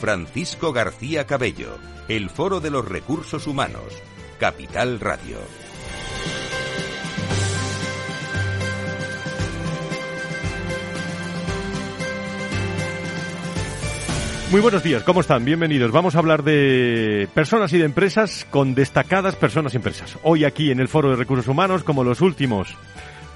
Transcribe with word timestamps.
Francisco 0.00 0.72
García 0.72 1.26
Cabello, 1.26 1.76
el 2.08 2.30
Foro 2.30 2.60
de 2.60 2.70
los 2.70 2.88
Recursos 2.88 3.46
Humanos, 3.46 3.84
Capital 4.38 4.98
Radio. 4.98 5.36
Muy 14.50 14.62
buenos 14.62 14.82
días, 14.82 15.02
¿cómo 15.02 15.20
están? 15.20 15.44
Bienvenidos. 15.44 15.92
Vamos 15.92 16.16
a 16.16 16.18
hablar 16.20 16.44
de 16.44 17.28
personas 17.34 17.70
y 17.74 17.78
de 17.78 17.84
empresas 17.84 18.46
con 18.48 18.74
destacadas 18.74 19.36
personas 19.36 19.74
y 19.74 19.76
empresas. 19.76 20.16
Hoy 20.22 20.44
aquí 20.44 20.70
en 20.70 20.80
el 20.80 20.88
Foro 20.88 21.10
de 21.10 21.16
Recursos 21.16 21.46
Humanos, 21.46 21.84
como 21.84 22.04
los 22.04 22.22
últimos 22.22 22.74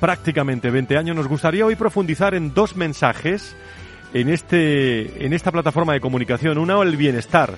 prácticamente 0.00 0.70
20 0.70 0.96
años, 0.96 1.14
nos 1.14 1.28
gustaría 1.28 1.66
hoy 1.66 1.76
profundizar 1.76 2.34
en 2.34 2.54
dos 2.54 2.74
mensajes 2.74 3.54
en, 4.14 4.30
este, 4.30 5.26
en 5.26 5.34
esta 5.34 5.52
plataforma 5.52 5.92
de 5.92 6.00
comunicación. 6.00 6.56
Una, 6.56 6.80
el 6.80 6.96
bienestar. 6.96 7.56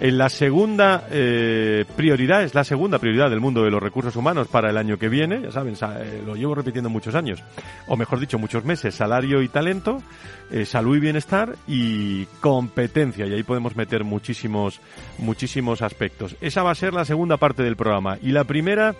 En 0.00 0.16
la 0.16 0.30
segunda 0.30 1.06
eh, 1.10 1.84
prioridad, 1.94 2.42
es 2.42 2.54
la 2.54 2.64
segunda 2.64 2.98
prioridad 2.98 3.28
del 3.28 3.40
mundo 3.40 3.62
de 3.62 3.70
los 3.70 3.82
recursos 3.82 4.16
humanos 4.16 4.48
para 4.48 4.70
el 4.70 4.78
año 4.78 4.96
que 4.96 5.10
viene, 5.10 5.42
ya 5.42 5.52
saben, 5.52 5.74
eh, 5.74 6.22
lo 6.24 6.36
llevo 6.36 6.54
repitiendo 6.54 6.88
muchos 6.88 7.14
años, 7.14 7.44
o 7.86 7.98
mejor 7.98 8.18
dicho, 8.18 8.38
muchos 8.38 8.64
meses, 8.64 8.94
salario 8.94 9.42
y 9.42 9.48
talento, 9.48 10.02
eh, 10.50 10.64
salud 10.64 10.96
y 10.96 11.00
bienestar 11.00 11.54
y 11.68 12.24
competencia, 12.40 13.26
y 13.26 13.34
ahí 13.34 13.42
podemos 13.42 13.76
meter 13.76 14.04
muchísimos, 14.04 14.80
muchísimos 15.18 15.82
aspectos. 15.82 16.34
Esa 16.40 16.62
va 16.62 16.70
a 16.70 16.76
ser 16.76 16.94
la 16.94 17.04
segunda 17.04 17.36
parte 17.36 17.62
del 17.62 17.76
programa. 17.76 18.16
Y 18.22 18.32
la 18.32 18.44
primera, 18.44 18.94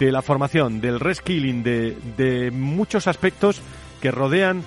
de 0.00 0.10
la 0.10 0.22
formación, 0.22 0.80
del 0.80 0.98
reskilling, 0.98 1.62
de, 1.62 1.96
de 2.16 2.50
muchos 2.50 3.06
aspectos 3.06 3.62
que 4.02 4.10
rodean 4.10 4.64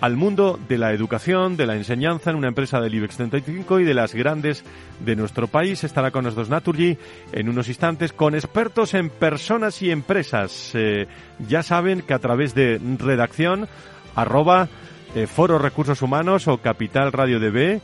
al 0.00 0.16
mundo 0.16 0.58
de 0.68 0.78
la 0.78 0.92
educación, 0.92 1.56
de 1.56 1.66
la 1.66 1.74
enseñanza 1.74 2.30
en 2.30 2.36
una 2.36 2.48
empresa 2.48 2.80
del 2.80 2.94
IBEX 2.94 3.16
35 3.16 3.80
y 3.80 3.84
de 3.84 3.94
las 3.94 4.14
grandes 4.14 4.64
de 5.00 5.16
nuestro 5.16 5.48
país. 5.48 5.82
Estará 5.82 6.10
con 6.10 6.24
nosotros 6.24 6.48
Naturgy 6.48 6.96
en 7.32 7.48
unos 7.48 7.68
instantes 7.68 8.12
con 8.12 8.34
expertos 8.34 8.94
en 8.94 9.10
personas 9.10 9.82
y 9.82 9.90
empresas. 9.90 10.72
Eh, 10.74 11.06
ya 11.48 11.62
saben 11.62 12.02
que 12.02 12.14
a 12.14 12.18
través 12.20 12.54
de 12.54 12.80
redacción 12.98 13.68
arroba 14.14 14.68
eh, 15.14 15.26
Foro 15.26 15.58
Recursos 15.58 16.02
Humanos 16.02 16.46
o 16.46 16.58
Capital 16.58 17.12
Radio 17.12 17.40
DB, 17.40 17.80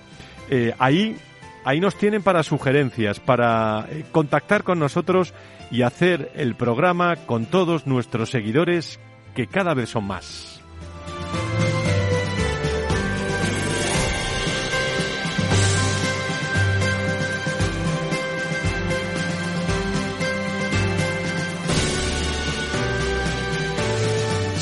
eh, 0.51 0.75
ahí, 0.79 1.17
ahí 1.65 1.81
nos 1.81 1.97
tienen 1.97 2.23
para 2.23 2.43
sugerencias, 2.43 3.19
para 3.19 3.89
contactar 4.13 4.63
con 4.63 4.79
nosotros 4.79 5.35
y 5.71 5.83
hacer 5.83 6.31
el 6.37 6.55
programa 6.55 7.17
con 7.17 7.47
todos 7.47 7.87
nuestros 7.87 8.31
seguidores 8.31 9.01
que 9.35 9.49
cada 9.49 9.75
vez 9.75 9.89
son 9.89 10.05
más. 10.05 10.54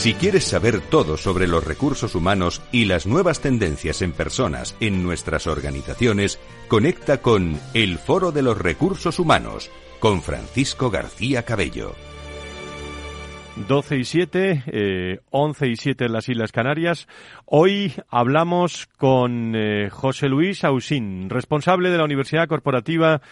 Si 0.03 0.15
quieres 0.15 0.43
saber 0.43 0.81
todo 0.81 1.17
sobre 1.17 1.47
los 1.47 1.65
recursos 1.65 2.17
humanos 2.17 2.61
y 2.73 2.87
las 2.87 3.07
nuevas 3.07 3.41
tendencias 3.41 4.03
en 4.03 4.11
personas 4.11 4.77
en 4.81 5.05
nuestras 5.05 5.47
organizaciones, 5.47 6.41
conecta 6.67 7.23
con 7.23 7.57
El 7.73 7.99
Foro 7.99 8.33
de 8.33 8.43
los 8.43 8.59
Recursos 8.59 9.21
Humanos 9.21 9.71
con 10.01 10.21
Francisco 10.21 10.91
García 10.91 11.45
Cabello. 11.45 11.95
12 13.69 13.99
y 13.99 14.05
7, 14.05 14.65
eh, 14.67 15.21
11 15.31 15.69
y 15.69 15.77
7 15.77 16.07
en 16.07 16.13
las 16.13 16.29
Islas 16.29 16.51
Canarias. 16.51 17.07
Hoy 17.45 17.93
hablamos 18.09 18.89
con 18.99 19.55
eh, 19.55 19.89
José 19.89 20.29
Luis 20.29 20.65
Ausín, 20.65 21.31
responsable 21.31 21.91
de 21.91 21.99
la 21.99 22.05
Universidad 22.05 22.49
Corporativa 22.49 23.23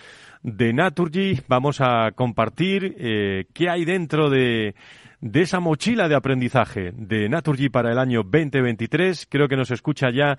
de 0.45 0.73
Naturgy. 0.73 1.41
Vamos 1.49 1.81
a 1.81 2.13
compartir 2.13 2.95
eh, 2.97 3.47
qué 3.55 3.69
hay 3.69 3.85
dentro 3.85 4.31
de 4.31 4.77
de 5.21 5.43
esa 5.43 5.61
mochila 5.61 6.09
de 6.09 6.15
aprendizaje 6.15 6.93
de 6.97 7.29
Naturgy 7.29 7.69
para 7.69 7.93
el 7.93 7.99
año 7.99 8.23
2023. 8.23 9.27
Creo 9.29 9.49
que 9.49 9.57
nos 9.57 9.71
escucha 9.71 10.11
ya 10.11 10.39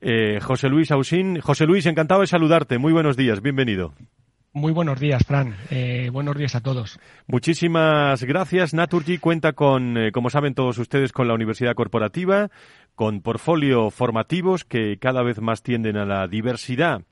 eh, 0.00 0.40
José 0.40 0.68
Luis 0.68 0.90
Ausín. 0.90 1.40
José 1.40 1.66
Luis, 1.66 1.86
encantado 1.86 2.20
de 2.22 2.26
saludarte. 2.26 2.78
Muy 2.78 2.92
buenos 2.92 3.16
días, 3.16 3.40
bienvenido. 3.40 3.92
Muy 4.52 4.72
buenos 4.72 4.98
días, 4.98 5.22
Fran. 5.26 5.54
Eh, 5.70 6.08
buenos 6.10 6.36
días 6.36 6.54
a 6.54 6.62
todos. 6.62 6.98
Muchísimas 7.26 8.24
gracias. 8.24 8.72
Naturgy 8.72 9.18
cuenta 9.18 9.52
con, 9.52 9.98
eh, 9.98 10.12
como 10.12 10.30
saben 10.30 10.54
todos 10.54 10.78
ustedes, 10.78 11.12
con 11.12 11.28
la 11.28 11.34
Universidad 11.34 11.74
Corporativa, 11.74 12.50
con 12.94 13.20
portfolio 13.20 13.90
formativos 13.90 14.64
que 14.64 14.96
cada 14.98 15.22
vez 15.22 15.42
más 15.42 15.62
tienden 15.62 15.98
a 15.98 16.06
la 16.06 16.26
diversidad 16.26 17.02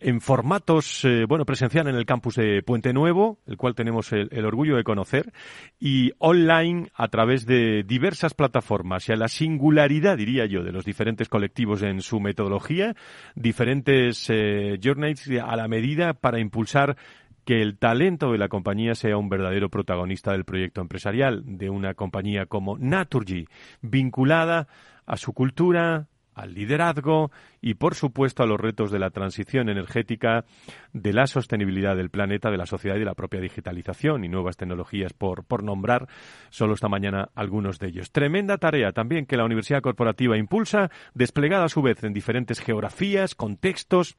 en 0.00 0.20
formatos, 0.20 1.04
eh, 1.04 1.24
bueno, 1.28 1.44
presencial 1.44 1.86
en 1.88 1.94
el 1.94 2.06
campus 2.06 2.36
de 2.36 2.62
Puente 2.62 2.92
Nuevo, 2.92 3.38
el 3.46 3.56
cual 3.56 3.74
tenemos 3.74 4.12
el, 4.12 4.44
orgullo 4.44 4.76
de 4.76 4.84
conocer, 4.84 5.32
y 5.78 6.12
online 6.18 6.90
a 6.94 7.08
través 7.08 7.46
de 7.46 7.84
diversas 7.84 8.34
plataformas. 8.34 9.08
Y 9.08 9.12
a 9.12 9.16
la 9.16 9.28
singularidad, 9.28 10.16
diría 10.16 10.46
yo, 10.46 10.64
de 10.64 10.72
los 10.72 10.84
diferentes 10.84 11.28
colectivos 11.28 11.82
en 11.82 12.00
su 12.00 12.18
metodología, 12.20 12.96
diferentes 13.34 14.26
eh, 14.30 14.78
journeys 14.82 15.30
a 15.42 15.54
la 15.56 15.68
medida 15.68 16.14
para 16.14 16.40
impulsar 16.40 16.96
que 17.44 17.62
el 17.62 17.78
talento 17.78 18.32
de 18.32 18.38
la 18.38 18.48
compañía 18.48 18.94
sea 18.94 19.16
un 19.16 19.28
verdadero 19.28 19.68
protagonista 19.68 20.32
del 20.32 20.44
proyecto 20.44 20.80
empresarial 20.80 21.42
de 21.44 21.70
una 21.70 21.94
compañía 21.94 22.46
como 22.46 22.78
Naturgy, 22.78 23.46
vinculada 23.82 24.68
a 25.06 25.16
su 25.16 25.32
cultura, 25.32 26.06
al 26.40 26.54
liderazgo 26.54 27.30
y, 27.60 27.74
por 27.74 27.94
supuesto, 27.94 28.42
a 28.42 28.46
los 28.46 28.58
retos 28.58 28.90
de 28.90 28.98
la 28.98 29.10
transición 29.10 29.68
energética, 29.68 30.44
de 30.92 31.12
la 31.12 31.26
sostenibilidad 31.26 31.96
del 31.96 32.10
planeta, 32.10 32.50
de 32.50 32.56
la 32.56 32.66
sociedad 32.66 32.96
y 32.96 33.00
de 33.00 33.04
la 33.04 33.14
propia 33.14 33.40
digitalización 33.40 34.24
y 34.24 34.28
nuevas 34.28 34.56
tecnologías, 34.56 35.12
por, 35.12 35.44
por 35.44 35.62
nombrar 35.62 36.08
solo 36.50 36.74
esta 36.74 36.88
mañana 36.88 37.30
algunos 37.34 37.78
de 37.78 37.88
ellos. 37.88 38.12
Tremenda 38.12 38.58
tarea 38.58 38.92
también 38.92 39.26
que 39.26 39.36
la 39.36 39.44
Universidad 39.44 39.82
Corporativa 39.82 40.36
impulsa, 40.36 40.90
desplegada 41.14 41.64
a 41.64 41.68
su 41.68 41.82
vez 41.82 42.02
en 42.04 42.12
diferentes 42.12 42.60
geografías, 42.60 43.34
contextos, 43.34 44.16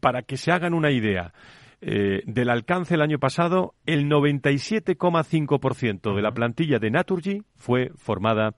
para 0.00 0.22
que 0.22 0.36
se 0.36 0.52
hagan 0.52 0.74
una 0.74 0.90
idea. 0.90 1.32
Eh, 1.80 2.22
del 2.26 2.50
alcance 2.50 2.94
el 2.94 3.02
año 3.02 3.20
pasado, 3.20 3.76
el 3.86 4.08
97,5% 4.08 6.16
de 6.16 6.22
la 6.22 6.32
plantilla 6.32 6.80
de 6.80 6.90
Naturgy 6.90 7.44
fue 7.54 7.92
formada 7.96 8.56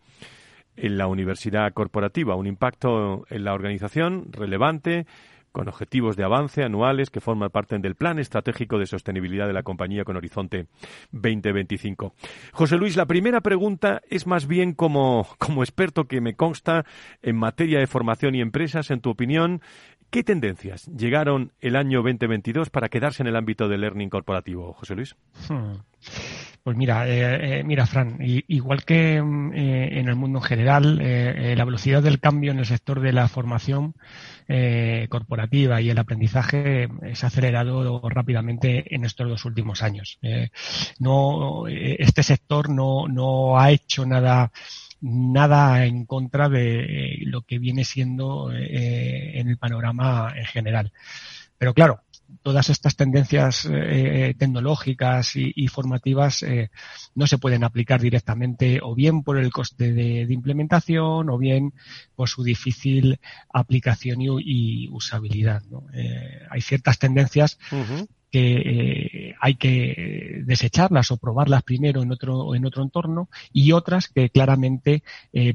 en 0.80 0.96
la 0.96 1.06
universidad 1.06 1.72
corporativa, 1.72 2.34
un 2.34 2.46
impacto 2.46 3.26
en 3.28 3.44
la 3.44 3.52
organización 3.52 4.32
relevante 4.32 5.06
con 5.52 5.68
objetivos 5.68 6.16
de 6.16 6.24
avance 6.24 6.62
anuales 6.62 7.10
que 7.10 7.20
forman 7.20 7.50
parte 7.50 7.78
del 7.78 7.96
Plan 7.96 8.18
Estratégico 8.18 8.78
de 8.78 8.86
Sostenibilidad 8.86 9.46
de 9.46 9.52
la 9.52 9.62
compañía 9.62 10.04
con 10.04 10.16
Horizonte 10.16 10.66
2025. 11.12 12.14
José 12.52 12.76
Luis, 12.76 12.96
la 12.96 13.06
primera 13.06 13.40
pregunta 13.40 14.00
es 14.08 14.26
más 14.26 14.46
bien 14.46 14.74
como, 14.74 15.26
como 15.38 15.62
experto 15.62 16.04
que 16.04 16.20
me 16.20 16.34
consta 16.34 16.84
en 17.22 17.36
materia 17.36 17.80
de 17.80 17.86
formación 17.86 18.34
y 18.34 18.40
empresas, 18.40 18.90
en 18.90 19.00
tu 19.00 19.10
opinión, 19.10 19.60
¿qué 20.10 20.22
tendencias 20.22 20.86
llegaron 20.86 21.52
el 21.60 21.76
año 21.76 22.02
2022 22.02 22.70
para 22.70 22.88
quedarse 22.88 23.22
en 23.22 23.28
el 23.28 23.36
ámbito 23.36 23.68
del 23.68 23.80
learning 23.82 24.10
corporativo, 24.10 24.72
José 24.72 24.94
Luis? 24.94 25.16
Hmm. 25.48 25.76
Pues 26.62 26.76
mira, 26.76 27.08
eh, 27.08 27.60
eh, 27.60 27.64
mira, 27.64 27.86
Fran, 27.86 28.18
igual 28.20 28.84
que 28.84 29.22
mm, 29.22 29.52
eh, 29.54 29.98
en 29.98 30.08
el 30.08 30.16
mundo 30.16 30.40
en 30.40 30.44
general, 30.44 30.98
la 30.98 31.64
velocidad 31.64 32.02
del 32.02 32.20
cambio 32.20 32.52
en 32.52 32.58
el 32.58 32.66
sector 32.66 33.00
de 33.00 33.12
la 33.12 33.28
formación 33.28 33.94
corporativa 35.08 35.80
y 35.80 35.90
el 35.90 35.98
aprendizaje 35.98 36.88
se 37.14 37.26
ha 37.26 37.28
acelerado 37.28 38.00
rápidamente 38.08 38.94
en 38.94 39.04
estos 39.04 39.28
dos 39.28 39.44
últimos 39.44 39.82
años. 39.82 40.18
no, 40.98 41.68
este 41.68 42.24
sector 42.24 42.68
no, 42.68 43.06
no 43.06 43.60
ha 43.60 43.70
hecho 43.70 44.04
nada 44.04 44.50
nada 45.00 45.84
en 45.86 46.04
contra 46.06 46.48
de 46.48 47.18
lo 47.24 47.42
que 47.42 47.58
viene 47.58 47.84
siendo 47.84 48.52
en 48.52 49.48
el 49.48 49.58
panorama 49.58 50.32
en 50.36 50.44
general. 50.44 50.92
Pero 51.58 51.74
claro, 51.74 52.02
todas 52.42 52.70
estas 52.70 52.96
tendencias 52.96 53.68
eh, 53.70 54.34
tecnológicas 54.38 55.32
y, 55.36 55.68
formativas 55.68 56.42
eh, 56.42 56.70
no 57.14 57.26
se 57.26 57.38
pueden 57.38 57.64
aplicar 57.64 58.00
directamente 58.00 58.80
o 58.82 58.94
bien 58.94 59.22
por 59.22 59.38
el 59.38 59.52
coste 59.52 59.92
de, 59.92 60.26
implementación 60.30 61.28
o 61.28 61.38
bien 61.38 61.72
por 62.14 62.28
su 62.28 62.42
difícil 62.42 63.20
aplicación 63.52 64.18
y, 64.20 64.88
usabilidad. 64.88 65.62
Eh, 65.92 66.40
hay 66.50 66.60
ciertas 66.60 66.98
tendencias 66.98 67.58
que 68.30 69.34
hay 69.40 69.54
que 69.56 70.42
desecharlas 70.44 71.10
o 71.10 71.16
probarlas 71.16 71.62
primero 71.62 72.02
en 72.02 72.12
otro, 72.12 72.54
en 72.54 72.64
otro 72.66 72.82
entorno 72.82 73.28
y 73.52 73.72
otras 73.72 74.08
que 74.08 74.30
claramente 74.30 75.02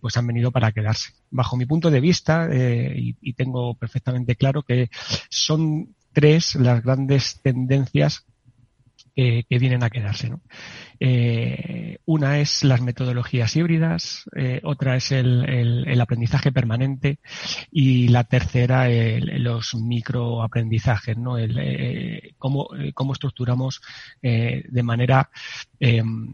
pues 0.01 0.17
han 0.17 0.27
venido 0.27 0.51
para 0.51 0.71
quedarse. 0.71 1.13
Bajo 1.31 1.57
mi 1.57 1.65
punto 1.65 1.89
de 1.89 1.99
vista, 1.99 2.49
y, 2.53 3.15
y 3.21 3.33
tengo 3.33 3.75
perfectamente 3.75 4.35
claro 4.35 4.63
que 4.63 4.89
son 5.29 5.95
tres 6.13 6.55
las 6.55 6.83
grandes 6.83 7.41
tendencias 7.41 8.25
que 9.15 9.59
vienen 9.59 9.83
a 9.83 9.89
quedarse. 9.89 10.29
¿no? 10.29 10.41
Eh, 10.99 11.97
una 12.05 12.39
es 12.39 12.63
las 12.63 12.81
metodologías 12.81 13.55
híbridas, 13.55 14.25
eh, 14.35 14.61
otra 14.63 14.95
es 14.95 15.11
el, 15.11 15.99
aprendizaje 15.99 16.51
permanente 16.51 17.19
y 17.71 18.09
la 18.09 18.23
tercera 18.25 18.87
los 19.19 19.73
microaprendizajes, 19.75 21.17
¿no? 21.17 21.37
El, 21.37 21.57
eh, 21.59 22.33
cómo, 22.37 22.69
cómo, 22.93 23.13
estructuramos 23.13 23.81
de 24.21 24.83
manera 24.83 25.29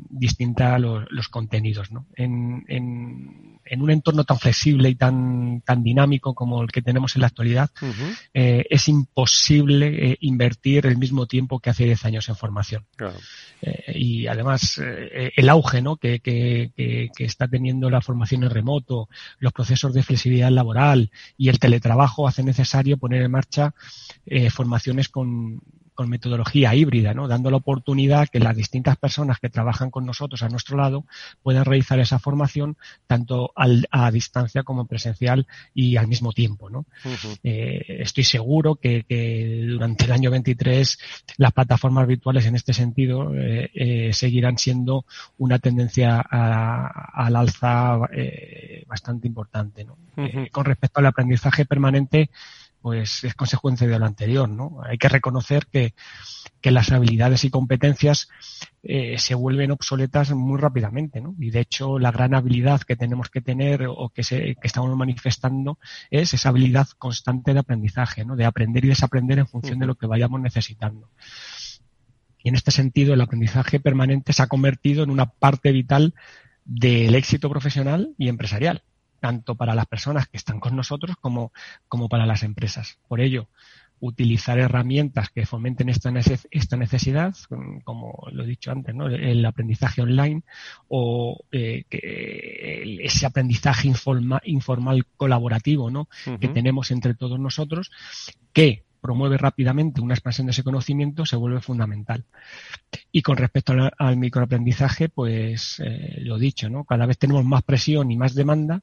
distinta 0.09 0.77
los, 0.77 1.27
contenidos. 1.29 1.91
¿no? 1.91 2.07
En, 2.15 2.65
en, 2.67 3.81
un 3.81 3.91
entorno 3.91 4.25
tan 4.25 4.37
flexible 4.37 4.89
y 4.89 4.95
tan, 4.95 5.61
tan 5.61 5.83
dinámico 5.83 6.33
como 6.35 6.61
el 6.61 6.71
que 6.71 6.81
tenemos 6.81 7.15
en 7.15 7.21
la 7.21 7.27
actualidad, 7.27 7.69
es 8.33 8.87
imposible 8.89 10.17
invertir 10.19 10.85
el 10.85 10.97
mismo 10.97 11.27
tiempo 11.27 11.59
que 11.59 11.69
hace 11.69 11.85
10 11.85 12.05
años 12.05 12.29
en 12.29 12.35
formación. 12.35 12.70
Y 13.93 14.27
además 14.27 14.79
eh, 14.79 15.31
el 15.35 15.49
auge 15.49 15.81
¿no? 15.81 15.97
que, 15.97 16.19
que, 16.19 16.71
que, 16.75 17.25
está 17.25 17.47
teniendo 17.47 17.89
la 17.89 18.01
formación 18.01 18.43
en 18.43 18.49
remoto, 18.49 19.09
los 19.39 19.53
procesos 19.53 19.93
de 19.93 20.03
flexibilidad 20.03 20.49
laboral 20.49 21.11
y 21.37 21.49
el 21.49 21.59
teletrabajo 21.59 22.27
hace 22.27 22.43
necesario 22.43 22.97
poner 22.97 23.21
en 23.21 23.31
marcha 23.31 23.73
eh, 24.25 24.49
formaciones 24.49 25.09
con, 25.09 25.61
con 26.01 26.09
metodología 26.09 26.73
híbrida, 26.73 27.13
¿no? 27.13 27.27
dando 27.27 27.51
la 27.51 27.57
oportunidad 27.57 28.27
que 28.27 28.39
las 28.39 28.55
distintas 28.55 28.97
personas 28.97 29.37
que 29.37 29.49
trabajan 29.49 29.91
con 29.91 30.03
nosotros 30.03 30.41
a 30.41 30.49
nuestro 30.49 30.75
lado 30.75 31.05
puedan 31.43 31.63
realizar 31.63 31.99
esa 31.99 32.17
formación 32.17 32.75
tanto 33.05 33.53
a 33.55 34.09
distancia 34.09 34.63
como 34.63 34.87
presencial 34.87 35.45
y 35.75 35.97
al 35.97 36.07
mismo 36.07 36.33
tiempo. 36.33 36.71
¿no? 36.71 36.87
Eh, 37.43 37.97
estoy 37.99 38.23
seguro 38.23 38.77
que, 38.77 39.05
durante 39.69 40.05
el 40.05 40.11
año 40.11 40.31
23 40.31 40.97
las 41.37 41.51
plataformas 41.51 42.07
virtuales 42.07 42.47
en 42.47 42.55
este 42.55 42.73
sentido 42.73 43.31
eh, 43.35 43.69
eh, 43.75 44.11
seguirán 44.11 44.57
siendo 44.57 45.05
una 45.37 45.59
tendencia 45.59 46.19
al 46.19 47.35
alza 47.35 47.99
bastante 48.87 49.27
importante. 49.27 49.85
¿no? 49.85 49.97
con 50.51 50.65
respecto 50.65 50.99
al 50.99 51.05
aprendizaje 51.05 51.65
permanente, 51.65 52.31
pues 52.81 53.23
es 53.23 53.35
consecuencia 53.35 53.87
de 53.87 53.99
lo 53.99 54.05
anterior, 54.05 54.49
¿no? 54.49 54.79
Hay 54.83 54.97
que 54.97 55.09
reconocer 55.09 55.67
que, 55.67 55.93
que 56.61 56.71
las 56.71 56.91
habilidades 56.91 57.43
y 57.43 57.49
competencias 57.49 58.29
eh, 58.83 59.17
se 59.19 59.35
vuelven 59.35 59.71
obsoletas 59.71 60.31
muy 60.31 60.59
rápidamente, 60.59 61.21
¿no? 61.21 61.35
Y 61.39 61.51
de 61.51 61.59
hecho 61.59 61.99
la 61.99 62.11
gran 62.11 62.33
habilidad 62.33 62.81
que 62.81 62.95
tenemos 62.95 63.29
que 63.29 63.41
tener 63.41 63.85
o 63.87 64.09
que, 64.09 64.23
se, 64.23 64.55
que 64.55 64.67
estamos 64.67 64.95
manifestando 64.97 65.77
es 66.09 66.33
esa 66.33 66.49
habilidad 66.49 66.87
constante 66.97 67.53
de 67.53 67.59
aprendizaje, 67.59 68.25
¿no? 68.25 68.35
De 68.35 68.45
aprender 68.45 68.85
y 68.85 68.89
desaprender 68.89 69.39
en 69.39 69.47
función 69.47 69.79
de 69.79 69.85
lo 69.85 69.95
que 69.95 70.07
vayamos 70.07 70.41
necesitando. 70.41 71.09
Y 72.43 72.49
en 72.49 72.55
este 72.55 72.71
sentido 72.71 73.13
el 73.13 73.21
aprendizaje 73.21 73.79
permanente 73.79 74.33
se 74.33 74.41
ha 74.41 74.47
convertido 74.47 75.03
en 75.03 75.11
una 75.11 75.27
parte 75.27 75.71
vital 75.71 76.15
del 76.65 77.13
éxito 77.13 77.49
profesional 77.49 78.15
y 78.17 78.29
empresarial 78.29 78.83
tanto 79.21 79.55
para 79.55 79.75
las 79.75 79.85
personas 79.85 80.27
que 80.27 80.35
están 80.35 80.59
con 80.59 80.75
nosotros 80.75 81.15
como, 81.21 81.53
como 81.87 82.09
para 82.09 82.25
las 82.25 82.43
empresas. 82.43 82.97
Por 83.07 83.21
ello, 83.21 83.47
utilizar 84.01 84.57
herramientas 84.57 85.29
que 85.29 85.45
fomenten 85.45 85.87
esta, 85.87 86.11
esta 86.49 86.75
necesidad, 86.75 87.35
como 87.83 88.27
lo 88.31 88.43
he 88.43 88.47
dicho 88.47 88.71
antes, 88.71 88.95
¿no? 88.95 89.07
el 89.07 89.45
aprendizaje 89.45 90.01
online 90.01 90.41
o 90.87 91.39
eh, 91.51 91.85
ese 93.03 93.27
aprendizaje 93.27 93.87
informal 94.45 95.05
colaborativo 95.15 95.91
¿no? 95.91 96.09
que 96.39 96.47
tenemos 96.47 96.89
entre 96.89 97.13
todos 97.13 97.39
nosotros, 97.39 97.91
que 98.51 98.83
promueve 99.01 99.37
rápidamente 99.37 100.01
una 100.01 100.15
expansión 100.15 100.47
de 100.47 100.51
ese 100.51 100.63
conocimiento, 100.63 101.25
se 101.27 101.35
vuelve 101.35 101.61
fundamental. 101.61 102.25
Y 103.11 103.21
con 103.21 103.37
respecto 103.37 103.73
al, 103.97 104.17
microaprendizaje, 104.17 105.09
pues 105.09 105.79
eh, 105.79 106.17
lo 106.21 106.39
dicho, 106.39 106.69
¿no? 106.69 106.85
cada 106.85 107.05
vez 107.05 107.19
tenemos 107.19 107.45
más 107.45 107.61
presión 107.61 108.09
y 108.09 108.17
más 108.17 108.33
demanda 108.33 108.81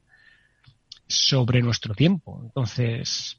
sobre 1.08 1.62
nuestro 1.62 1.94
tiempo. 1.94 2.40
Entonces, 2.44 3.38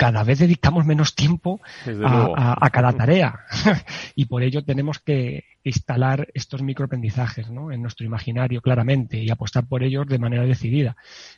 cada 0.00 0.24
vez 0.24 0.38
dedicamos 0.38 0.86
menos 0.86 1.14
tiempo 1.14 1.60
a, 2.06 2.70
cada 2.72 2.92
tarea 2.96 3.40
y 4.16 4.24
por 4.24 4.42
ello 4.42 4.64
tenemos 4.64 4.98
que 4.98 5.44
instalar 5.62 6.26
estos 6.32 6.62
microaprendizajes 6.62 7.50
¿no? 7.50 7.70
en 7.70 7.82
nuestro 7.82 8.06
imaginario 8.06 8.62
claramente 8.62 9.22
y 9.22 9.28
apostar 9.28 9.66
por 9.66 9.82
ellos 9.82 10.06
de 10.06 10.18
manera 10.18 10.44
decidida. 10.44 10.96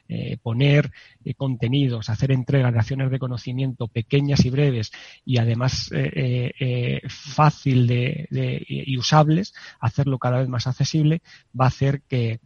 Eh, 0.09 0.37
poner 0.41 0.93
eh, 1.25 1.35
contenidos, 1.35 2.09
hacer 2.09 2.31
entrega 2.31 2.71
de 2.71 2.79
acciones 2.79 3.11
de 3.11 3.19
conocimiento 3.19 3.89
pequeñas 3.89 4.45
y 4.45 4.51
breves 4.51 4.93
y 5.25 5.39
además 5.39 5.91
eh, 5.93 7.01
fácil 7.09 7.89
de, 7.89 8.29
y 8.69 8.97
usables, 8.97 9.55
hacerlo 9.81 10.19
cada 10.19 10.39
vez 10.39 10.49
más 10.49 10.69
accesible, 10.69 11.21
va 11.61 11.65
a 11.65 11.69
hacer 11.69 12.03
que, 12.03 12.39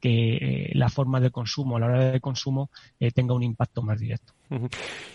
que 0.00 0.36
eh, 0.36 0.70
la 0.74 0.88
forma 0.88 1.20
de 1.20 1.30
consumo, 1.30 1.78
la 1.78 1.86
hora 1.86 2.10
de 2.12 2.20
consumo, 2.20 2.70
eh, 3.00 3.10
tenga 3.10 3.34
un 3.34 3.42
impacto 3.42 3.82
más 3.82 3.98
directo. 3.98 4.32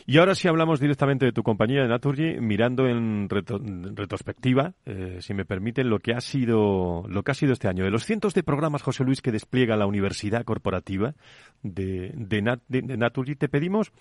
Y 0.06 0.18
ahora 0.18 0.36
si 0.36 0.48
hablamos 0.48 0.80
directamente 0.80 1.26
de 1.26 1.32
tu 1.32 1.42
compañía 1.42 1.82
de 1.82 1.88
Naturgy, 1.88 2.40
mirando 2.40 2.88
en, 2.88 3.28
retrospectiva, 3.30 4.74
eh, 4.86 5.18
si 5.22 5.34
me 5.34 5.46
permiten, 5.46 5.90
lo 5.90 6.00
que 6.00 6.14
ha 6.14 6.22
sido 6.22 7.04
lo 7.08 7.24
que 7.24 7.32
ha 7.32 7.36
sido 7.36 7.54
este 7.54 7.68
año. 7.68 7.84
De 7.84 7.90
los 7.90 8.06
cientos 8.06 8.34
de 8.34 8.44
programas, 8.44 8.84
José 8.84 9.04
Luis, 9.04 9.22
que 9.22 9.32
despliega 9.32 9.76
la 9.76 9.88
Universidad 9.88 10.44
Corporativa 10.44 11.16
de, 11.64 12.12
de, 12.16 12.60
de 12.68 12.98
Naturgy, 12.98 13.36
te 13.36 13.50
pedimos 13.50 13.92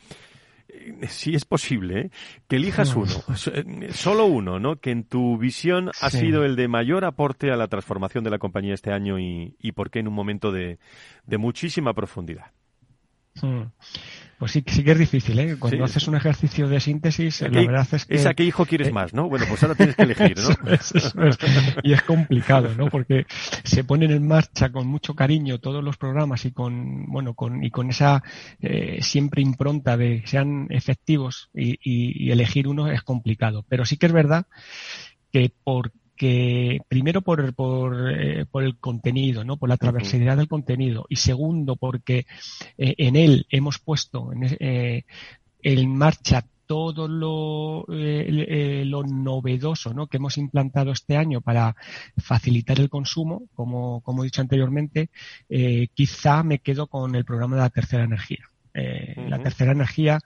si 1.09 1.35
es 1.35 1.45
posible, 1.45 2.01
¿eh? 2.01 2.11
que 2.49 2.57
elijas 2.57 2.95
uno, 2.95 3.13
eh, 3.53 3.89
solo 3.93 4.27
uno, 4.27 4.59
¿no? 4.59 4.77
Que 4.77 4.91
en 4.91 5.05
tu 5.05 5.39
visión 5.39 5.91
ha 6.01 6.11
sido 6.11 6.45
el 6.45 6.57
de 6.57 6.69
mayor 6.69 7.05
aporte 7.05 7.51
a 7.51 7.57
la 7.57 7.69
transformación 7.69 8.25
de 8.25 8.31
la 8.31 8.39
compañía 8.39 8.75
este 8.75 8.93
año 8.93 9.19
y, 9.19 9.57
y 9.59 9.73
por 9.73 9.91
qué 9.91 10.01
en 10.01 10.09
un 10.09 10.15
momento 10.15 10.53
de, 10.53 10.79
de 11.27 11.39
muchísima 11.39 11.95
profundidad. 11.95 12.53
Hmm. 13.41 13.63
Pues 14.43 14.51
sí, 14.51 14.65
sí 14.67 14.83
que 14.83 14.91
es 14.91 14.99
difícil, 14.99 15.39
¿eh? 15.39 15.57
Cuando 15.57 15.85
haces 15.85 16.09
un 16.09 16.17
ejercicio 16.17 16.69
de 16.69 16.81
síntesis, 16.81 17.43
la 17.43 17.49
verdad 17.49 17.87
es 17.93 18.07
que... 18.07 18.17
Es 18.17 18.27
a 18.27 18.35
qué 18.35 18.43
hijo 18.43 18.67
quieres 18.67 18.89
eh, 18.89 18.91
más, 18.91 19.15
¿no? 19.15 19.29
Bueno, 19.29 19.45
pues 19.49 19.63
ahora 19.63 19.77
tienes 19.77 19.95
que 19.95 20.03
elegir, 20.03 20.37
¿no? 20.37 21.31
Y 21.85 21.93
es 21.93 22.03
complicado, 22.03 22.75
¿no? 22.77 22.89
Porque 22.89 23.25
se 23.63 23.85
ponen 23.85 24.11
en 24.11 24.27
marcha 24.27 24.73
con 24.73 24.89
mucho 24.89 25.15
cariño 25.15 25.61
todos 25.61 25.85
los 25.85 25.97
programas 25.97 26.45
y 26.45 26.51
con, 26.51 27.07
bueno, 27.07 27.35
con, 27.35 27.63
y 27.63 27.71
con 27.71 27.91
esa 27.91 28.25
eh, 28.61 28.99
siempre 29.01 29.43
impronta 29.43 29.97
de 29.97 30.23
que 30.23 30.27
sean 30.27 30.67
efectivos 30.71 31.49
y, 31.55 31.79
y 31.81 32.33
elegir 32.33 32.67
uno 32.67 32.91
es 32.91 33.05
complicado. 33.05 33.65
Pero 33.69 33.85
sí 33.85 33.97
que 33.97 34.07
es 34.07 34.13
verdad 34.13 34.47
que 35.31 35.53
por 35.63 35.93
que 36.23 36.79
primero 36.87 37.21
por, 37.21 37.53
por, 37.53 38.13
eh, 38.17 38.47
por, 38.49 38.63
el 38.63 38.79
contenido, 38.79 39.43
¿no? 39.43 39.57
por 39.57 39.69
la 39.69 39.77
transversalidad 39.77 40.37
del 40.37 40.47
contenido 40.47 41.05
y 41.09 41.17
segundo 41.17 41.75
porque 41.75 42.27
eh, 42.79 42.95
en 42.97 43.17
él 43.17 43.45
hemos 43.51 43.81
puesto 43.81 44.33
en, 44.33 44.57
eh, 44.61 45.03
en 45.63 45.97
marcha 45.97 46.47
todo 46.65 47.09
lo, 47.09 47.85
lo 47.89 49.03
novedoso 49.03 49.93
¿no? 49.93 50.07
que 50.07 50.19
hemos 50.19 50.39
implantado 50.39 50.93
este 50.93 51.17
año 51.17 51.41
para 51.41 51.75
facilitar 52.19 52.79
el 52.79 52.89
consumo, 52.89 53.49
como, 53.53 54.01
como 54.03 54.23
he 54.23 54.27
dicho 54.27 54.43
anteriormente, 54.43 55.11
quizá 55.93 56.45
me 56.45 56.61
quedo 56.61 56.87
con 56.87 57.17
el 57.17 57.25
programa 57.25 57.57
de 57.57 57.63
la 57.63 57.71
tercera 57.71 58.05
energía. 58.05 58.49
La 58.73 59.43
tercera 59.43 59.73
energía 59.73 60.21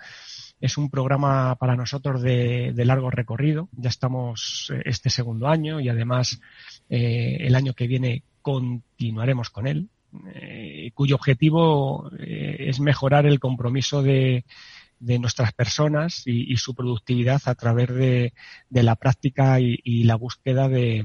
es 0.60 0.78
un 0.78 0.90
programa 0.90 1.54
para 1.56 1.76
nosotros 1.76 2.22
de, 2.22 2.72
largo 2.76 3.10
recorrido. 3.10 3.68
Ya 3.72 3.88
estamos 3.88 4.72
eh, 4.74 4.82
este 4.86 5.10
segundo 5.10 5.48
año 5.48 5.80
y 5.80 5.88
además 5.88 6.40
eh, 6.88 7.36
el 7.40 7.54
año 7.54 7.74
que 7.74 7.86
viene 7.86 8.22
continuaremos 8.42 9.50
con 9.50 9.66
él, 9.66 9.88
eh, 10.34 10.90
cuyo 10.94 11.16
objetivo 11.16 12.10
es 12.18 12.78
mejorar 12.78 13.26
el 13.26 13.40
compromiso 13.40 14.02
de, 14.02 14.44
nuestras 15.00 15.52
personas 15.52 16.22
y, 16.26 16.56
su 16.56 16.74
productividad 16.74 17.42
a 17.46 17.54
través 17.56 17.88
de, 17.88 18.32
la 18.70 18.94
práctica 18.94 19.58
y, 19.60 20.04
la 20.04 20.14
búsqueda 20.14 20.68
de, 20.68 21.04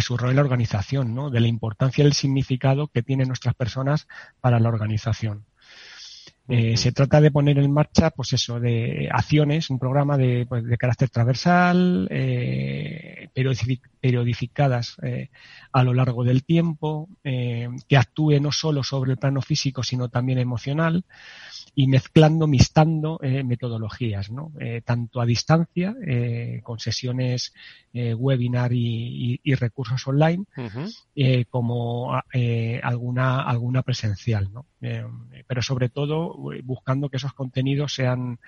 su 0.00 0.16
rol 0.16 0.30
en 0.30 0.36
la 0.36 0.42
organización, 0.42 1.14
¿no? 1.14 1.30
de 1.30 1.40
la 1.40 1.46
importancia 1.46 2.02
y 2.02 2.06
el 2.08 2.14
significado 2.14 2.88
que 2.88 3.02
tienen 3.02 3.28
nuestras 3.28 3.54
personas 3.54 4.08
para 4.40 4.58
la 4.58 4.68
organización. 4.68 5.46
Eh, 6.48 6.76
se 6.76 6.92
trata 6.92 7.20
de 7.20 7.30
poner 7.30 7.58
en 7.58 7.72
marcha, 7.72 8.10
pues 8.10 8.32
eso, 8.32 8.60
de 8.60 9.08
acciones, 9.12 9.68
un 9.70 9.78
programa 9.78 10.16
de, 10.16 10.46
pues, 10.48 10.64
de 10.64 10.76
carácter 10.76 11.10
transversal, 11.10 12.06
eh, 12.10 13.28
periodificadas 14.00 14.96
a 15.72 15.82
lo 15.82 15.92
largo 15.92 16.24
del 16.24 16.44
tiempo, 16.44 17.08
que 17.22 17.96
actúe 17.96 18.40
no 18.40 18.52
solo 18.52 18.82
sobre 18.82 19.12
el 19.12 19.18
plano 19.18 19.42
físico, 19.42 19.82
sino 19.82 20.08
también 20.08 20.38
emocional 20.38 21.04
y 21.78 21.88
mezclando, 21.88 22.46
mixtando 22.46 23.20
eh, 23.22 23.44
metodologías, 23.44 24.30
¿no? 24.30 24.50
Eh, 24.58 24.80
tanto 24.82 25.20
a 25.20 25.26
distancia, 25.26 25.94
eh, 26.06 26.60
con 26.64 26.78
sesiones 26.78 27.52
webinar 27.92 28.72
y, 28.74 29.40
recursos 29.54 30.06
online, 30.06 30.44
como 31.48 32.12
alguna, 32.82 33.40
alguna 33.40 33.82
presencial, 33.82 34.52
¿no? 34.52 34.66
pero 34.78 35.62
sobre 35.62 35.88
todo 35.88 36.36
buscando 36.62 37.08
que 37.08 37.16
esos 37.16 37.32
contenidos 37.32 37.94
sean 37.94 38.38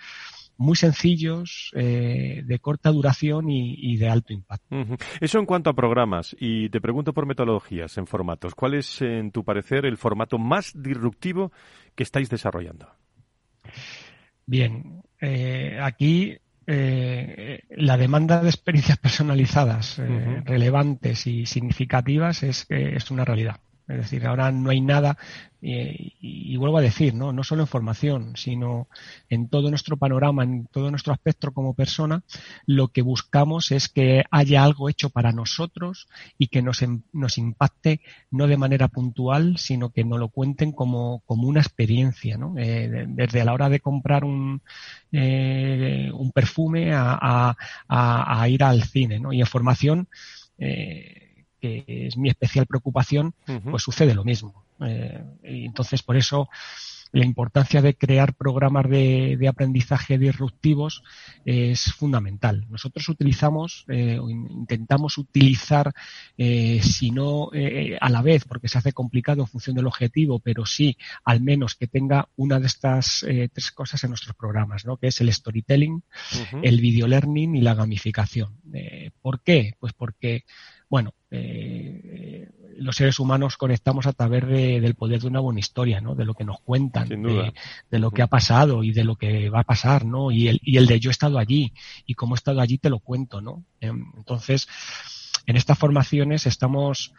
muy 0.59 0.77
sencillos, 0.77 1.71
de 1.73 2.59
corta 2.61 2.91
duración 2.91 3.49
y, 3.49 3.97
de 3.97 4.11
alto 4.11 4.35
impacto. 4.35 4.77
Eso 5.19 5.39
en 5.39 5.47
cuanto 5.47 5.71
a 5.71 5.75
programas. 5.75 6.37
Y 6.39 6.69
te 6.69 6.83
pregunto 6.83 7.15
por 7.15 7.25
metodologías 7.25 7.97
en 7.97 8.07
formatos. 8.07 8.55
¿Cuál 8.55 8.75
es, 8.75 9.01
en 9.01 9.31
tu 9.33 9.45
parecer, 9.45 9.87
el 9.87 9.97
formato 9.97 10.37
más 10.37 10.75
disruptivo 10.77 11.53
que 11.95 12.03
estáis 12.03 12.29
desarrollando? 12.29 12.87
Bien, 14.47 15.03
eh, 15.21 15.79
aquí 15.83 16.39
eh, 16.67 17.63
la 17.71 17.97
demanda 17.97 18.43
de 18.43 18.49
experiencias 18.49 18.99
personalizadas, 18.99 19.99
eh, 19.99 20.43
relevantes 20.45 21.27
y 21.27 21.47
significativas 21.47 22.43
es, 22.43 22.67
es 22.69 23.11
una 23.11 23.25
realidad. 23.25 23.61
Es 23.89 23.97
decir, 23.97 24.27
ahora 24.27 24.53
no 24.53 24.71
hay 24.71 24.81
nada, 24.81 25.17
y, 25.61 26.57
vuelvo 26.57 26.79
a 26.79 26.83
decir, 26.83 27.15
¿no? 27.15 27.33
no 27.33 27.43
solo 27.43 27.63
en 27.63 27.69
formación, 27.69 28.37
sino 28.37 28.89
en 29.29 29.49
todo 29.49 29.71
nuestro 29.71 29.97
panorama, 29.97 30.45
en 30.45 30.67
todo 30.67 30.91
nuestro 30.91 31.13
aspecto 31.13 31.53
como 31.53 31.75
persona, 31.75 32.23
lo 32.67 32.89
que 32.89 33.03
buscamos 33.03 33.73
es 33.73 33.89
que 33.89 34.25
haya 34.31 34.63
algo 34.63 34.89
hecho 34.89 35.11
para 35.11 35.33
nosotros 35.33 36.09
y 36.39 36.49
que 36.49 36.63
nos, 36.63 36.85
nos 37.13 37.39
impacte 37.39 38.01
no 38.31 38.47
de 38.47 38.57
manera 38.57 38.89
puntual, 38.89 39.59
sino 39.59 39.91
que 39.91 40.05
nos 40.05 40.21
lo 40.21 40.29
cuenten 40.29 40.73
como, 40.73 41.23
como 41.27 41.49
una 41.49 41.61
experiencia, 41.61 42.37
¿no? 42.37 42.55
Eh, 42.57 43.07
desde 43.09 43.45
la 43.45 43.53
hora 43.53 43.69
de 43.69 43.81
comprar 43.81 44.25
un, 44.25 44.63
eh, 45.11 46.11
un 46.13 46.31
perfume 46.31 46.93
a, 46.93 47.19
a, 47.21 48.43
a, 48.43 48.49
ir 48.49 48.63
al 48.63 48.85
cine, 48.85 49.19
¿no? 49.19 49.33
Y 49.33 49.41
en 49.41 49.47
formación, 49.47 50.09
eh, 50.59 51.28
que 51.61 51.85
es 51.87 52.17
mi 52.17 52.29
especial 52.29 52.67
preocupación, 52.67 53.35
pues 53.71 53.83
sucede 53.83 54.15
lo 54.15 54.25
mismo. 54.25 54.65
Eh, 54.81 55.23
y 55.45 55.65
entonces, 55.65 56.03
por 56.03 56.17
eso 56.17 56.49
la 57.11 57.25
importancia 57.25 57.81
de 57.81 57.95
crear 57.95 58.35
programas 58.35 58.87
de, 58.89 59.49
aprendizaje 59.49 60.19
disruptivos 60.19 61.03
es 61.47 61.85
fundamental. 61.95 62.67
Nosotros 62.69 63.09
utilizamos 63.09 63.87
eh, 63.89 64.19
o 64.19 64.29
intentamos 64.29 65.17
utilizar, 65.17 65.95
eh, 66.37 66.81
si 66.83 67.11
no 67.11 67.49
a 67.99 68.11
la 68.11 68.21
vez, 68.21 68.45
porque 68.45 68.69
se 68.69 68.77
hace 68.77 68.93
complicado 68.93 69.41
en 69.41 69.47
función 69.47 69.75
del 69.75 69.87
objetivo, 69.87 70.39
pero 70.39 70.67
sí 70.67 70.99
al 71.25 71.41
menos 71.41 71.77
que 71.77 71.87
tenga 71.87 72.29
una 72.37 72.61
de 72.61 72.67
estas 72.67 73.21
tres 73.21 73.73
cosas 73.73 74.05
en 74.05 74.11
nuestros 74.11 74.37
programas, 74.37 74.85
¿no? 74.85 74.99
que 74.99 75.07
es 75.07 75.19
el 75.23 75.33
storytelling, 75.33 76.03
el 76.63 76.79
video 76.79 77.09
learning 77.09 77.57
y 77.57 77.63
la 77.63 77.75
gamificación. 77.75 78.61
¿Por 79.23 79.41
qué? 79.41 79.73
Pues 79.81 79.95
porque 79.95 80.45
bueno, 80.91 81.15
eh, 81.31 82.49
los 82.79 82.97
seres 82.97 83.19
humanos 83.19 83.57
conectamos 83.57 84.07
a 84.07 84.13
través 84.13 84.47
del 84.47 84.95
poder 84.95 85.21
de 85.21 85.27
una 85.27 85.41
buena 85.41 85.61
historia, 85.61 86.01
¿no? 86.01 86.15
De 86.15 86.25
lo 86.25 86.35
que 86.35 86.45
nos 86.45 86.61
cuentan, 86.61 87.09
de, 87.09 87.99
lo 87.99 88.11
que 88.11 88.23
ha 88.23 88.29
pasado 88.29 88.85
y 88.85 88.93
de 88.93 89.05
lo 89.05 89.17
que 89.17 89.51
va 89.51 89.61
a 89.61 89.65
pasar, 89.65 90.05
¿no? 90.05 90.31
Y 90.31 90.49
el, 90.49 90.61
y 90.63 90.77
el 90.77 90.87
de 90.87 91.01
yo 91.01 91.11
he 91.11 91.13
estado 91.13 91.39
allí 91.39 91.73
y 92.07 92.15
como 92.15 92.35
he 92.35 92.39
estado 92.39 92.61
allí 92.61 92.79
te 92.79 92.91
lo 92.91 93.01
cuento, 93.01 93.41
¿no? 93.41 93.65
Em, 93.81 94.13
entonces, 94.17 94.69
en 95.47 95.57
estas 95.57 95.79
formaciones 95.79 96.47
estamos 96.47 97.13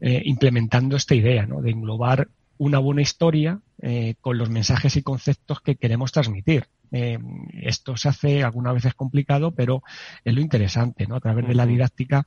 eh, 0.00 0.22
implementando 0.24 0.96
esta 0.96 1.14
idea, 1.14 1.46
¿no? 1.46 1.60
De 1.60 1.70
englobar 1.70 2.28
una 2.58 2.78
buena 2.78 3.02
historia 3.02 3.60
eh, 3.80 4.14
con 4.20 4.38
los 4.38 4.50
mensajes 4.50 4.96
y 4.96 5.02
conceptos 5.02 5.60
que 5.60 5.76
queremos 5.76 6.12
transmitir. 6.12 6.66
Eh, 6.92 7.18
esto 7.62 7.96
se 7.96 8.08
hace 8.08 8.42
algunas 8.42 8.74
veces 8.74 8.94
complicado, 8.94 9.52
pero 9.52 9.82
es 10.24 10.34
lo 10.34 10.40
interesante, 10.40 11.06
¿no? 11.06 11.16
A 11.16 11.20
través 11.20 11.48
de 11.48 11.54
la 11.54 11.66
didáctica, 11.66 12.26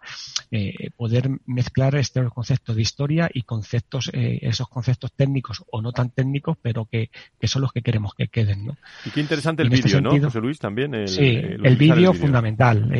eh, 0.50 0.90
poder 0.96 1.30
mezclar 1.46 1.96
estos 1.96 2.34
conceptos 2.34 2.76
de 2.76 2.82
historia 2.82 3.30
y 3.32 3.44
conceptos, 3.44 4.10
eh, 4.14 4.40
esos 4.42 4.68
conceptos 4.68 5.12
técnicos 5.14 5.64
o 5.72 5.82
no 5.82 5.92
tan 5.92 6.10
técnicos, 6.10 6.58
pero 6.62 6.86
que, 6.86 7.10
son 7.44 7.62
los 7.62 7.72
que 7.72 7.84
queremos 7.84 8.16
que 8.16 8.28
queden, 8.28 8.66
¿no? 8.66 8.78
Y 9.06 9.12
qué 9.12 9.22
interesante 9.22 9.62
el 9.62 9.72
este 9.72 9.88
vídeo, 9.88 10.02
¿no, 10.02 10.20
José 10.20 10.42
Luis? 10.42 10.58
También. 10.58 10.96
El, 10.96 11.08
sí, 11.08 11.24
el, 11.24 11.76
vídeo 11.78 12.14
fundamental. 12.14 12.92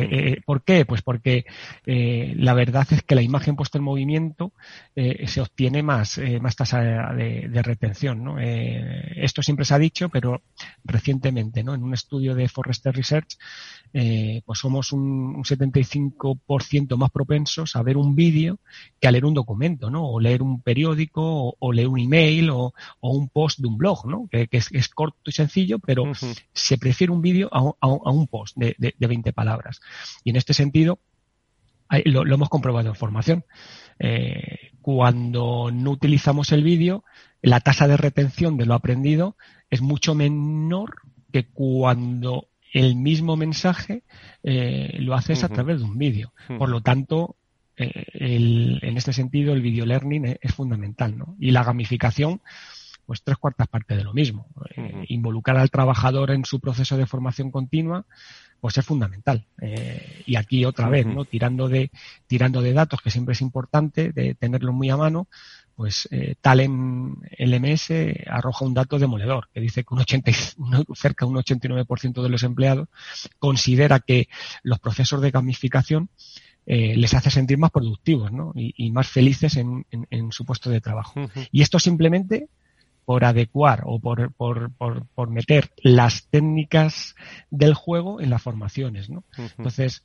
¿Por 0.44 0.62
qué? 0.62 0.84
Pues 0.84 1.02
porque 1.02 1.44
la 1.84 2.54
verdad 2.54 2.86
es 2.92 3.02
que 3.02 3.16
la 3.16 3.22
imagen 3.22 3.56
puesta 3.56 3.78
en 3.78 3.84
movimiento 3.84 4.52
se 4.94 5.40
obtiene 5.40 5.82
más, 5.82 6.20
más 6.40 6.54
tasa 6.54 7.12
de, 7.12 7.48
de 7.48 7.62
retención, 7.62 8.22
¿no? 8.22 8.38
esto 8.38 9.42
siempre 9.42 9.64
se 9.64 9.74
ha 9.74 9.78
dicho, 9.78 10.08
pero 10.08 10.42
recientemente 10.84 11.55
en 11.60 11.68
un 11.68 11.94
estudio 11.94 12.34
de 12.34 12.48
Forrester 12.48 12.94
Research, 12.94 13.38
eh, 13.92 14.42
pues 14.44 14.58
somos 14.58 14.92
un, 14.92 15.42
75% 15.42 16.96
más 16.96 17.10
propensos 17.10 17.76
a 17.76 17.82
ver 17.82 17.96
un 17.96 18.14
vídeo 18.14 18.58
que 19.00 19.08
a 19.08 19.10
leer 19.10 19.24
un 19.24 19.34
documento, 19.34 19.90
¿no? 19.90 20.06
O 20.06 20.20
leer 20.20 20.42
un 20.42 20.60
periódico, 20.60 21.56
o, 21.58 21.72
leer 21.72 21.88
un 21.88 21.98
email, 21.98 22.50
o, 22.50 22.72
un 23.00 23.28
post 23.28 23.60
de 23.60 23.68
un 23.68 23.76
blog, 23.76 24.06
¿no? 24.06 24.28
Que, 24.30 24.48
es, 24.50 24.88
corto 24.88 25.30
y 25.30 25.32
sencillo, 25.32 25.78
pero 25.78 26.04
se 26.52 26.78
prefiere 26.78 27.12
un 27.12 27.22
vídeo 27.22 27.48
a, 27.52 28.10
un 28.10 28.26
post 28.26 28.56
de, 28.56 28.74
de, 28.78 29.06
20 29.06 29.32
palabras. 29.32 29.80
Y 30.24 30.30
en 30.30 30.36
este 30.36 30.54
sentido, 30.54 30.98
lo, 32.04 32.34
hemos 32.34 32.48
comprobado 32.48 32.88
en 32.88 32.94
formación. 32.94 33.44
Eh, 33.98 34.72
cuando 34.82 35.70
no 35.72 35.90
utilizamos 35.90 36.52
el 36.52 36.62
vídeo, 36.62 37.04
la 37.42 37.60
tasa 37.60 37.88
de 37.88 37.96
retención 37.96 38.56
de 38.56 38.66
lo 38.66 38.74
aprendido 38.74 39.36
es 39.70 39.80
mucho 39.80 40.14
menor 40.14 40.96
que 41.36 41.44
cuando 41.44 42.48
el 42.72 42.96
mismo 42.96 43.36
mensaje 43.36 44.04
eh, 44.42 44.96
lo 45.00 45.14
haces 45.14 45.44
a 45.44 45.50
través 45.50 45.80
de 45.80 45.84
un 45.84 45.98
vídeo. 45.98 46.32
Por 46.58 46.70
lo 46.70 46.80
tanto, 46.80 47.36
eh, 47.76 48.06
en 48.14 48.96
este 48.96 49.12
sentido, 49.12 49.52
el 49.52 49.60
video 49.60 49.84
learning 49.84 50.38
es, 50.40 50.54
fundamental, 50.54 51.18
¿no? 51.18 51.36
Y 51.38 51.50
la 51.50 51.62
gamificación, 51.62 52.40
pues 53.04 53.22
tres 53.22 53.36
cuartas 53.36 53.68
partes 53.68 53.98
de 53.98 54.04
lo 54.04 54.14
mismo. 54.14 54.46
Eh, 54.76 55.04
involucrar 55.08 55.58
al 55.58 55.70
trabajador 55.70 56.30
en 56.30 56.46
su 56.46 56.58
proceso 56.58 56.96
de 56.96 57.04
formación 57.04 57.50
continua, 57.50 58.06
pues 58.58 58.78
es 58.78 58.86
fundamental. 58.86 59.44
y 60.24 60.36
aquí 60.36 60.64
otra 60.64 60.88
vez, 60.88 61.04
¿no? 61.04 61.26
Tirando 61.26 61.68
de, 61.68 61.90
tirando 62.26 62.62
de 62.62 62.72
datos, 62.72 63.02
que 63.02 63.10
siempre 63.10 63.34
es 63.34 63.42
importante, 63.42 64.10
de 64.10 64.34
tenerlos 64.34 64.74
muy 64.74 64.88
a 64.88 64.96
mano, 64.96 65.28
pues 65.76 66.08
eh, 66.10 66.34
Talent 66.40 67.18
LMS 67.38 67.90
arroja 68.26 68.64
un 68.64 68.74
dato 68.74 68.98
demoledor 68.98 69.48
que 69.52 69.60
dice 69.60 69.84
que 69.84 69.94
un 69.94 70.00
80, 70.00 70.32
cerca 70.94 71.26
de 71.26 71.32
un 71.32 71.36
89% 71.36 72.22
de 72.22 72.28
los 72.30 72.42
empleados 72.42 72.88
considera 73.38 74.00
que 74.00 74.28
los 74.62 74.80
procesos 74.80 75.20
de 75.20 75.30
gamificación 75.30 76.08
eh, 76.64 76.96
les 76.96 77.14
hace 77.14 77.30
sentir 77.30 77.58
más 77.58 77.70
productivos 77.70 78.32
¿no? 78.32 78.52
y, 78.56 78.90
más 78.90 79.06
felices 79.06 79.56
en, 79.56 79.84
su 80.32 80.44
puesto 80.44 80.70
de 80.70 80.80
trabajo. 80.80 81.20
Y 81.52 81.62
esto 81.62 81.78
simplemente 81.78 82.48
por 83.04 83.24
adecuar 83.24 83.82
o 83.84 84.00
por, 84.00 84.32
por, 84.32 84.72
por, 84.72 85.06
por, 85.06 85.30
meter 85.30 85.70
las 85.76 86.26
técnicas 86.26 87.14
del 87.50 87.74
juego 87.74 88.20
en 88.20 88.30
las 88.30 88.42
formaciones. 88.42 89.10
¿no? 89.10 89.22
Entonces, 89.36 90.02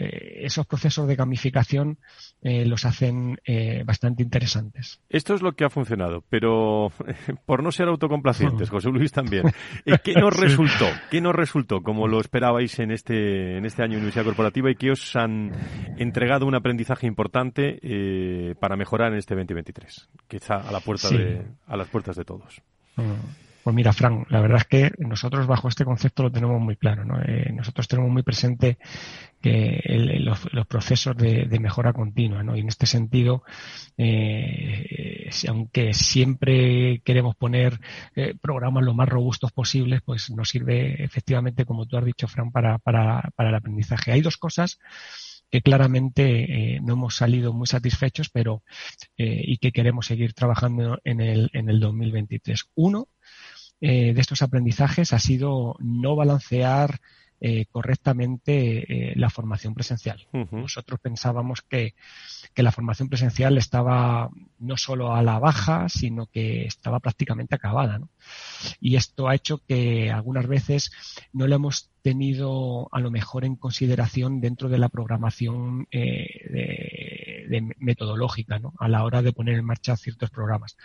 eh, 0.00 0.46
esos 0.46 0.64
procesos 0.64 1.08
de 1.08 1.16
gamificación 1.16 1.98
eh, 2.40 2.64
los 2.64 2.84
hacen 2.84 3.40
eh, 3.44 3.82
bastante 3.84 4.22
interesantes. 4.22 5.00
Esto 5.08 5.34
es 5.34 5.42
lo 5.42 5.56
que 5.56 5.64
ha 5.64 5.70
funcionado, 5.70 6.22
pero 6.30 6.92
por 7.46 7.64
no 7.64 7.72
ser 7.72 7.88
autocomplacientes, 7.88 8.70
José 8.70 8.90
Luis 8.90 9.10
también, 9.10 9.42
¿qué 10.04 10.14
nos 10.14 10.36
resultó? 10.40 10.86
¿Qué 11.10 11.20
nos 11.20 11.34
resultó 11.34 11.82
como 11.82 12.06
lo 12.06 12.20
esperabais 12.20 12.78
en 12.78 12.92
este, 12.92 13.56
en 13.56 13.66
este 13.66 13.82
año 13.82 13.94
de 13.94 13.98
Universidad 13.98 14.24
Corporativa 14.24 14.70
y 14.70 14.76
que 14.76 14.92
os 14.92 15.16
han 15.16 15.50
entregado 15.96 16.46
un 16.46 16.54
aprendizaje 16.54 17.08
importante 17.08 18.54
para 18.60 18.76
mejorar 18.76 19.10
en 19.12 19.18
este 19.18 19.34
2023? 19.34 20.08
Quizá 20.28 20.58
a, 20.58 20.70
la 20.70 20.78
puerta 20.78 21.08
de, 21.08 21.44
a 21.66 21.76
las 21.76 21.88
puertas 21.88 22.14
de 22.14 22.24
todos. 22.24 22.62
Mm. 22.94 23.47
Pues 23.68 23.76
mira, 23.76 23.92
Fran, 23.92 24.24
la 24.30 24.40
verdad 24.40 24.60
es 24.62 24.64
que 24.64 24.92
nosotros 24.96 25.46
bajo 25.46 25.68
este 25.68 25.84
concepto 25.84 26.22
lo 26.22 26.32
tenemos 26.32 26.58
muy 26.58 26.76
claro. 26.76 27.04
Eh, 27.22 27.52
nosotros 27.52 27.86
tenemos 27.86 28.10
muy 28.10 28.22
presente 28.22 28.78
que 29.42 29.82
los, 30.20 30.66
procesos 30.66 31.14
de, 31.14 31.46
mejora 31.60 31.92
continua. 31.92 32.42
¿no? 32.42 32.56
Y 32.56 32.60
en 32.60 32.68
este 32.68 32.86
sentido, 32.86 33.42
eh, 33.98 35.28
aunque 35.46 35.92
siempre 35.92 37.02
queremos 37.04 37.36
poner 37.36 37.78
eh, 38.16 38.34
programas 38.40 38.84
lo 38.84 38.94
más 38.94 39.06
robustos 39.06 39.52
posibles, 39.52 40.00
pues 40.02 40.30
nos 40.30 40.48
sirve 40.48 41.04
efectivamente, 41.04 41.66
como 41.66 41.84
tú 41.84 41.98
has 41.98 42.06
dicho, 42.06 42.26
Fran, 42.26 42.50
para 42.50 42.80
el 43.36 43.54
aprendizaje. 43.54 44.12
Hay 44.12 44.22
dos 44.22 44.38
cosas 44.38 44.78
que 45.50 45.60
claramente 45.60 46.78
no 46.82 46.94
hemos 46.94 47.16
salido 47.16 47.52
muy 47.52 47.66
satisfechos, 47.66 48.30
pero 48.30 48.62
y 49.16 49.58
que 49.58 49.72
queremos 49.72 50.06
seguir 50.06 50.32
trabajando 50.32 50.98
en 51.04 51.20
el, 51.20 51.50
en 51.52 51.68
el 51.68 51.80
2023. 51.80 52.70
Uno, 52.74 53.08
eh, 53.80 54.12
de 54.12 54.20
estos 54.20 54.42
aprendizajes 54.42 55.12
ha 55.12 55.18
sido 55.18 55.76
no 55.80 56.16
balancear 56.16 57.00
eh, 57.40 57.66
correctamente 57.70 59.10
eh, 59.10 59.12
la 59.14 59.30
formación 59.30 59.72
presencial. 59.72 60.26
Nosotros 60.50 60.98
pensábamos 60.98 61.62
que, 61.62 61.94
que, 62.52 62.64
la 62.64 62.72
formación 62.72 63.08
presencial 63.08 63.56
estaba 63.58 64.28
no 64.58 64.76
solo 64.76 65.14
a 65.14 65.22
la 65.22 65.38
baja, 65.38 65.88
sino 65.88 66.26
que 66.26 66.64
estaba 66.64 66.98
prácticamente 66.98 67.54
acabada. 67.54 68.00
¿no? 68.00 68.08
Y 68.80 68.96
esto 68.96 69.28
ha 69.28 69.36
hecho 69.36 69.58
que 69.58 70.10
algunas 70.10 70.48
veces 70.48 70.90
no 71.32 71.46
lo 71.46 71.54
hemos 71.54 71.90
tenido 72.02 72.88
a 72.90 72.98
lo 72.98 73.12
mejor 73.12 73.44
en 73.44 73.54
consideración 73.54 74.40
dentro 74.40 74.68
de 74.68 74.78
la 74.78 74.88
programación 74.88 75.86
eh, 75.92 76.48
de, 76.50 76.87
metodológica 77.78 78.58
¿no? 78.58 78.74
a 78.78 78.88
la 78.88 79.04
hora 79.04 79.22
de 79.22 79.32
poner 79.32 79.58
en 79.58 79.64
marcha 79.64 79.96
ciertos 79.96 80.30
programas. 80.30 80.76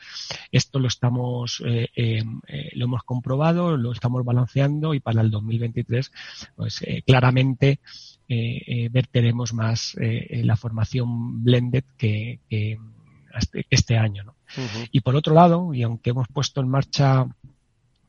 Esto 0.51 0.79
lo 0.79 0.87
estamos 0.87 1.61
eh, 1.65 1.89
em, 1.95 2.41
eh, 2.47 2.71
lo 2.73 2.85
hemos 2.85 3.03
comprobado, 3.03 3.77
lo 3.77 3.91
estamos 3.91 4.23
balanceando 4.23 4.93
y 4.93 4.99
para 4.99 5.21
el 5.21 5.31
2023 5.31 6.11
pues 6.55 6.83
claramente 7.05 7.79
verteremos 8.91 9.53
más 9.53 9.95
la 9.99 10.55
formación 10.55 11.43
blended 11.43 11.83
que, 11.97 12.39
este, 13.37 13.65
este, 13.69 13.97
año. 13.97 14.23
¿no? 14.23 14.35
Y 14.91 15.01
por 15.01 15.15
otro 15.15 15.35
lado, 15.35 15.73
y 15.73 15.83
aunque 15.83 16.11
hemos 16.11 16.27
puesto 16.27 16.61
en 16.61 16.69
marcha 16.69 17.27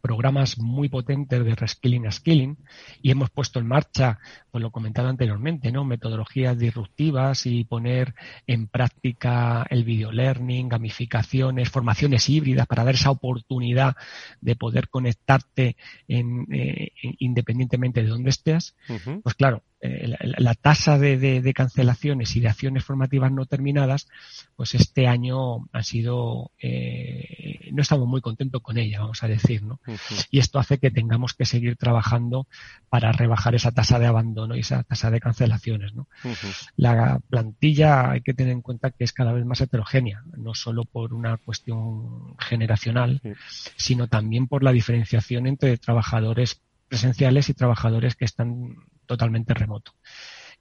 programas 0.05 0.59
muy 0.59 0.91
potentes 0.91 1.43
de 1.43 1.55
reskilling 1.55 2.07
a 2.07 2.13
skilling 2.13 2.59
y 3.01 3.11
hemos 3.11 3.31
puesto 3.31 3.59
en 3.59 3.67
marcha, 3.67 4.19
pues 4.51 4.61
lo 4.61 4.71
comentado 4.71 5.09
anteriormente, 5.09 5.73
¿no? 5.73 5.83
Metodologías 5.87 6.59
disruptivas 6.59 7.47
y 7.47 7.65
poner 7.65 8.15
en 8.47 8.69
práctica 8.69 9.67
el 9.71 9.83
video 9.83 10.13
learning, 10.13 10.69
gamificaciones, 10.69 11.71
formaciones 11.71 12.29
híbridas 12.29 12.67
para 12.67 12.85
dar 12.85 12.97
esa 12.97 13.11
oportunidad 13.11 13.97
de 14.43 14.57
poder 14.57 14.91
conectarte 14.91 15.79
en, 16.07 16.49
eh, 16.53 16.91
independientemente 17.21 18.03
de 18.03 18.09
donde 18.09 18.29
estés. 18.29 18.77
Pues 19.23 19.35
claro, 19.35 19.63
eh, 19.87 20.17
la, 20.39 20.55
tasa 20.55 20.99
de, 20.99 21.53
cancelaciones 21.55 22.35
y 22.37 22.41
de 22.41 22.49
acciones 22.49 22.83
formativas 22.83 23.31
no 23.31 23.45
terminadas, 23.45 24.09
pues 24.57 24.75
este 24.75 25.07
año 25.07 25.69
ha 25.73 25.83
sido, 25.83 26.53
eh, 26.59 27.69
no 27.71 27.83
estamos 27.83 28.09
muy 28.09 28.23
contentos 28.23 28.63
con 28.63 28.79
ella, 28.79 29.01
vamos 29.01 29.23
a 29.23 29.29
decir, 29.29 29.63
¿no? 29.63 29.81
Y 30.31 30.39
esto 30.39 30.59
hace 30.59 30.79
que 30.79 30.91
tengamos 30.91 31.35
que 31.35 31.45
seguir 31.45 31.77
trabajando 31.77 32.47
para 32.89 33.13
rebajar 33.13 33.55
esa 33.55 33.73
tasa 33.73 33.99
de 33.99 34.07
abandono 34.07 34.57
y 34.57 34.61
esa 34.61 34.85
tasa 34.85 35.11
de 35.11 35.21
cancelaciones, 35.21 35.93
¿no? 35.93 36.09
La 36.77 37.21
plantilla 37.29 38.13
hay 38.13 38.23
que 38.23 38.33
tener 38.33 38.55
en 38.55 38.63
cuenta 38.63 38.91
que 38.91 39.05
es 39.05 39.13
cada 39.13 39.35
vez 39.35 39.45
más 39.45 39.61
heterogénea, 39.61 40.23
no 40.39 40.55
solo 40.55 40.87
por 40.87 41.13
una 41.13 41.37
cuestión 41.37 42.39
generacional, 42.39 43.21
sino 43.77 44.09
también 44.09 44.47
por 44.47 44.63
la 44.63 44.73
diferenciación 44.73 45.47
entre 45.47 45.77
trabajadores 45.77 46.63
presenciales 46.89 47.51
y 47.51 47.55
trabajadores 47.55 48.15
que 48.15 48.25
están 48.25 48.77
totalmente 49.07 49.55
remoto. 49.55 49.93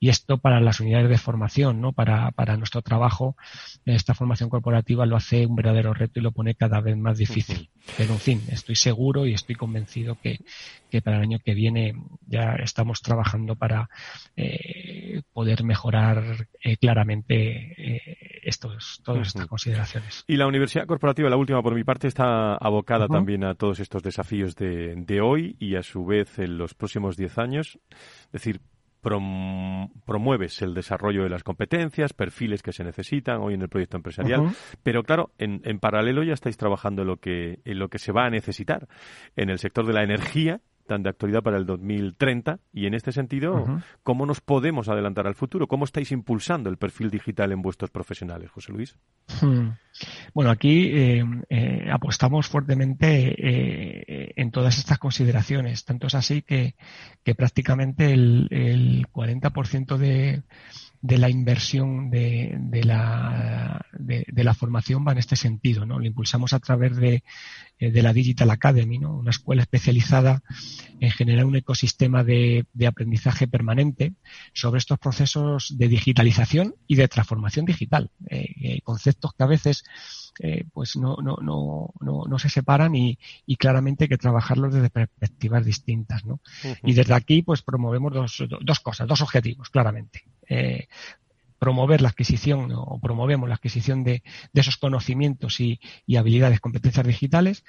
Y 0.04 0.10
esto 0.10 0.38
para 0.38 0.60
las 0.60 0.82
unidades 0.82 1.08
de 1.08 1.18
formación, 1.18 1.80
¿no? 1.80 1.94
Para, 1.94 2.32
para 2.32 2.58
nuestro 2.58 2.82
trabajo, 2.82 3.38
esta 3.86 4.14
formación 4.14 4.50
corporativa 4.50 5.06
lo 5.06 5.16
hace 5.16 5.46
un 5.46 5.56
verdadero 5.56 5.94
reto 5.94 6.20
y 6.20 6.22
lo 6.22 6.34
pone 6.34 6.56
cada 6.56 6.82
vez 6.82 6.98
más 6.98 7.18
difícil. 7.18 7.70
Pero 7.98 8.12
en 8.12 8.20
fin, 8.20 8.42
estoy 8.50 8.76
seguro 8.76 9.26
y 9.26 9.34
estoy 9.34 9.56
convencido 9.56 10.18
que, 10.22 10.40
que 10.92 11.02
para 11.02 11.16
el 11.16 11.24
año 11.24 11.40
que 11.40 11.54
viene 11.54 11.94
ya 12.28 12.56
estamos 12.62 13.02
trabajando 13.02 13.56
para 13.56 13.90
eh, 14.36 15.22
poder 15.32 15.64
mejorar 15.64 16.50
eh, 16.62 16.76
claramente 16.76 17.72
eh, 17.78 18.42
estos, 18.44 19.00
todas 19.06 19.30
estas 19.30 19.48
consideraciones. 19.48 20.26
Y 20.28 20.36
la 20.36 20.48
Universidad 20.48 20.86
Corporativa, 20.86 21.30
la 21.30 21.38
última 21.38 21.64
por 21.64 21.76
mi 21.76 21.86
parte, 21.86 22.10
está 22.10 22.56
abocada 22.56 23.08
también 23.08 23.46
a 23.46 23.56
todos 23.56 23.80
estos 23.80 24.04
desafíos 24.04 24.58
de, 24.58 24.96
de 24.98 25.22
hoy 25.22 25.56
y 25.60 25.78
a 25.78 25.82
su 25.82 26.04
vez 26.04 26.40
en 26.40 26.58
los 26.58 26.74
próximos 26.74 27.16
diez 27.16 27.38
años. 27.38 27.80
Es 28.26 28.32
decir, 28.34 28.60
promueves 29.04 30.62
el 30.62 30.74
desarrollo 30.74 31.24
de 31.24 31.30
las 31.30 31.44
competencias, 31.44 32.14
perfiles 32.14 32.64
que 32.64 32.72
se 32.72 32.84
necesitan 32.84 33.42
hoy 33.42 33.54
en 33.54 33.62
el 33.62 33.70
proyecto 33.70 33.98
empresarial, 33.98 34.56
pero 34.82 35.04
claro, 35.04 35.32
en, 35.38 35.62
en, 35.66 35.80
paralelo 35.80 36.24
ya 36.24 36.34
estáis 36.34 36.58
trabajando 36.58 37.02
en 37.02 37.10
lo 37.10 37.18
que 37.18 37.60
en 37.66 37.80
lo 37.80 37.90
que 37.90 38.00
se 38.00 38.12
va 38.12 38.26
a 38.26 38.30
necesitar 38.30 38.88
en 39.36 39.50
el 39.50 39.60
sector 39.60 39.86
de 39.86 39.94
la 39.94 40.04
energía 40.04 40.62
tan 40.86 41.04
de 41.04 41.10
actualidad 41.10 41.43
para 41.43 41.58
el 41.58 41.65
2030 41.65 42.60
y 42.74 42.86
en 42.86 42.93
este 42.93 43.12
sentido, 43.12 43.82
¿cómo 44.04 44.26
nos 44.26 44.41
podemos 44.41 44.89
adelantar 44.89 45.28
al 45.28 45.36
futuro? 45.36 45.67
¿Cómo 45.67 45.86
estáis 45.86 46.12
impulsando 46.12 46.69
el 46.69 46.78
perfil 46.78 47.10
digital 47.10 47.52
en 47.52 47.62
vuestros 47.62 47.89
profesionales, 47.89 48.52
José 48.52 48.72
Luis? 48.72 48.98
Hmm. 49.41 49.69
Bueno, 50.34 50.52
aquí 50.52 50.88
eh, 50.88 51.24
eh, 51.50 51.88
apostamos 51.91 52.48
fuertemente 52.48 53.36
eh, 53.38 54.34
en 54.36 54.52
todas 54.52 54.78
estas 54.78 55.00
consideraciones. 55.00 55.86
Tanto 55.86 56.08
es 56.08 56.15
así 56.15 56.41
que, 56.41 56.76
que 57.24 57.36
prácticamente 57.36 58.12
el, 58.12 58.48
el 58.52 59.08
40% 59.12 59.98
de, 59.98 60.43
de 61.04 61.18
la 61.18 61.30
inversión 61.30 62.10
de, 62.10 62.56
de 62.58 62.84
la, 62.86 63.86
de, 63.92 64.26
la 64.36 64.54
formación 64.54 65.06
va 65.06 65.12
en 65.12 65.18
este 65.18 65.36
sentido, 65.36 65.86
¿no? 65.86 66.00
Lo 66.00 66.06
impulsamos 66.06 66.54
a 66.54 66.60
través 66.60 66.96
de, 66.96 67.26
eh, 67.78 67.92
de 67.92 68.02
la 68.02 68.13
Digital 68.13 68.50
Academy, 68.50 69.00
¿no? 69.00 69.18
Una 69.18 69.32
escuela 69.32 69.63
especializada 69.63 70.42
en 71.02 71.12
generar 71.12 71.44
un 71.44 71.58
ecosistema 71.58 72.24
de, 72.24 72.68
de 72.72 72.88
aprendizaje 72.88 73.50
permanente 73.50 74.13
sobre 74.54 74.78
estos 74.78 74.98
procesos 74.98 75.78
de 75.78 75.89
digitalización 75.89 76.76
y 76.88 76.96
de 76.96 77.10
transformación 77.10 77.66
digital. 77.66 78.10
Eh, 78.30 78.46
eh, 78.62 78.82
conceptos 78.82 79.34
que 79.34 79.44
a 79.44 79.48
veces 79.48 79.84
eh, 80.39 80.63
pues 80.72 80.96
no, 80.96 81.18
no, 81.18 81.36
no, 81.42 81.94
no, 82.00 82.24
no 82.30 82.39
se 82.39 82.48
separan 82.48 82.96
y, 82.96 83.20
y, 83.46 83.58
claramente 83.58 84.06
hay 84.06 84.08
que 84.08 84.18
trabajarlos 84.18 84.74
desde 84.74 84.89
perspectivas 84.89 85.66
distintas. 85.66 86.24
¿no? 86.24 86.39
Y 86.82 86.94
desde 86.94 87.13
aquí 87.13 87.42
pues 87.42 87.62
promovemos 87.62 88.13
dos, 88.13 88.44
dos 88.62 88.80
cosas, 88.80 89.06
dos 89.06 89.22
objetivos, 89.22 89.70
claramente. 89.70 90.24
Eh, 90.54 90.88
promover 91.63 92.02
la 92.02 92.10
adquisición 92.10 92.74
o 92.76 93.00
promovemos 93.00 93.48
la 93.48 93.56
adquisición 93.56 94.04
de, 94.04 94.22
esos 94.54 94.76
conocimientos 94.76 95.62
y, 95.62 95.80
habilidades, 96.18 96.60
competencias 96.60 97.08
digitales 97.08 97.63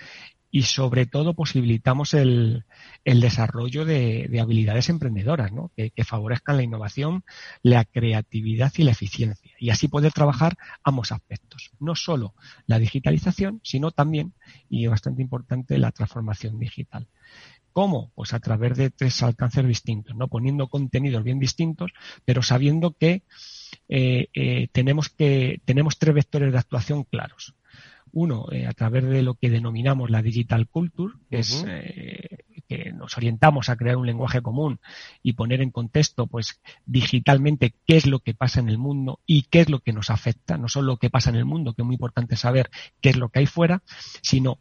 y 0.50 0.62
sobre 0.62 1.06
todo 1.06 1.34
posibilitamos 1.34 2.12
el, 2.12 2.64
desarrollo 3.04 3.84
de, 3.84 4.26
de, 4.28 4.40
habilidades 4.40 4.88
emprendedoras, 4.88 5.52
que, 5.76 5.90
que, 5.92 6.04
favorezcan 6.04 6.56
la 6.56 6.64
innovación, 6.64 7.22
la 7.62 7.84
creatividad 7.84 8.72
y 8.76 8.82
la 8.82 8.90
eficiencia. 8.90 9.52
Y 9.60 9.70
así 9.70 9.86
poder 9.86 10.12
trabajar 10.12 10.56
ambos 10.82 11.12
aspectos, 11.12 11.70
no 11.78 11.94
solo 11.94 12.34
la 12.66 12.80
digitalización, 12.80 13.60
sino 13.62 13.92
también, 13.92 14.34
y 14.68 14.88
bastante 14.88 15.22
importante, 15.22 15.78
la 15.78 15.92
transformación 15.92 16.58
digital. 16.58 17.06
¿Cómo? 17.74 18.12
Pues 18.14 18.32
a 18.34 18.38
través 18.38 18.76
de 18.76 18.90
tres 18.90 19.20
alcances 19.24 19.66
distintos, 19.66 20.14
¿no? 20.14 20.28
Poniendo 20.28 20.68
contenidos 20.68 21.24
bien 21.24 21.40
distintos, 21.40 21.90
pero 22.24 22.40
sabiendo 22.40 22.92
que 22.92 23.24
eh, 23.88 24.28
eh, 24.32 24.68
tenemos 24.70 25.08
que 25.08 25.60
tenemos 25.64 25.98
tres 25.98 26.14
vectores 26.14 26.52
de 26.52 26.58
actuación 26.58 27.02
claros. 27.02 27.56
Uno, 28.12 28.46
eh, 28.52 28.68
a 28.68 28.72
través 28.74 29.02
de 29.02 29.22
lo 29.22 29.34
que 29.34 29.50
denominamos 29.50 30.08
la 30.08 30.22
digital 30.22 30.68
culture, 30.68 31.14
que 31.28 31.40
es 31.40 31.64
que 32.68 32.92
nos 32.92 33.16
orientamos 33.16 33.68
a 33.68 33.76
crear 33.76 33.96
un 33.96 34.06
lenguaje 34.06 34.40
común 34.40 34.78
y 35.20 35.32
poner 35.32 35.60
en 35.60 35.72
contexto, 35.72 36.28
pues, 36.28 36.60
digitalmente 36.86 37.74
qué 37.84 37.96
es 37.96 38.06
lo 38.06 38.20
que 38.20 38.34
pasa 38.34 38.60
en 38.60 38.68
el 38.68 38.78
mundo 38.78 39.18
y 39.26 39.42
qué 39.50 39.60
es 39.60 39.68
lo 39.68 39.80
que 39.80 39.92
nos 39.92 40.10
afecta, 40.10 40.56
no 40.56 40.68
solo 40.68 40.92
lo 40.92 40.96
que 40.96 41.10
pasa 41.10 41.30
en 41.30 41.36
el 41.36 41.44
mundo, 41.44 41.74
que 41.74 41.82
es 41.82 41.86
muy 41.86 41.96
importante 41.96 42.36
saber 42.36 42.70
qué 43.00 43.10
es 43.10 43.16
lo 43.16 43.30
que 43.30 43.40
hay 43.40 43.46
fuera, 43.46 43.82
sino 44.22 44.60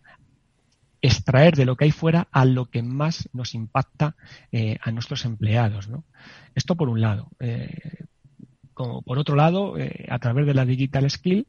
extraer 1.04 1.56
de 1.56 1.66
lo 1.66 1.76
que 1.76 1.84
hay 1.86 1.92
fuera 1.92 2.30
a 2.32 2.46
lo 2.46 2.70
que 2.70 2.82
más 2.82 3.30
nos 3.34 3.54
impacta 3.54 4.16
eh, 4.52 4.78
a 4.82 4.89
nuestros 4.92 5.26
empleados. 5.26 5.89
¿no? 5.89 6.06
Esto 6.56 6.76
por 6.76 6.89
un 6.89 7.02
lado. 7.02 7.30
Eh, 7.39 8.06
como 8.74 9.04
por 9.04 9.20
otro 9.20 9.36
lado, 9.36 9.78
eh, 9.78 10.08
a 10.10 10.18
través 10.18 10.48
de 10.48 10.54
la 10.56 10.66
Digital 10.66 11.08
Skill, 11.12 11.46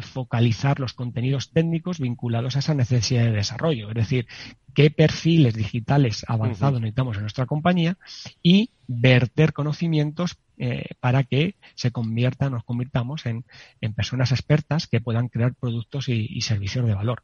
focalizar 0.00 0.80
los 0.80 0.94
contenidos 0.94 1.50
técnicos 1.50 2.00
vinculados 2.00 2.56
a 2.56 2.60
esa 2.60 2.72
necesidad 2.72 3.24
de 3.24 3.32
desarrollo. 3.32 3.88
Es 3.90 3.94
decir, 3.94 4.26
qué 4.72 4.90
perfiles 4.90 5.52
digitales 5.52 6.24
avanzados 6.26 6.80
necesitamos 6.80 7.16
en 7.16 7.24
nuestra 7.24 7.44
compañía 7.44 7.98
y 8.42 8.70
verter 8.86 9.52
conocimientos 9.52 10.38
eh, 10.56 10.86
para 11.00 11.24
que 11.24 11.56
se 11.74 11.90
conviertan, 11.90 12.52
nos 12.52 12.64
convirtamos 12.64 13.26
en, 13.26 13.44
en 13.80 13.94
personas 13.94 14.32
expertas 14.32 14.86
que 14.86 15.00
puedan 15.00 15.28
crear 15.28 15.54
productos 15.54 16.08
y, 16.08 16.26
y, 16.30 16.40
servicios 16.42 16.86
de 16.86 16.94
valor. 16.94 17.22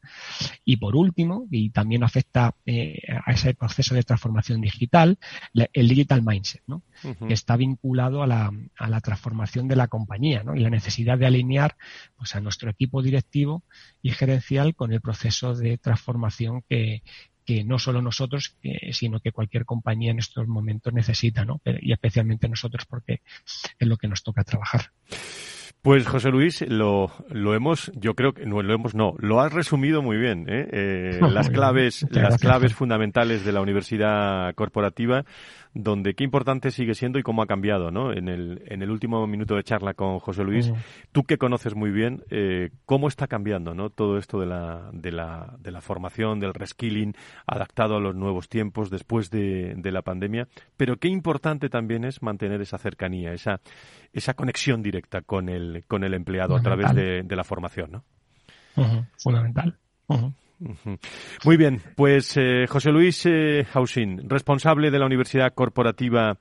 Y 0.65 0.77
por 0.77 0.97
último, 0.97 1.47
y 1.51 1.71
también 1.71 2.03
afecta 2.03 2.55
eh, 2.67 3.01
a 3.25 3.33
ese 3.33 3.55
proceso 3.55 3.95
de 3.95 4.03
transformación 4.03 4.61
digital, 4.61 5.19
el 5.55 5.89
digital 5.89 6.23
mindset, 6.23 6.63
¿no? 6.67 6.83
Uh 7.03 7.09
-huh. 7.09 7.29
que 7.29 7.35
está 7.35 7.57
vinculado 7.57 8.23
a 8.23 8.27
la, 8.27 8.51
a 8.77 8.89
la, 8.89 9.01
transformación 9.01 9.69
de 9.69 9.77
la 9.77 9.89
compañía 9.89 10.43
¿no? 10.43 10.55
y 10.55 10.61
la 10.61 10.69
necesidad 10.71 11.17
de 11.17 11.27
alinear 11.27 11.77
pues, 12.17 12.35
a 12.35 12.41
nuestro 12.41 12.71
equipo 12.71 13.03
directivo 13.03 13.63
y 14.03 14.11
gerencial 14.11 14.75
con 14.75 14.93
el 14.93 15.01
proceso 15.01 15.55
de 15.55 15.79
transformación 15.79 16.63
que, 16.69 17.03
que 17.51 17.65
no 17.65 17.81
solo 17.81 18.01
nosotros, 18.01 18.55
eh, 18.63 18.93
sino 18.93 19.19
que 19.19 19.33
cualquier 19.33 19.65
compañía 19.65 20.13
en 20.13 20.21
estos 20.21 20.47
momentos 20.47 20.93
necesita, 20.93 21.45
¿no? 21.45 21.61
Y 21.65 21.93
especialmente 21.93 22.49
nosotros 22.49 22.87
porque 22.87 23.23
es 23.77 23.89
lo 23.89 23.97
que 23.97 24.07
nos 24.07 24.23
toca 24.23 24.45
trabajar. 24.45 24.93
Pues 25.83 26.07
José 26.07 26.29
Luis, 26.29 26.61
lo, 26.69 27.11
lo 27.29 27.55
hemos, 27.55 27.91
yo 27.97 28.15
creo 28.15 28.35
que 28.35 28.47
no 28.47 28.63
lo 28.63 28.73
hemos, 28.73 28.95
no, 28.95 29.15
lo 29.19 29.41
has 29.41 29.53
resumido 29.53 30.01
muy 30.01 30.17
bien. 30.17 30.47
¿eh? 30.49 30.69
eh 30.71 31.19
las 31.29 31.51
claves, 31.51 32.07
las 32.11 32.39
claves 32.39 32.73
fundamentales 32.73 33.45
de 33.45 33.51
la 33.51 33.63
universidad 33.63 34.55
corporativa 34.55 35.25
donde 35.73 36.15
qué 36.15 36.25
importante 36.25 36.71
sigue 36.71 36.95
siendo 36.95 37.19
y 37.19 37.23
cómo 37.23 37.43
ha 37.43 37.47
cambiado, 37.47 37.91
¿no? 37.91 38.13
En 38.13 38.29
el, 38.29 38.63
en 38.67 38.83
el 38.83 38.91
último 38.91 39.27
minuto 39.27 39.55
de 39.55 39.63
charla 39.63 39.95
con 39.95 40.19
José 40.19 40.43
Luis, 40.43 40.73
tú 41.13 41.23
que 41.23 41.39
conoces 41.39 41.75
muy 41.75 41.91
bien 41.91 42.25
eh, 42.31 42.71
cómo 42.87 43.09
está 43.09 43.29
cambiando, 43.29 43.75
¿no? 43.75 43.91
Todo 43.91 44.19
esto 44.19 44.41
de 44.41 44.47
la, 44.47 44.91
de 44.93 45.13
la, 45.13 45.57
de 45.61 45.71
la 45.71 45.81
formación, 45.81 46.41
del 46.41 46.55
reskilling, 46.55 47.15
adaptado 47.47 47.97
a 47.97 48.01
los 48.01 48.17
nuevos 48.17 48.49
tiempos 48.49 48.91
después 48.91 49.31
de, 49.31 49.75
de 49.77 49.93
la 49.93 50.03
pandemia, 50.03 50.49
pero 50.77 50.97
qué 50.97 51.09
importante 51.09 51.69
también 51.69 52.05
es 52.05 52.23
mantener 52.23 52.61
esa 52.61 52.79
cercanía, 52.79 53.33
esa, 53.33 53.61
esa 54.13 54.35
conexión 54.35 54.83
directa 54.83 55.21
con 55.23 55.49
el, 55.49 55.85
con 55.87 56.03
el 56.05 56.15
empleado 56.15 56.57
a 56.57 56.63
través 56.63 56.95
de, 56.95 57.23
de 57.23 57.37
la 57.37 57.45
formación, 57.45 57.93
¿no? 57.93 58.05
Fundamental. 59.19 59.79
Muy 61.45 61.57
bien, 61.57 61.81
pues 61.97 62.37
eh, 62.37 62.67
José 62.69 62.91
Luis 62.91 63.25
eh, 63.27 63.67
responsable 64.25 64.91
de 64.91 64.99
la 64.99 65.07
Universidad 65.07 65.55
Corporativa 65.55 66.39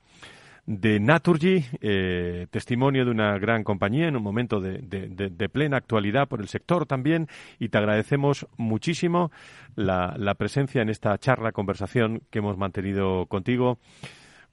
de 0.66 1.00
Naturgy, 1.00 1.64
eh, 1.80 2.46
testimonio 2.50 3.04
de 3.04 3.10
una 3.10 3.38
gran 3.38 3.64
compañía 3.64 4.08
en 4.08 4.16
un 4.16 4.22
momento 4.22 4.60
de, 4.60 5.48
plena 5.52 5.78
actualidad 5.78 6.28
por 6.28 6.40
el 6.40 6.48
sector 6.48 6.86
también, 6.86 7.28
y 7.58 7.70
te 7.70 7.78
agradecemos 7.78 8.46
muchísimo 8.56 9.32
la, 9.74 10.34
presencia 10.38 10.82
en 10.82 10.90
esta 10.90 11.16
charla, 11.18 11.52
conversación 11.52 12.22
que 12.30 12.38
hemos 12.38 12.56
mantenido 12.56 13.26
contigo, 13.26 13.78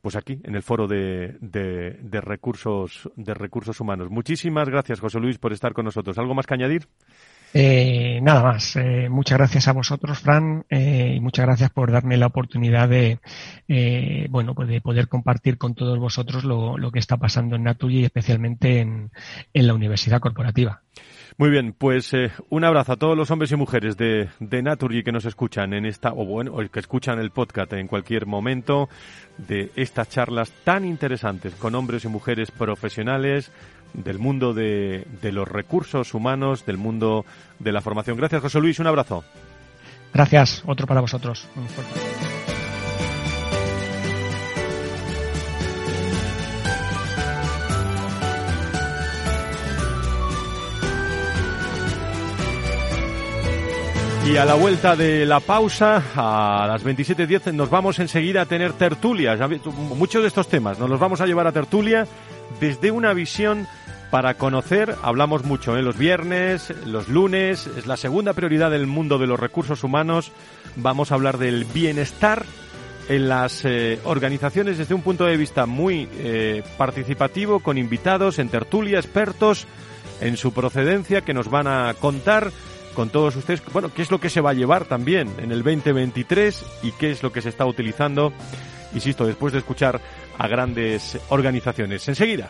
pues 0.01 0.15
aquí, 0.15 0.39
en 0.43 0.55
el 0.55 0.63
foro 0.63 0.87
de, 0.87 1.37
recursos, 2.11 3.09
de 3.15 3.33
recursos 3.33 3.79
humanos. 3.79 4.09
Muchísimas 4.09 4.69
gracias, 4.69 4.99
José 4.99 5.19
Luis, 5.19 5.37
por 5.37 5.53
estar 5.53 5.73
con 5.73 5.85
nosotros. 5.85 6.17
¿Algo 6.17 6.33
más 6.33 6.47
que 6.47 6.53
añadir? 6.53 6.87
Eh, 7.53 8.19
nada 8.21 8.43
más. 8.43 8.75
Eh, 8.75 9.07
muchas 9.09 9.37
gracias 9.37 9.67
a 9.67 9.73
vosotros, 9.73 10.19
Fran, 10.19 10.65
eh, 10.69 11.13
y 11.15 11.19
muchas 11.19 11.45
gracias 11.45 11.69
por 11.71 11.91
darme 11.91 12.17
la 12.17 12.27
oportunidad 12.27 12.89
de, 12.89 13.19
bueno, 14.29 14.53
pues 14.53 14.67
de 14.67 14.81
poder 14.81 15.07
compartir 15.07 15.57
con 15.57 15.73
todos 15.73 15.97
vosotros 15.97 16.43
lo, 16.43 16.77
lo 16.77 16.91
que 16.91 16.99
está 16.99 17.17
pasando 17.17 17.55
en 17.55 17.63
Naturgy 17.63 17.99
y 17.99 18.05
especialmente 18.05 18.79
en, 18.79 19.11
en 19.53 19.67
la 19.67 19.73
universidad 19.73 20.19
corporativa. 20.19 20.81
Muy 21.39 21.51
bien, 21.51 21.73
pues 21.77 22.15
un 22.49 22.63
abrazo 22.63 22.93
a 22.93 22.95
todos 22.95 23.15
los 23.15 23.29
hombres 23.29 23.51
y 23.51 23.55
mujeres 23.55 23.95
de, 23.95 24.29
de 24.39 24.63
Naturgy 24.63 25.03
que 25.03 25.11
nos 25.11 25.25
escuchan 25.25 25.73
en 25.73 25.85
esta, 25.85 26.11
o 26.11 26.25
bueno, 26.25 26.53
o 26.53 26.67
que 26.67 26.79
escuchan 26.79 27.19
el 27.19 27.29
podcast 27.29 27.73
en 27.73 27.87
cualquier 27.87 28.25
momento 28.25 28.89
de 29.37 29.71
estas 29.75 30.09
charlas 30.09 30.51
tan 30.63 30.83
interesantes 30.83 31.53
con 31.53 31.75
hombres 31.75 32.05
y 32.05 32.07
mujeres 32.07 32.49
profesionales 32.49 33.51
del 33.93 34.19
mundo 34.19 34.53
de, 34.53 35.05
de 35.21 35.31
los 35.31 35.47
recursos 35.47 36.13
humanos, 36.13 36.65
del 36.65 36.77
mundo 36.77 37.25
de 37.59 37.71
la 37.71 37.81
formación. 37.81 38.17
Gracias, 38.17 38.41
José 38.41 38.59
Luis, 38.59 38.79
un 38.79 38.87
abrazo. 38.87 39.23
Gracias, 40.13 40.63
otro 40.65 40.87
para 40.87 41.01
vosotros. 41.01 41.47
Y 54.27 54.35
a 54.35 54.43
la 54.43 54.55
vuelta 54.55 54.97
de 54.97 55.25
la 55.25 55.39
pausa, 55.39 56.03
a 56.13 56.67
las 56.67 56.83
27.10, 56.83 57.53
nos 57.53 57.69
vamos 57.69 57.97
enseguida 57.99 58.41
a 58.41 58.45
tener 58.45 58.73
tertulias. 58.73 59.39
Muchos 59.95 60.21
de 60.21 60.27
estos 60.27 60.49
temas 60.49 60.77
nos 60.79 60.89
los 60.89 60.99
vamos 60.99 61.21
a 61.21 61.25
llevar 61.25 61.47
a 61.47 61.53
tertulia 61.53 62.05
desde 62.59 62.91
una 62.91 63.13
visión 63.13 63.67
para 64.09 64.35
conocer, 64.35 64.95
hablamos 65.03 65.43
mucho, 65.43 65.75
¿eh? 65.75 65.81
los 65.81 65.97
viernes, 65.97 66.73
los 66.85 67.09
lunes, 67.09 67.67
es 67.77 67.85
la 67.87 67.97
segunda 67.97 68.33
prioridad 68.33 68.71
del 68.71 68.87
mundo 68.87 69.17
de 69.17 69.27
los 69.27 69.39
recursos 69.39 69.83
humanos. 69.83 70.31
Vamos 70.75 71.11
a 71.11 71.15
hablar 71.15 71.37
del 71.37 71.65
bienestar 71.65 72.45
en 73.09 73.29
las 73.29 73.65
eh, 73.65 73.99
organizaciones 74.05 74.77
desde 74.77 74.93
un 74.93 75.01
punto 75.01 75.25
de 75.25 75.37
vista 75.37 75.65
muy 75.65 76.07
eh, 76.19 76.63
participativo, 76.77 77.59
con 77.59 77.77
invitados 77.77 78.39
en 78.39 78.49
tertulia, 78.49 78.99
expertos 78.99 79.67
en 80.21 80.37
su 80.37 80.53
procedencia 80.53 81.21
que 81.21 81.33
nos 81.33 81.49
van 81.49 81.67
a 81.67 81.93
contar 81.99 82.51
con 82.93 83.09
todos 83.09 83.35
ustedes, 83.35 83.61
bueno, 83.71 83.93
qué 83.93 84.01
es 84.01 84.09
lo 84.09 84.19
que 84.19 84.29
se 84.29 84.41
va 84.41 84.51
a 84.51 84.55
llevar 84.55 84.85
también 84.85 85.29
en 85.37 85.51
el 85.51 85.61
2023 85.61 86.65
y 86.81 86.91
qué 86.93 87.11
es 87.11 87.21
lo 87.21 87.31
que 87.31 87.43
se 87.43 87.49
está 87.49 87.65
utilizando, 87.65 88.33
insisto, 88.93 89.25
después 89.27 89.53
de 89.53 89.59
escuchar 89.59 90.01
a 90.37 90.47
grandes 90.47 91.19
organizaciones. 91.29 92.07
Enseguida. 92.07 92.49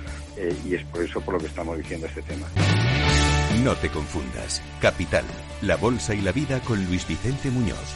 eh, 0.37 0.55
y 0.65 0.75
es 0.75 0.83
por 0.85 1.03
eso 1.03 1.21
por 1.21 1.35
lo 1.35 1.39
que 1.39 1.47
estamos 1.47 1.77
diciendo 1.77 2.07
este 2.07 2.21
tema. 2.21 2.47
No 3.63 3.75
te 3.75 3.89
confundas. 3.89 4.61
Capital, 4.79 5.25
la 5.61 5.75
bolsa 5.75 6.15
y 6.15 6.21
la 6.21 6.31
vida 6.31 6.59
con 6.61 6.83
Luis 6.85 7.07
Vicente 7.07 7.51
Muñoz, 7.51 7.95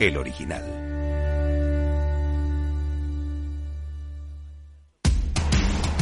el 0.00 0.16
original. 0.16 0.64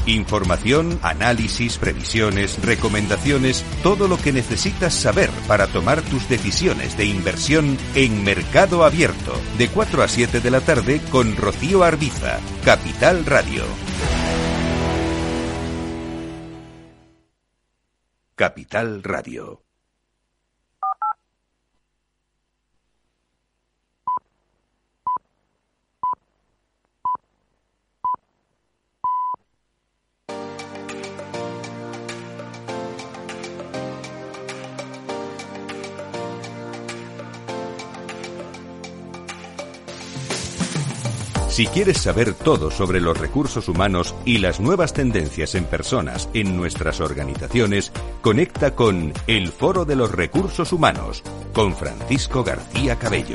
Información, 0.06 0.98
análisis, 1.02 1.78
previsiones, 1.78 2.60
recomendaciones, 2.64 3.64
todo 3.84 4.08
lo 4.08 4.16
que 4.16 4.32
necesitas 4.32 4.94
saber 4.94 5.30
para 5.46 5.68
tomar 5.68 6.02
tus 6.02 6.28
decisiones 6.28 6.96
de 6.96 7.04
inversión 7.04 7.78
en 7.94 8.24
Mercado 8.24 8.84
Abierto, 8.84 9.32
de 9.58 9.68
4 9.68 10.02
a 10.02 10.08
7 10.08 10.40
de 10.40 10.50
la 10.50 10.60
tarde 10.60 11.00
con 11.10 11.36
Rocío 11.36 11.84
Arbiza, 11.84 12.40
Capital 12.64 13.24
Radio. 13.26 13.62
Capital 18.42 19.04
Radio. 19.04 19.62
Si 41.52 41.66
quieres 41.66 41.98
saber 41.98 42.32
todo 42.32 42.70
sobre 42.70 42.98
los 42.98 43.18
recursos 43.18 43.68
humanos 43.68 44.14
y 44.24 44.38
las 44.38 44.58
nuevas 44.58 44.94
tendencias 44.94 45.54
en 45.54 45.66
personas 45.66 46.30
en 46.32 46.56
nuestras 46.56 46.98
organizaciones, 47.02 47.92
conecta 48.22 48.74
con 48.74 49.12
El 49.26 49.48
Foro 49.48 49.84
de 49.84 49.94
los 49.94 50.10
Recursos 50.10 50.72
Humanos 50.72 51.22
con 51.52 51.74
Francisco 51.76 52.42
García 52.42 52.96
Cabello. 52.98 53.34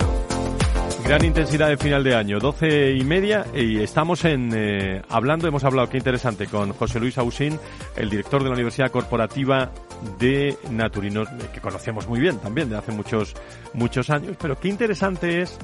Gran 1.04 1.26
intensidad 1.26 1.70
de 1.70 1.78
final 1.78 2.04
de 2.04 2.16
año, 2.16 2.40
doce 2.40 2.92
y 2.92 3.04
media, 3.04 3.46
y 3.54 3.84
estamos 3.84 4.26
en 4.26 4.50
eh, 4.52 5.04
hablando, 5.10 5.48
hemos 5.48 5.64
hablado, 5.64 5.88
qué 5.88 5.98
interesante, 5.98 6.48
con 6.48 6.74
José 6.74 7.00
Luis 7.00 7.20
Ausín, 7.20 7.60
el 7.96 8.10
director 8.10 8.42
de 8.42 8.50
la 8.50 8.56
Universidad 8.56 8.90
Corporativa 8.90 9.70
de 10.18 10.58
Naturinos, 10.72 11.30
que 11.54 11.62
conocemos 11.62 12.08
muy 12.08 12.20
bien 12.20 12.40
también 12.40 12.68
de 12.68 12.78
hace 12.78 12.92
muchos, 12.92 13.36
muchos 13.76 14.10
años, 14.10 14.36
pero 14.42 14.60
qué 14.60 14.70
interesante 14.70 15.44
es 15.44 15.60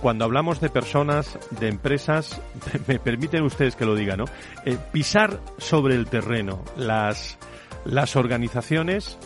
cuando 0.00 0.24
hablamos 0.24 0.60
de 0.60 0.68
personas, 0.70 1.38
de 1.58 1.68
empresas, 1.68 2.40
me 2.86 2.98
permiten 2.98 3.42
ustedes 3.42 3.76
que 3.76 3.84
lo 3.84 3.94
diga, 3.94 4.16
¿no? 4.16 4.24
Eh, 4.64 4.76
pisar 4.92 5.40
sobre 5.58 5.94
el 5.94 6.06
terreno 6.06 6.62
las, 6.76 7.38
las 7.84 8.16
organizaciones. 8.16 9.18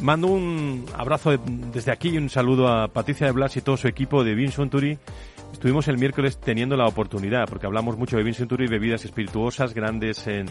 Mando 0.00 0.26
un 0.26 0.86
abrazo 0.96 1.36
desde 1.72 1.92
aquí 1.92 2.10
y 2.10 2.18
un 2.18 2.28
saludo 2.28 2.68
a 2.68 2.88
Patricia 2.88 3.26
de 3.26 3.32
Blas 3.32 3.56
y 3.56 3.60
todo 3.60 3.76
su 3.76 3.86
equipo 3.86 4.24
de 4.24 4.34
Vinsunturi 4.34 4.98
Estuvimos 5.54 5.86
el 5.86 5.98
miércoles 5.98 6.36
teniendo 6.38 6.76
la 6.76 6.84
oportunidad, 6.84 7.46
porque 7.48 7.66
hablamos 7.66 7.96
mucho 7.96 8.16
de 8.16 8.24
Vincenturi 8.24 8.64
y 8.64 8.68
bebidas 8.68 9.04
espirituosas 9.04 9.72
grandes 9.72 10.26
en, 10.26 10.48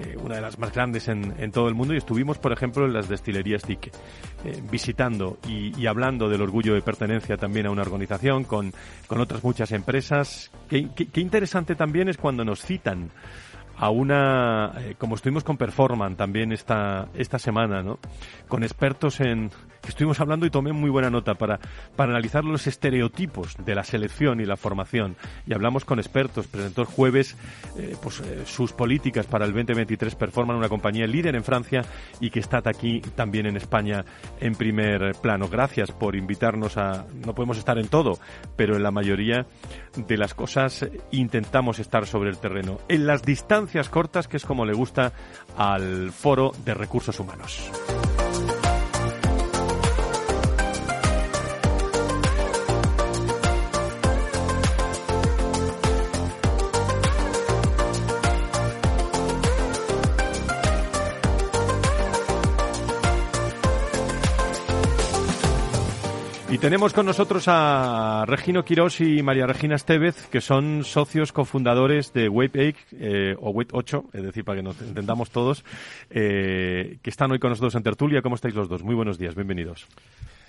eh, 0.00 0.16
una 0.20 0.34
de 0.34 0.40
las 0.40 0.58
más 0.58 0.72
grandes 0.72 1.06
en, 1.06 1.34
en, 1.38 1.52
todo 1.52 1.68
el 1.68 1.74
mundo, 1.76 1.94
y 1.94 1.98
estuvimos, 1.98 2.36
por 2.36 2.52
ejemplo, 2.52 2.84
en 2.84 2.92
las 2.92 3.08
destilerías 3.08 3.62
TIC, 3.62 3.86
eh, 3.86 4.60
visitando 4.68 5.38
y, 5.48 5.72
y, 5.80 5.86
hablando 5.86 6.28
del 6.28 6.42
orgullo 6.42 6.74
de 6.74 6.82
pertenencia 6.82 7.36
también 7.36 7.66
a 7.66 7.70
una 7.70 7.82
organización 7.82 8.42
con, 8.42 8.74
con 9.06 9.20
otras 9.20 9.44
muchas 9.44 9.70
empresas. 9.70 10.50
Qué, 10.68 10.88
qué, 10.96 11.06
qué 11.06 11.20
interesante 11.20 11.76
también 11.76 12.08
es 12.08 12.16
cuando 12.16 12.44
nos 12.44 12.60
citan 12.60 13.08
a 13.76 13.88
una, 13.88 14.72
eh, 14.78 14.96
como 14.98 15.14
estuvimos 15.14 15.44
con 15.44 15.56
Performan 15.56 16.16
también 16.16 16.50
esta, 16.50 17.08
esta 17.14 17.38
semana, 17.38 17.82
¿no? 17.82 18.00
Con 18.48 18.64
expertos 18.64 19.20
en, 19.20 19.50
estuvimos 19.90 20.20
hablando 20.20 20.46
y 20.46 20.50
tomé 20.50 20.72
muy 20.72 20.90
buena 20.90 21.10
nota 21.10 21.34
para, 21.34 21.60
para 21.96 22.10
analizar 22.12 22.44
los 22.44 22.66
estereotipos 22.66 23.56
de 23.64 23.74
la 23.74 23.84
selección 23.84 24.40
y 24.40 24.46
la 24.46 24.56
formación. 24.56 25.16
Y 25.46 25.54
hablamos 25.54 25.84
con 25.84 25.98
expertos, 25.98 26.46
presentó 26.46 26.82
el 26.82 26.88
jueves 26.88 27.36
eh, 27.76 27.96
pues, 28.02 28.20
eh, 28.20 28.42
sus 28.46 28.72
políticas 28.72 29.26
para 29.26 29.44
el 29.44 29.52
2023 29.52 30.14
Performan, 30.14 30.56
una 30.56 30.68
compañía 30.68 31.06
líder 31.06 31.36
en 31.36 31.44
Francia 31.44 31.82
y 32.20 32.30
que 32.30 32.40
está 32.40 32.62
aquí 32.64 33.00
también 33.14 33.46
en 33.46 33.56
España 33.56 34.04
en 34.40 34.54
primer 34.54 35.14
plano. 35.20 35.48
Gracias 35.48 35.92
por 35.92 36.16
invitarnos 36.16 36.76
a, 36.76 37.06
no 37.24 37.34
podemos 37.34 37.58
estar 37.58 37.78
en 37.78 37.88
todo, 37.88 38.18
pero 38.56 38.76
en 38.76 38.82
la 38.82 38.90
mayoría 38.90 39.46
de 39.96 40.16
las 40.16 40.34
cosas 40.34 40.86
intentamos 41.10 41.78
estar 41.78 42.06
sobre 42.06 42.30
el 42.30 42.38
terreno. 42.38 42.78
En 42.88 43.06
las 43.06 43.22
distancias 43.22 43.88
cortas, 43.88 44.28
que 44.28 44.36
es 44.36 44.44
como 44.44 44.64
le 44.64 44.72
gusta 44.72 45.12
al 45.56 46.12
foro 46.12 46.52
de 46.64 46.74
recursos 46.74 47.18
humanos. 47.20 47.70
Y 66.50 66.58
tenemos 66.58 66.92
con 66.92 67.06
nosotros 67.06 67.44
a 67.46 68.24
Regino 68.26 68.64
Quirós 68.64 69.00
y 69.00 69.22
María 69.22 69.46
Regina 69.46 69.76
Estevez, 69.76 70.26
que 70.26 70.40
son 70.40 70.82
socios 70.82 71.30
cofundadores 71.30 72.12
de 72.12 72.28
8, 72.28 72.50
eh, 72.98 73.36
o 73.38 73.50
Wave 73.50 73.68
8, 73.70 74.04
es 74.12 74.22
decir, 74.24 74.44
para 74.44 74.56
que 74.56 74.64
nos 74.64 74.80
entendamos 74.82 75.30
todos, 75.30 75.64
eh, 76.10 76.98
que 77.02 77.10
están 77.10 77.30
hoy 77.30 77.38
con 77.38 77.50
nosotros 77.50 77.76
en 77.76 77.84
tertulia. 77.84 78.20
¿Cómo 78.20 78.34
estáis 78.34 78.56
los 78.56 78.68
dos? 78.68 78.82
Muy 78.82 78.96
buenos 78.96 79.16
días, 79.16 79.36
bienvenidos. 79.36 79.86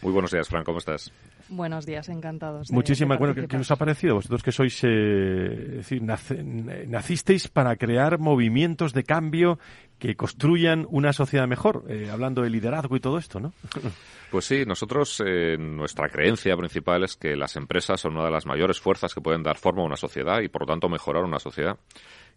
Muy 0.02 0.12
buenos 0.12 0.32
días, 0.32 0.48
Fran, 0.48 0.64
¿cómo 0.64 0.80
estás? 0.80 1.12
Buenos 1.50 1.86
días, 1.86 2.10
encantados. 2.10 2.72
Muchísimas, 2.72 3.18
de 3.18 3.20
bueno, 3.20 3.36
¿qué, 3.36 3.48
¿qué, 3.48 3.58
os 3.58 3.70
ha 3.70 3.76
parecido? 3.76 4.16
Vosotros 4.16 4.42
que 4.42 4.52
sois, 4.52 4.84
eh, 4.84 4.88
es 4.88 5.76
decir, 5.78 6.02
nace, 6.02 6.44
nacisteis 6.44 7.50
para 7.50 7.76
crear 7.76 8.18
movimientos 8.20 8.94
de 8.94 9.04
cambio 9.04 9.60
que 10.00 10.16
construyan 10.16 10.88
una 10.90 11.14
sociedad 11.14 11.48
mejor, 11.48 11.86
eh, 11.88 12.10
hablando 12.12 12.42
de 12.42 12.50
liderazgo 12.50 12.96
y 12.96 13.00
todo 13.00 13.18
esto, 13.18 13.40
¿no? 13.40 13.54
Pues 14.32 14.46
sí, 14.46 14.64
nosotros, 14.66 15.22
eh, 15.26 15.58
nuestra 15.58 16.08
creencia 16.08 16.56
principal 16.56 17.04
es 17.04 17.18
que 17.18 17.36
las 17.36 17.58
empresas 17.58 18.00
son 18.00 18.14
una 18.14 18.24
de 18.24 18.32
las 18.32 18.46
mayores 18.46 18.80
fuerzas 18.80 19.14
que 19.14 19.20
pueden 19.20 19.44
dar 19.44 19.58
forma 19.58 19.82
a 19.82 19.86
una 19.86 19.98
sociedad 19.98 20.40
y, 20.40 20.48
por 20.48 20.62
lo 20.62 20.68
tanto, 20.68 20.88
mejorar 20.88 21.26
una 21.26 21.38
sociedad 21.38 21.78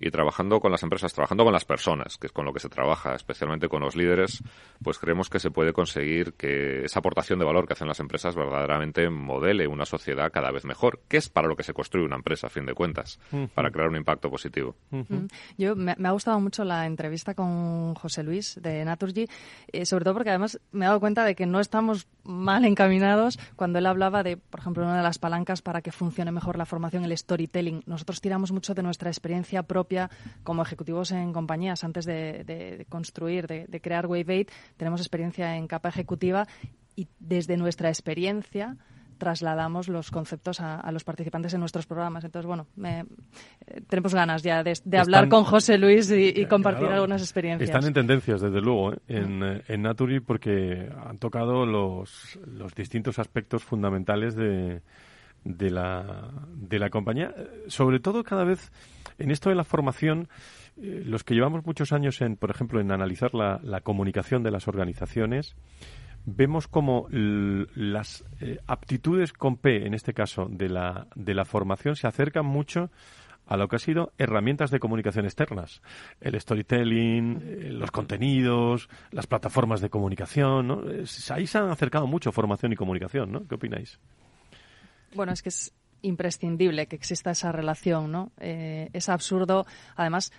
y 0.01 0.11
trabajando 0.11 0.61
con 0.61 0.73
las 0.73 0.83
empresas, 0.83 1.13
trabajando 1.13 1.45
con 1.45 1.53
las 1.53 1.65
personas, 1.65 2.19
que 2.19 2.27
es 2.27 2.33
con 2.33 2.45
lo 2.45 2.53
que 2.53 2.61
se 2.61 2.69
trabaja, 2.69 3.15
especialmente 3.15 3.69
con 3.69 3.83
los 3.83 3.97
líderes, 3.97 4.43
pues 4.83 4.99
creemos 4.99 5.31
que 5.31 5.39
se 5.39 5.51
puede 5.51 5.73
conseguir 5.73 6.35
que 6.35 6.85
esa 6.85 6.99
aportación 6.99 7.39
de 7.39 7.45
valor 7.45 7.67
que 7.67 7.75
hacen 7.75 7.89
las 7.89 8.01
empresas 8.01 8.35
verdaderamente 8.35 9.09
modele 9.09 9.67
una 9.67 9.87
sociedad 9.87 10.31
cada 10.33 10.51
vez 10.51 10.65
mejor, 10.65 11.01
que 11.09 11.17
es 11.17 11.29
para 11.29 11.49
lo 11.49 11.57
que 11.57 11.63
se 11.63 11.73
construye 11.73 12.05
una 12.05 12.17
empresa, 12.17 12.49
a 12.49 12.51
fin 12.51 12.67
de 12.67 12.75
cuentas, 12.75 13.19
uh 13.33 13.37
-huh. 13.37 13.49
para 13.49 13.71
crear 13.71 13.89
un 13.89 13.97
impacto 13.97 14.31
positivo. 14.31 14.77
Uh 14.91 14.99
-huh. 14.99 15.31
Yo 15.57 15.77
me, 15.77 15.95
me, 15.97 16.09
ha 16.09 16.13
gustado 16.13 16.41
mucho 16.41 16.65
la 16.65 16.87
entrevista 16.87 17.35
con 17.35 17.95
José 17.95 18.23
Luis 18.23 18.59
de 18.61 18.85
Naturgy, 18.85 19.27
eh, 19.73 19.87
sobre 19.87 20.05
todo 20.05 20.15
porque 20.15 20.31
además 20.31 20.61
me 20.73 20.85
he 20.85 20.89
dado 20.89 21.01
cuenta 21.01 21.25
de 21.25 21.35
que 21.35 21.47
no 21.47 21.61
estamos 21.61 22.09
mal 22.25 22.65
encaminados 22.65 23.39
cuando 23.57 23.79
él 23.79 23.87
hablaba 23.87 24.23
de, 24.23 24.37
por 24.37 24.61
ejemplo, 24.61 24.83
una 24.83 24.97
de 24.97 25.03
las 25.03 25.19
palancas 25.19 25.63
para 25.63 25.83
que 25.83 25.93
funcione 25.93 26.33
mejor 26.33 26.57
la 26.57 26.67
formación, 26.67 27.05
el 27.05 27.17
storytelling. 27.17 27.83
Nosotros 27.87 28.21
tiramos 28.21 28.51
mucho 28.53 28.75
de 28.75 28.83
nuestra 28.83 29.11
experiencia 29.11 29.63
propia 29.63 29.84
como 30.43 30.63
ejecutivos 30.63 31.13
en 31.13 31.33
compañías 31.33 31.85
antes 31.85 32.05
de, 32.05 32.45
de, 32.45 32.77
de 32.79 32.85
construir, 32.87 33.47
de, 33.47 33.67
de, 33.67 33.81
crear 33.81 34.07
Wave 34.07 34.47
8. 34.49 34.53
Tenemos 34.77 35.01
experiencia 35.01 35.57
en 35.57 35.67
capa 35.67 35.89
ejecutiva 35.89 36.47
y 36.97 37.09
desde 37.19 37.57
nuestra 37.57 37.89
experiencia 37.89 38.77
trasladamos 39.19 39.89
los 39.89 40.11
conceptos 40.11 40.61
a, 40.61 40.81
a, 40.81 40.93
los 40.93 41.05
participantes 41.05 41.55
en 41.55 41.61
nuestros 41.61 41.87
programas. 41.87 42.25
Entonces, 42.25 42.47
bueno, 42.47 42.67
me, 42.77 43.01
eh, 43.01 43.81
tenemos 43.89 44.15
ganas 44.15 44.43
ya 44.43 44.59
de, 44.59 44.65
de 44.65 44.73
están, 44.73 45.01
hablar 45.01 45.29
con 45.29 45.45
José 45.45 45.79
Luis 45.79 46.11
y, 46.11 46.29
y 46.35 46.47
compartir 46.47 46.81
claro, 46.81 46.95
algunas 46.97 47.23
experiencias. 47.23 47.69
Están 47.69 47.87
en 47.87 47.95
tendencias, 47.95 48.41
desde 48.41 48.61
luego, 48.61 48.93
¿eh? 48.93 48.99
en, 49.09 49.39
mm. 49.39 49.61
en 49.69 49.83
Naturi 49.83 50.21
porque 50.21 50.91
han 51.07 51.19
tocado 51.19 51.65
los, 51.65 52.39
los 52.47 52.75
distintos 52.75 53.19
aspectos 53.19 53.65
fundamentales 53.65 54.35
de, 54.35 54.83
de, 55.45 55.71
la, 55.71 56.31
de 56.55 56.79
la 56.79 56.91
compañía. 56.91 57.35
Sobre 57.69 58.01
todo 58.01 58.25
cada 58.25 58.45
vez 58.45 58.73
en 59.19 59.31
esto 59.31 59.51
de 59.51 59.55
la 59.55 59.65
formación, 59.65 60.29
eh, 60.77 61.03
los 61.05 61.23
que 61.23 61.35
llevamos 61.35 61.65
muchos 61.65 61.93
años 61.93 62.21
en, 62.21 62.37
por 62.37 62.51
ejemplo, 62.51 62.81
en 62.81 62.91
analizar 62.91 63.35
la, 63.35 63.61
la 63.63 63.81
comunicación 63.81 64.43
de 64.43 64.51
las 64.51 64.67
organizaciones, 64.67 65.55
vemos 66.27 66.69
como 66.69 67.07
las 67.11 68.25
eh, 68.41 68.59
aptitudes 68.67 69.33
con 69.33 69.57
P, 69.57 69.87
en 69.87 69.95
este 69.95 70.15
caso, 70.15 70.47
de 70.51 70.69
la, 70.69 71.07
de 71.15 71.35
la 71.35 71.45
formación, 71.45 71.97
se 71.97 72.07
acercan 72.07 72.47
mucho 72.47 72.91
a 73.47 73.59
lo 73.59 73.69
que 73.69 73.77
ha 73.77 73.79
sido 73.79 74.13
herramientas 74.17 74.71
de 74.71 74.81
comunicación 74.81 75.27
externas. 75.27 75.83
El 76.23 76.41
storytelling, 76.41 77.43
eh, 77.45 77.69
los 77.73 77.91
contenidos, 77.91 78.89
las 79.11 79.27
plataformas 79.27 79.83
de 79.83 79.91
comunicación, 79.91 80.67
¿no? 80.67 80.83
Ahí 81.31 81.47
se 81.47 81.59
han 81.59 81.69
acercado 81.69 82.07
mucho 82.07 82.33
formación 82.33 82.73
y 82.73 82.77
comunicación, 82.77 83.31
¿no? 83.31 83.47
¿Qué 83.47 83.57
opináis? 83.57 84.01
Bueno, 85.15 85.33
es 85.33 85.43
que 85.43 85.49
es 85.49 85.73
imprescindible 86.03 86.87
que 86.87 86.97
exista 86.97 87.31
esa 87.31 87.53
relación, 87.53 88.13
¿no? 88.13 88.33
Eh, 88.39 88.91
es 88.93 89.09
absurdo, 89.09 89.67
además, 89.97 90.33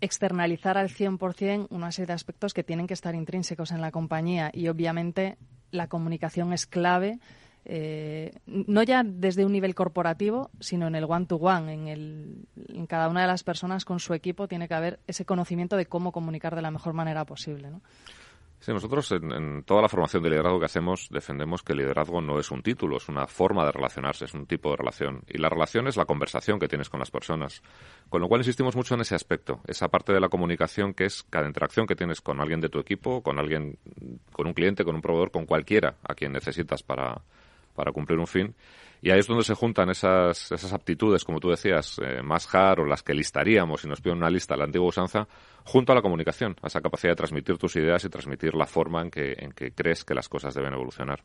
externalizar 0.00 0.78
al 0.78 0.88
100% 0.88 1.68
una 1.70 1.92
serie 1.92 2.08
de 2.08 2.12
aspectos 2.14 2.54
que 2.54 2.64
tienen 2.64 2.86
que 2.86 2.94
estar 2.94 3.14
intrínsecos 3.14 3.70
en 3.70 3.80
la 3.80 3.92
compañía 3.92 4.50
y 4.52 4.68
obviamente 4.68 5.36
la 5.70 5.86
comunicación 5.86 6.52
es 6.52 6.66
clave 6.66 7.20
eh, 7.64 8.32
no 8.46 8.82
ya 8.82 9.04
desde 9.04 9.44
un 9.44 9.52
nivel 9.52 9.74
corporativo, 9.74 10.50
sino 10.58 10.88
en 10.88 10.96
el 10.96 11.04
one-to-one, 11.04 11.72
en, 11.72 11.88
el, 11.88 12.48
en 12.68 12.86
cada 12.86 13.08
una 13.08 13.22
de 13.22 13.28
las 13.28 13.44
personas 13.44 13.84
con 13.84 14.00
su 14.00 14.14
equipo 14.14 14.48
tiene 14.48 14.66
que 14.66 14.74
haber 14.74 15.00
ese 15.06 15.24
conocimiento 15.24 15.76
de 15.76 15.86
cómo 15.86 16.10
comunicar 16.10 16.56
de 16.56 16.62
la 16.62 16.72
mejor 16.72 16.92
manera 16.92 17.24
posible. 17.24 17.70
¿no? 17.70 17.80
Sí, 18.62 18.72
nosotros 18.72 19.10
en, 19.10 19.64
toda 19.64 19.82
la 19.82 19.88
formación 19.88 20.22
de 20.22 20.30
liderazgo 20.30 20.60
que 20.60 20.66
hacemos 20.66 21.08
defendemos 21.10 21.64
que 21.64 21.72
el 21.72 21.78
liderazgo 21.78 22.20
no 22.20 22.38
es 22.38 22.48
un 22.52 22.62
título, 22.62 22.98
es 22.98 23.08
una 23.08 23.26
forma 23.26 23.64
de 23.64 23.72
relacionarse, 23.72 24.26
es 24.26 24.34
un 24.34 24.46
tipo 24.46 24.70
de 24.70 24.76
relación. 24.76 25.24
Y 25.26 25.38
la 25.38 25.48
relación 25.48 25.88
es 25.88 25.96
la 25.96 26.04
conversación 26.04 26.60
que 26.60 26.68
tienes 26.68 26.88
con 26.88 27.00
las 27.00 27.10
personas. 27.10 27.60
Con 28.08 28.20
lo 28.20 28.28
cual 28.28 28.42
insistimos 28.42 28.76
mucho 28.76 28.94
en 28.94 29.00
ese 29.00 29.16
aspecto, 29.16 29.62
esa 29.66 29.88
parte 29.88 30.12
de 30.12 30.20
la 30.20 30.28
comunicación 30.28 30.94
que 30.94 31.06
es 31.06 31.24
cada 31.24 31.48
interacción 31.48 31.88
que 31.88 31.96
tienes 31.96 32.20
con 32.20 32.40
alguien 32.40 32.60
de 32.60 32.68
tu 32.68 32.78
equipo, 32.78 33.20
con 33.20 33.40
alguien, 33.40 33.80
con 34.30 34.46
un 34.46 34.54
cliente, 34.54 34.84
con 34.84 34.94
un 34.94 35.02
proveedor, 35.02 35.32
con 35.32 35.44
cualquiera 35.44 35.96
a 36.04 36.14
quien 36.14 36.30
necesitas 36.30 36.84
para, 36.84 37.20
para 37.74 37.90
cumplir 37.90 38.20
un 38.20 38.28
fin. 38.28 38.54
Y 39.02 39.10
ahí 39.10 39.18
es 39.18 39.26
donde 39.26 39.42
se 39.42 39.54
juntan 39.54 39.90
esas, 39.90 40.52
esas 40.52 40.72
aptitudes, 40.72 41.24
como 41.24 41.40
tú 41.40 41.50
decías, 41.50 42.00
eh, 42.00 42.22
más 42.22 42.48
hard 42.54 42.80
o 42.80 42.84
las 42.84 43.02
que 43.02 43.14
listaríamos 43.14 43.80
si 43.80 43.88
nos 43.88 44.00
piden 44.00 44.18
una 44.18 44.30
lista 44.30 44.56
la 44.56 44.64
antigua 44.64 44.86
usanza, 44.86 45.26
junto 45.64 45.90
a 45.90 45.96
la 45.96 46.02
comunicación, 46.02 46.54
a 46.62 46.68
esa 46.68 46.80
capacidad 46.80 47.10
de 47.10 47.16
transmitir 47.16 47.58
tus 47.58 47.74
ideas 47.74 48.04
y 48.04 48.08
transmitir 48.08 48.54
la 48.54 48.64
forma 48.64 49.02
en 49.02 49.10
que, 49.10 49.34
en 49.36 49.50
que 49.50 49.72
crees 49.72 50.04
que 50.04 50.14
las 50.14 50.28
cosas 50.28 50.54
deben 50.54 50.72
evolucionar. 50.72 51.20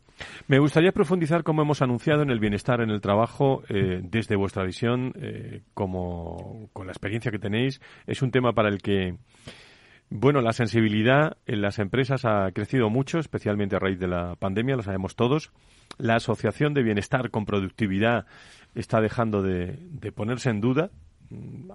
Me 0.48 0.58
gustaría 0.58 0.90
profundizar, 0.90 1.44
como 1.44 1.62
hemos 1.62 1.80
anunciado, 1.80 2.22
en 2.22 2.30
el 2.30 2.40
bienestar 2.40 2.80
en 2.80 2.90
el 2.90 3.00
trabajo 3.00 3.62
eh, 3.68 4.00
desde 4.02 4.34
vuestra 4.34 4.64
visión, 4.64 5.12
eh, 5.20 5.62
como 5.72 6.70
con 6.72 6.86
la 6.86 6.92
experiencia 6.92 7.30
que 7.30 7.38
tenéis. 7.38 7.80
Es 8.08 8.22
un 8.22 8.32
tema 8.32 8.54
para 8.54 8.70
el 8.70 8.82
que 8.82 9.16
bueno, 10.10 10.40
la 10.40 10.52
sensibilidad 10.52 11.36
en 11.46 11.60
las 11.60 11.78
empresas 11.78 12.24
ha 12.24 12.50
crecido 12.52 12.88
mucho, 12.88 13.18
especialmente 13.18 13.76
a 13.76 13.78
raíz 13.78 14.00
de 14.00 14.08
la 14.08 14.36
pandemia, 14.36 14.74
lo 14.74 14.82
sabemos 14.82 15.14
todos. 15.14 15.52
La 15.96 16.16
asociación 16.16 16.74
de 16.74 16.82
bienestar 16.82 17.30
con 17.30 17.46
productividad 17.46 18.26
está 18.74 19.00
dejando 19.00 19.42
de, 19.42 20.12
ponerse 20.14 20.50
en 20.50 20.60
duda. 20.60 20.90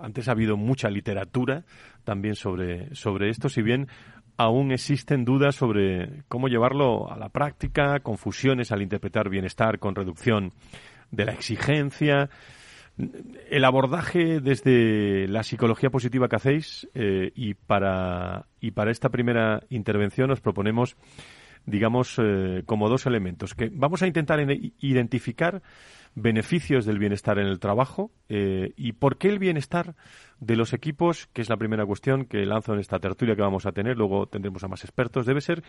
Antes 0.01 0.27
ha 0.27 0.31
habido 0.31 0.57
mucha 0.57 0.89
literatura 0.89 1.65
también 2.03 2.35
sobre, 2.35 2.93
sobre 2.95 3.29
esto, 3.29 3.49
si 3.49 3.61
bien 3.61 3.87
aún 4.37 4.71
existen 4.71 5.25
dudas 5.25 5.55
sobre 5.55 6.23
cómo 6.27 6.47
llevarlo 6.47 7.11
a 7.11 7.17
la 7.17 7.29
práctica, 7.29 7.99
confusiones 7.99 8.71
al 8.71 8.81
interpretar 8.81 9.29
bienestar 9.29 9.79
con 9.79 9.95
reducción 9.95 10.53
de 11.11 11.25
la 11.25 11.33
exigencia. 11.33 12.29
El 13.49 13.65
abordaje 13.65 14.39
desde 14.39 15.27
la 15.27 15.43
psicología 15.43 15.89
positiva 15.89 16.27
que 16.27 16.35
hacéis 16.35 16.87
eh, 16.93 17.31
y, 17.35 17.55
para, 17.55 18.45
y 18.59 18.71
para 18.71 18.91
esta 18.91 19.09
primera 19.09 19.63
intervención 19.69 20.31
os 20.31 20.41
proponemos, 20.41 20.95
digamos, 21.65 22.15
eh, 22.19 22.63
como 22.65 22.89
dos 22.89 23.05
elementos. 23.05 23.55
que 23.55 23.69
Vamos 23.71 24.01
a 24.01 24.07
intentar 24.07 24.39
identificar 24.79 25.61
beneficios 26.15 26.85
del 26.85 26.99
bienestar 26.99 27.39
en 27.39 27.47
el 27.47 27.59
trabajo 27.59 28.11
eh, 28.29 28.73
y 28.77 28.93
por 28.93 29.17
qué 29.17 29.29
el 29.29 29.39
bienestar 29.39 29.95
de 30.39 30.55
los 30.55 30.73
equipos, 30.73 31.27
que 31.33 31.41
es 31.41 31.49
la 31.49 31.57
primera 31.57 31.85
cuestión 31.85 32.25
que 32.25 32.45
lanzo 32.45 32.73
en 32.73 32.79
esta 32.79 32.99
tertulia 32.99 33.35
que 33.35 33.41
vamos 33.41 33.65
a 33.65 33.71
tener, 33.71 33.97
luego 33.97 34.27
tendremos 34.27 34.63
a 34.63 34.67
más 34.67 34.83
expertos, 34.83 35.25
debe 35.25 35.41
ser 35.41 35.63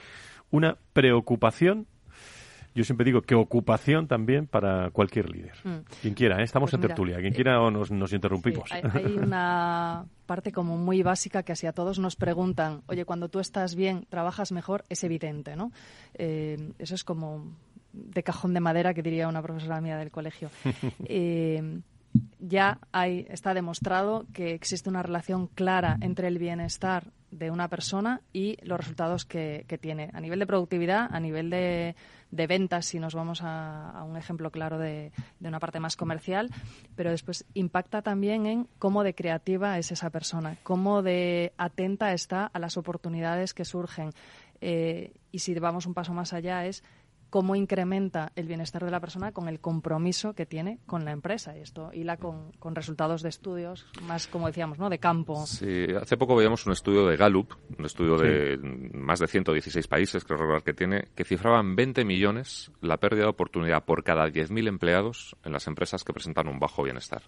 una 0.51 0.77
preocupación 0.93 1.87
yo 2.75 2.85
siempre 2.85 3.05
digo 3.05 3.23
que 3.23 3.35
ocupación 3.35 4.09
también 4.09 4.47
para 4.47 4.91
cualquier 4.91 5.31
líder. 5.31 5.55
Mm. 5.63 5.79
Quien 6.03 6.15
quiera, 6.15 6.41
¿eh? 6.41 6.45
estamos 6.45 6.71
pues 6.71 6.83
en 6.83 6.89
tertulia, 6.89 7.21
quien 7.21 7.33
quiera 7.33 7.61
o 7.61 7.71
nos, 7.71 7.91
nos 7.91 8.13
interrumpimos. 8.13 8.71
hay, 8.73 9.17
una 9.17 10.07
parte 10.27 10.51
como 10.51 10.77
muy 10.77 11.03
básica 11.03 11.43
que 11.43 11.55
si 11.55 11.67
a 11.67 11.73
todos 11.73 11.99
nos 11.99 12.17
preguntan, 12.17 12.83
oye, 12.87 13.05
cuando 13.05 13.29
tú 13.29 13.39
estás 13.39 13.75
bien, 13.77 14.07
trabajas 14.09 14.51
mejor, 14.51 14.85
es 14.89 15.05
evidente, 15.05 15.55
¿no? 15.55 15.71
Eh, 16.15 16.73
eso 16.79 16.95
es 16.95 17.05
como 17.05 17.45
de 17.93 18.23
cajón 18.25 18.55
de 18.55 18.61
madera 18.61 18.93
que 18.93 19.03
diría 19.03 19.29
una 19.29 19.43
profesora 19.43 19.81
mía 19.81 19.97
del 19.97 20.11
colegio. 20.11 20.51
Eh, 21.07 21.81
ya 22.39 22.79
hay, 22.93 23.27
está 23.29 23.55
demostrado 23.55 24.27
que 24.33 24.55
existe 24.55 24.89
una 24.89 25.03
relación 25.03 25.49
clara 25.49 25.97
entre 26.01 26.29
el 26.29 26.39
bienestar 26.39 27.13
de 27.31 27.51
una 27.51 27.69
persona 27.69 28.21
y 28.33 28.57
los 28.63 28.79
resultados 28.79 29.25
que, 29.25 29.67
tiene 29.81 30.11
a 30.13 30.21
nivel 30.21 30.39
de 30.39 30.47
productividad, 30.47 31.09
a 31.11 31.21
nivel 31.21 31.51
de, 31.51 31.97
ventas, 32.35 32.87
si 32.87 32.99
nos 32.99 33.15
vamos 33.15 33.41
a, 33.43 34.03
un 34.07 34.17
ejemplo 34.17 34.51
claro 34.51 34.79
de, 34.79 35.13
una 35.41 35.61
parte 35.61 35.81
más 35.81 35.97
comercial, 35.97 36.51
pero 36.97 37.11
después 37.11 37.45
impacta 37.55 38.03
también 38.03 38.47
en 38.47 38.69
cómo 38.79 39.05
de 39.05 39.15
creativa 39.15 39.79
es 39.79 39.93
esa 39.93 40.11
persona, 40.11 40.57
cómo 40.63 41.03
de 41.03 41.53
atenta 41.57 42.13
está 42.13 42.47
a 42.47 42.59
las 42.59 42.77
oportunidades 42.77 43.55
que 43.55 43.65
surgen. 43.65 44.11
Eh, 44.61 45.13
y 45.31 45.41
si 45.41 45.55
vamos 45.55 45.87
un 45.87 45.95
paso 45.95 46.15
más 46.15 46.33
allá 46.33 46.67
es 46.67 46.83
cómo 47.35 47.57
incrementa 47.57 48.31
el 48.37 48.47
bienestar 48.47 48.85
de 48.85 48.93
la 48.93 49.01
persona 49.01 49.33
con 49.33 49.49
el 49.49 49.59
compromiso 49.59 50.35
que 50.35 50.47
tiene 50.47 50.79
con 50.87 51.05
la 51.05 51.11
empresa. 51.11 51.59
Y 51.59 51.63
esto 51.63 51.91
hila 51.93 52.17
con, 52.17 52.53
con 52.61 52.77
resultados 52.77 53.23
de 53.23 53.29
estudios 53.29 53.89
más, 54.03 54.29
como 54.29 54.47
decíamos, 54.47 54.79
¿no? 54.79 54.89
de 54.89 55.01
campo. 55.01 55.45
Sí, 55.45 55.85
hace 56.01 56.17
poco 56.17 56.37
veíamos 56.37 56.65
un 56.65 56.75
estudio 56.75 57.05
de 57.05 57.17
Gallup, 57.17 57.55
un 57.77 57.87
estudio 57.87 58.19
de 58.19 58.57
más 58.95 59.19
de 59.19 59.27
116 59.27 59.89
países, 59.89 60.23
creo 60.23 60.63
que 60.63 60.75
tiene, 60.75 61.09
que 61.17 61.25
cifraban 61.25 61.75
20 61.75 62.05
millones 62.05 62.71
la 62.81 62.99
pérdida 62.99 63.25
de 63.25 63.31
oportunidad 63.31 63.85
por 63.85 64.05
cada 64.05 64.29
10.000 64.29 64.69
empleados 64.69 65.35
en 65.43 65.51
las 65.51 65.67
empresas 65.67 66.05
que 66.05 66.13
presentan 66.13 66.47
un 66.47 66.61
bajo 66.61 66.85
bienestar. 66.85 67.23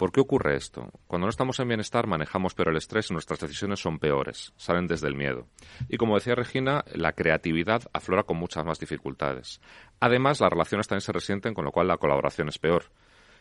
¿Por 0.00 0.12
qué 0.12 0.20
ocurre 0.22 0.56
esto? 0.56 0.90
Cuando 1.06 1.26
no 1.26 1.28
estamos 1.28 1.60
en 1.60 1.68
bienestar 1.68 2.06
manejamos 2.06 2.54
peor 2.54 2.70
el 2.70 2.78
estrés 2.78 3.10
y 3.10 3.12
nuestras 3.12 3.38
decisiones 3.38 3.80
son 3.80 3.98
peores, 3.98 4.54
salen 4.56 4.86
desde 4.86 5.08
el 5.08 5.14
miedo. 5.14 5.46
Y 5.90 5.98
como 5.98 6.14
decía 6.14 6.34
Regina, 6.34 6.86
la 6.94 7.12
creatividad 7.12 7.82
aflora 7.92 8.22
con 8.22 8.38
muchas 8.38 8.64
más 8.64 8.80
dificultades. 8.80 9.60
Además, 10.00 10.40
las 10.40 10.48
relaciones 10.48 10.88
también 10.88 11.02
se 11.02 11.12
resienten, 11.12 11.52
con 11.52 11.66
lo 11.66 11.70
cual 11.70 11.86
la 11.88 11.98
colaboración 11.98 12.48
es 12.48 12.58
peor. 12.58 12.84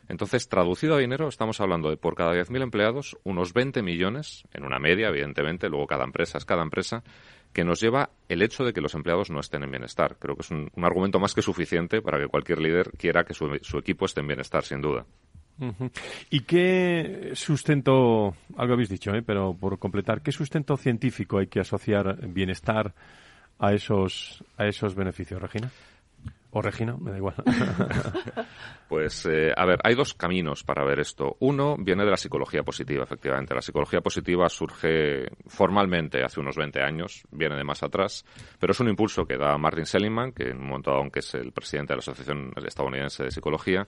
Entonces, 0.09 0.49
traducido 0.49 0.95
a 0.95 0.99
dinero, 0.99 1.29
estamos 1.29 1.61
hablando 1.61 1.89
de 1.91 1.95
por 1.95 2.15
cada 2.15 2.33
10.000 2.33 2.61
empleados, 2.61 3.17
unos 3.23 3.53
20 3.53 3.81
millones, 3.81 4.43
en 4.51 4.65
una 4.65 4.79
media, 4.79 5.07
evidentemente, 5.07 5.69
luego 5.69 5.87
cada 5.87 6.03
empresa 6.03 6.39
es 6.39 6.43
cada 6.43 6.63
empresa, 6.63 7.05
que 7.53 7.63
nos 7.63 7.79
lleva 7.79 8.09
el 8.27 8.41
hecho 8.41 8.65
de 8.65 8.73
que 8.73 8.81
los 8.81 8.95
empleados 8.95 9.29
no 9.29 9.39
estén 9.39 9.63
en 9.63 9.71
bienestar. 9.71 10.17
Creo 10.19 10.35
que 10.35 10.41
es 10.41 10.51
un, 10.51 10.69
argumento 10.83 11.21
más 11.21 11.33
que 11.33 11.41
suficiente 11.41 12.01
para 12.01 12.19
que 12.19 12.27
cualquier 12.27 12.59
líder 12.59 12.91
quiera 12.97 13.23
que 13.23 13.33
su 13.33 13.77
equipo 13.77 14.03
esté 14.03 14.19
en 14.19 14.27
bienestar, 14.27 14.65
sin 14.65 14.81
duda. 14.81 15.05
¿Y 16.29 16.41
qué 16.41 17.31
sustento, 17.33 18.35
algo 18.57 18.73
habéis 18.73 18.89
dicho, 18.89 19.13
¿eh? 19.13 19.21
pero 19.21 19.53
por 19.53 19.77
completar, 19.79 20.21
qué 20.21 20.31
sustento 20.31 20.77
científico 20.77 21.39
hay 21.39 21.47
que 21.47 21.59
asociar 21.59 22.27
bienestar 22.27 22.93
a 23.59 23.73
esos, 23.73 24.43
a 24.57 24.67
esos 24.67 24.95
beneficios, 24.95 25.41
Regina? 25.41 25.69
O 26.51 26.63
Regina, 26.63 26.97
me 26.97 27.11
da 27.11 27.17
igual. 27.17 27.35
pues, 28.89 29.23
eh, 29.27 29.51
a 29.55 29.65
ver, 29.65 29.79
hay 29.83 29.93
dos 29.93 30.15
caminos 30.15 30.63
para 30.63 30.83
ver 30.83 30.99
esto. 30.99 31.37
Uno 31.41 31.75
viene 31.77 32.03
de 32.03 32.09
la 32.09 32.17
psicología 32.17 32.63
positiva, 32.63 33.03
efectivamente. 33.03 33.53
La 33.53 33.61
psicología 33.61 34.01
positiva 34.01 34.49
surge 34.49 35.27
formalmente 35.45 36.23
hace 36.23 36.39
unos 36.39 36.55
20 36.55 36.81
años, 36.81 37.23
viene 37.29 37.55
de 37.55 37.63
más 37.63 37.83
atrás, 37.83 38.25
pero 38.59 38.71
es 38.71 38.79
un 38.79 38.89
impulso 38.89 39.25
que 39.25 39.37
da 39.37 39.55
Martin 39.59 39.85
Seligman, 39.85 40.31
que 40.31 40.49
en 40.49 40.57
un 40.57 40.69
momento 40.69 40.91
aunque 40.91 41.19
es 41.19 41.35
el 41.35 41.51
presidente 41.51 41.93
de 41.93 41.97
la 41.97 42.01
Asociación 42.01 42.51
Estadounidense 42.65 43.25
de 43.25 43.31
Psicología, 43.31 43.87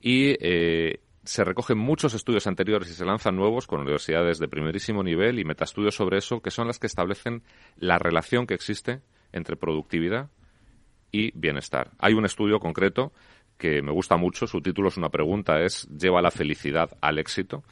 y 0.00 0.36
eh, 0.40 1.00
se 1.24 1.44
recogen 1.44 1.78
muchos 1.78 2.14
estudios 2.14 2.46
anteriores 2.46 2.90
y 2.90 2.94
se 2.94 3.04
lanzan 3.04 3.36
nuevos 3.36 3.66
con 3.66 3.80
universidades 3.80 4.38
de 4.38 4.48
primerísimo 4.48 5.02
nivel 5.02 5.38
y 5.38 5.44
metaestudios 5.44 5.94
sobre 5.94 6.18
eso, 6.18 6.40
que 6.40 6.50
son 6.50 6.66
las 6.66 6.78
que 6.78 6.86
establecen 6.86 7.42
la 7.76 7.98
relación 7.98 8.46
que 8.46 8.54
existe 8.54 9.00
entre 9.32 9.56
productividad 9.56 10.30
y 11.10 11.30
bienestar. 11.38 11.92
Hay 11.98 12.14
un 12.14 12.24
estudio 12.26 12.60
concreto 12.60 13.12
que 13.56 13.82
me 13.82 13.92
gusta 13.92 14.16
mucho, 14.16 14.46
su 14.46 14.60
título 14.60 14.88
es 14.88 14.96
una 14.96 15.10
pregunta, 15.10 15.62
es 15.62 15.88
¿lleva 15.88 16.20
la 16.20 16.30
felicidad 16.30 16.90
al 17.00 17.18
éxito? 17.18 17.62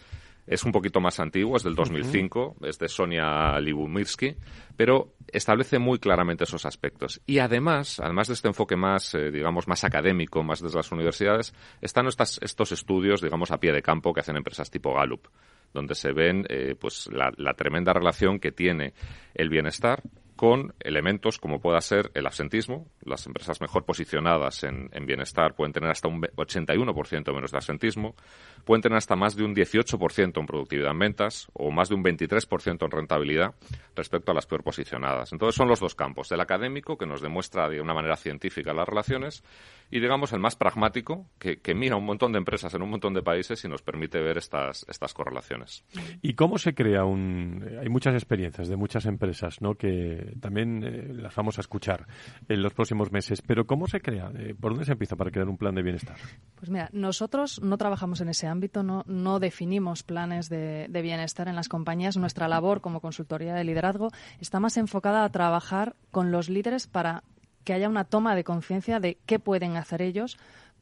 Es 0.47 0.65
un 0.65 0.73
poquito 0.73 1.01
más 1.01 1.21
antiguo, 1.21 1.57
es 1.57 1.63
del 1.63 1.75
2005, 1.75 2.57
es 2.63 2.79
de 2.79 2.89
Sonia 2.89 3.59
Libumirsky, 3.61 4.37
pero 4.77 5.15
establece 5.29 5.79
muy 5.79 5.99
claramente 5.99 6.45
esos 6.45 6.67
aspectos. 6.67 7.21
Y 7.27 7.39
además, 7.39 8.01
además 8.01 8.29
de 8.29 8.35
este 8.35 8.49
enfoque 8.49 8.77
más, 8.77 9.15
eh, 9.15 9.31
digamos, 9.31 9.69
más 9.69 9.85
académico, 9.85 10.43
más 10.43 10.61
desde 10.61 10.77
las 10.77 10.91
universidades, 10.91 11.55
están 11.81 12.07
estas, 12.07 12.41
estos 12.43 12.73
estudios, 12.73 13.21
digamos, 13.21 13.53
a 13.53 13.59
pie 13.59 13.73
de 13.73 13.83
campo 13.83 14.13
que 14.13 14.21
hacen 14.21 14.37
empresas 14.37 14.71
tipo 14.71 14.95
Gallup, 14.95 15.29
donde 15.73 15.95
se 15.95 16.13
ven 16.13 16.45
eh, 16.49 16.75
pues 16.79 17.09
la, 17.13 17.33
la 17.37 17.55
tremenda 17.55 17.93
relación 17.93 18.41
que 18.41 18.53
tiene 18.53 18.95
el 19.35 19.49
bienestar 19.49 20.03
con 20.43 20.75
elementos 20.81 21.39
como 21.39 21.61
pueda 21.61 21.81
ser 21.81 22.11
el 22.15 22.27
absentismo. 22.27 22.89
Las 23.05 23.29
empresas 23.29 23.61
mejor 23.61 23.85
posicionadas 23.85 24.65
en, 24.65 24.91
bienestar 25.07 25.55
pueden 25.55 25.73
tener 25.73 25.89
hasta 25.89 26.09
un 26.09 26.21
81% 26.21 27.33
menos 27.33 27.53
de 27.53 27.57
absentismo, 27.57 28.17
pueden 28.65 28.83
tener 28.83 28.99
hasta 28.99 29.15
más 29.15 29.37
de 29.37 29.45
un 29.45 29.55
18% 29.55 30.41
en 30.41 30.47
productividad 30.47 30.91
en 30.91 30.99
ventas 30.99 31.47
o 31.53 31.71
más 31.71 31.91
de 31.91 31.95
un 31.95 32.03
23% 32.03 32.85
en 32.85 32.91
rentabilidad 32.91 33.55
respecto 33.95 34.33
a 34.33 34.35
las 34.35 34.47
peor 34.47 34.65
posicionadas. 34.65 35.33
Entonces 35.33 35.55
son 35.55 35.69
los 35.69 35.79
dos 35.79 35.95
campos, 35.95 36.33
el 36.33 36.41
académico, 36.41 36.99
que 36.99 37.07
nos 37.07 37.21
demuestra 37.21 37.69
de 37.69 37.81
una 37.81 37.95
manera 37.95 38.17
científica 38.17 38.75
las 38.75 38.89
relaciones, 38.89 39.45
y 39.93 40.01
digamos 40.01 40.33
el 40.33 40.41
más 40.41 40.57
pragmático, 40.57 41.27
que, 41.39 41.75
mira 41.75 41.97
un 41.97 42.07
montón 42.07 42.33
de 42.33 42.39
empresas 42.39 42.73
en 42.73 42.81
un 42.81 42.89
montón 42.89 43.13
de 43.13 43.23
países 43.23 43.63
y 43.63 43.69
nos 43.69 43.83
permite 43.83 44.23
ver 44.23 44.39
estas, 44.39 44.87
estas 44.89 45.13
correlaciones. 45.13 45.85
¿Y 46.23 46.33
cómo 46.33 46.57
se 46.57 46.75
crea 46.75 47.05
un...? 47.05 47.63
Hay 47.79 47.91
muchas 47.91 48.15
experiencias 48.15 48.69
de 48.69 48.77
muchas 48.77 49.05
empresas 49.05 49.61
¿no? 49.61 49.75
que 49.75 50.35
también 50.41 50.83
eh, 50.83 51.13
las 51.13 51.37
vamos 51.37 51.59
a 51.59 51.61
escuchar 51.61 52.07
en 52.49 52.63
los 52.63 52.73
próximos 52.73 53.13
meses. 53.13 53.43
Pero 53.43 53.67
¿cómo 53.67 53.87
se 53.87 54.01
crea? 54.01 54.33
Eh, 54.35 54.55
¿Por 54.59 54.73
dónde 54.73 54.87
se 54.87 54.93
empieza 54.93 55.15
para 55.15 55.31
crear 55.31 55.47
un 55.47 55.59
plan 55.59 55.75
de 55.75 55.83
bienestar? 55.83 56.17
Pues 56.55 56.71
mira, 56.71 56.89
nosotros 56.93 57.61
no 57.63 57.77
trabajamos 57.77 58.23
en 58.23 58.31
ese 58.31 58.47
ámbito, 58.47 58.83
no, 58.83 59.05
no 59.07 59.41
definimos 59.41 60.05
planes 60.05 60.49
de, 60.49 60.87
de 60.89 61.03
bienestar 61.03 61.49
en 61.49 61.55
las 61.55 61.69
compañías. 61.69 62.17
Nuestra 62.17 62.49
labor 62.49 62.81
como 62.81 63.03
consultoría 63.03 63.53
de 63.53 63.65
liderazgo 63.65 64.09
está 64.41 64.59
más 64.59 64.79
enfocada 64.79 65.23
a 65.23 65.29
trabajar 65.29 65.97
con 66.11 66.31
los 66.31 66.49
líderes 66.49 66.87
para 66.87 67.25
que 67.65 67.73
haya 67.73 67.89
una 67.89 68.05
toma 68.05 68.35
de 68.35 68.45
conciencia 68.45 69.01
de 69.01 69.19
qué 69.27 69.39
pueden 69.39 69.77
hacer 69.77 70.03
ellos 70.03 70.39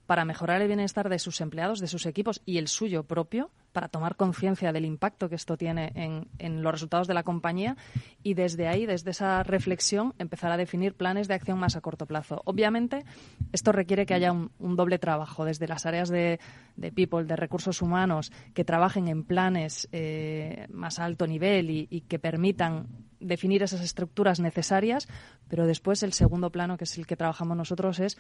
para 0.07 0.25
mejorar 0.25 0.61
el 0.61 0.67
bienestar 0.69 1.09
de 1.09 1.19
sus 1.19 1.41
empleados, 1.41 1.81
de 1.81 1.87
sus 1.87 2.07
equipos 2.07 2.43
y 2.45 2.59
el 2.59 2.69
suyo 2.69 3.05
propio, 3.05 3.51
para 3.73 3.89
tomar 3.89 4.17
conciencia 4.17 4.73
del 4.73 4.85
impacto 4.85 5.29
que 5.29 5.35
esto 5.35 5.57
tiene 5.57 5.93
en, 5.95 6.63
los 6.63 6.73
resultados 6.73 7.07
de 7.07 7.15
la 7.15 7.23
compañía 7.23 7.77
y 8.23 8.35
desde 8.35 8.69
ahí, 8.69 8.87
desde 8.87 9.11
esa 9.11 9.43
reflexión, 9.43 10.15
empezar 10.19 10.53
a 10.53 10.57
definir 10.57 10.95
planes 10.95 11.29
de 11.29 11.35
acción 11.35 11.59
más 11.59 11.77
a 11.77 11.81
corto 11.81 12.07
plazo. 12.07 12.43
Obviamente, 12.45 13.05
esto 13.53 13.73
requiere 13.73 14.07
que 14.07 14.15
haya 14.15 14.33
un, 14.33 14.77
doble 14.77 14.99
trabajo, 14.99 15.45
desde 15.45 15.69
las 15.69 15.87
áreas 15.87 16.09
de, 16.09 16.41
people, 16.95 17.25
de 17.25 17.37
recursos 17.37 17.83
humanos, 17.83 18.33
que 18.55 18.65
trabajen 18.65 19.09
en 19.09 19.25
planes 19.25 19.89
eh, 19.93 20.67
más 20.71 20.99
alto 20.99 21.27
nivel 21.27 21.71
y 21.71 22.01
que 22.03 22.19
permitan 22.19 22.87
definir 23.21 23.63
esas 23.63 23.83
estructuras 23.83 24.41
necesarias, 24.41 25.07
pero 25.49 25.67
después 25.67 26.03
el 26.03 26.13
segundo 26.13 26.51
plano, 26.51 26.77
que 26.77 26.85
es 26.85 26.99
el 26.99 27.07
que 27.07 27.17
trabajamos 27.17 27.57
nosotros, 27.57 28.01
es 28.01 28.19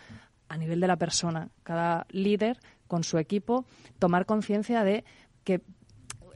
a 0.49 0.57
nivel 0.57 0.81
de 0.81 0.87
la 0.87 0.97
persona. 0.97 1.49
Cada 1.63 2.07
líder 2.11 2.59
con 2.87 3.03
su 3.03 3.19
equipo 3.19 3.65
tomar 3.99 4.27
conciencia 4.27 4.85
de 4.85 5.05
que 5.45 5.63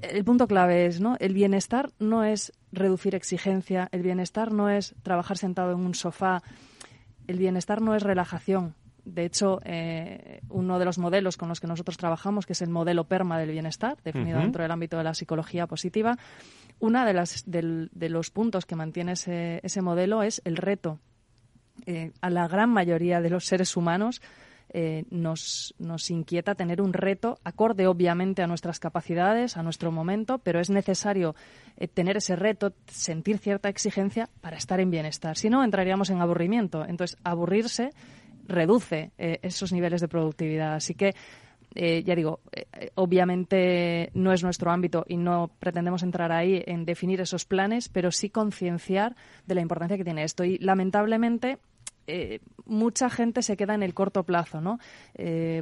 el 0.03 0.25
punto 0.25 0.47
clave 0.47 0.87
es, 0.87 1.01
¿no? 1.01 1.17
El 1.21 1.35
bienestar 1.35 1.91
no 1.99 2.25
es 2.25 2.53
reducir 2.73 3.15
exigencia, 3.15 3.89
el 3.93 4.03
bienestar 4.03 4.53
no 4.53 4.69
es 4.69 4.95
trabajar 5.03 5.39
sentado 5.39 5.73
en 5.73 5.81
un 5.81 5.95
sofá, 5.95 6.43
el 7.27 7.39
bienestar 7.39 7.81
no 7.81 7.95
es 7.95 8.03
relajación. 8.03 8.75
De 9.05 9.25
hecho, 9.25 9.61
eh, 9.65 10.41
uno 10.49 10.79
de 10.79 10.85
los 10.87 10.99
modelos 10.99 11.37
con 11.37 11.49
los 11.49 11.61
que 11.61 11.67
nosotros 11.67 11.99
trabajamos, 11.99 12.47
que 12.47 12.55
es 12.55 12.63
el 12.63 12.71
modelo 12.71 13.05
PERMA 13.05 13.39
del 13.39 13.51
bienestar, 13.51 13.99
definido 14.03 14.39
dentro 14.39 14.63
del 14.63 14.71
ámbito 14.71 14.97
de 14.97 15.05
la 15.05 15.15
psicología 15.15 15.67
positiva, 15.67 16.17
una 16.81 17.05
de, 17.05 17.13
las, 17.13 17.45
de 17.47 18.09
los 18.09 18.31
puntos 18.31 18.65
que 18.65 18.77
mantiene 18.77 19.13
ese, 19.13 19.61
ese 19.63 19.83
modelo 19.83 20.23
es 20.23 20.41
el 20.45 20.57
reto. 20.57 21.01
Eh, 21.87 22.13
a 22.21 22.31
la 22.31 22.49
gran 22.49 22.71
mayoría 22.71 23.21
de 23.21 23.31
los 23.31 23.47
seres 23.47 23.77
humanos 23.77 24.23
eh, 24.75 25.05
nos, 25.11 25.75
nos, 25.79 26.11
inquieta 26.11 26.55
tener 26.55 26.83
un 26.83 26.93
reto 26.93 27.39
acorde 27.45 27.87
obviamente 27.87 28.43
a 28.43 28.47
nuestras 28.47 28.81
capacidades, 28.81 29.57
a 29.57 29.63
nuestro 29.63 29.93
momento, 29.93 30.39
pero 30.39 30.61
es 30.61 30.69
necesario 30.69 31.35
eh, 31.77 31.89
tener 31.89 32.17
ese 32.17 32.37
reto, 32.37 32.75
sentir 32.87 33.39
cierta 33.39 33.69
exigencia 33.69 34.29
para 34.41 34.57
estar 34.57 34.81
en 34.81 34.91
bienestar. 34.91 35.37
Si 35.37 35.49
no, 35.49 35.65
entraríamos 35.65 36.11
en 36.11 36.21
aburrimiento. 36.21 36.85
Entonces, 36.85 37.17
aburrirse 37.25 37.91
reduce 38.47 39.11
esos 39.17 39.73
niveles 39.73 40.03
de 40.03 40.09
productividad. 40.09 40.75
Así 40.75 40.95
que 40.95 41.15
eh, 41.75 42.05
ya 42.05 42.15
digo, 42.15 42.41
eh, 42.53 42.91
obviamente 42.95 44.11
no 44.15 44.33
es 44.33 44.45
nuestro 44.45 44.71
ámbito 44.71 45.05
y 45.09 45.17
no 45.17 45.51
pretendemos 45.59 46.05
entrar 46.05 46.31
ahí 46.31 46.63
en 46.67 46.85
definir 46.85 47.21
esos 47.21 47.45
planes, 47.45 47.89
pero 47.89 48.13
sí 48.13 48.31
concienciar 48.31 49.17
de 49.47 49.57
la 49.57 49.61
importancia 49.61 49.97
que 49.97 50.05
tiene 50.05 50.23
esto. 50.23 50.45
Y 50.45 50.59
lamentablemente 50.59 51.59
eh, 52.07 52.41
mucha 52.67 53.11
gente 53.11 53.43
se 53.43 53.57
queda 53.57 53.75
en 53.75 53.83
el 53.83 53.95
corto 53.95 54.23
plazo, 54.25 54.61
¿no? 54.61 54.79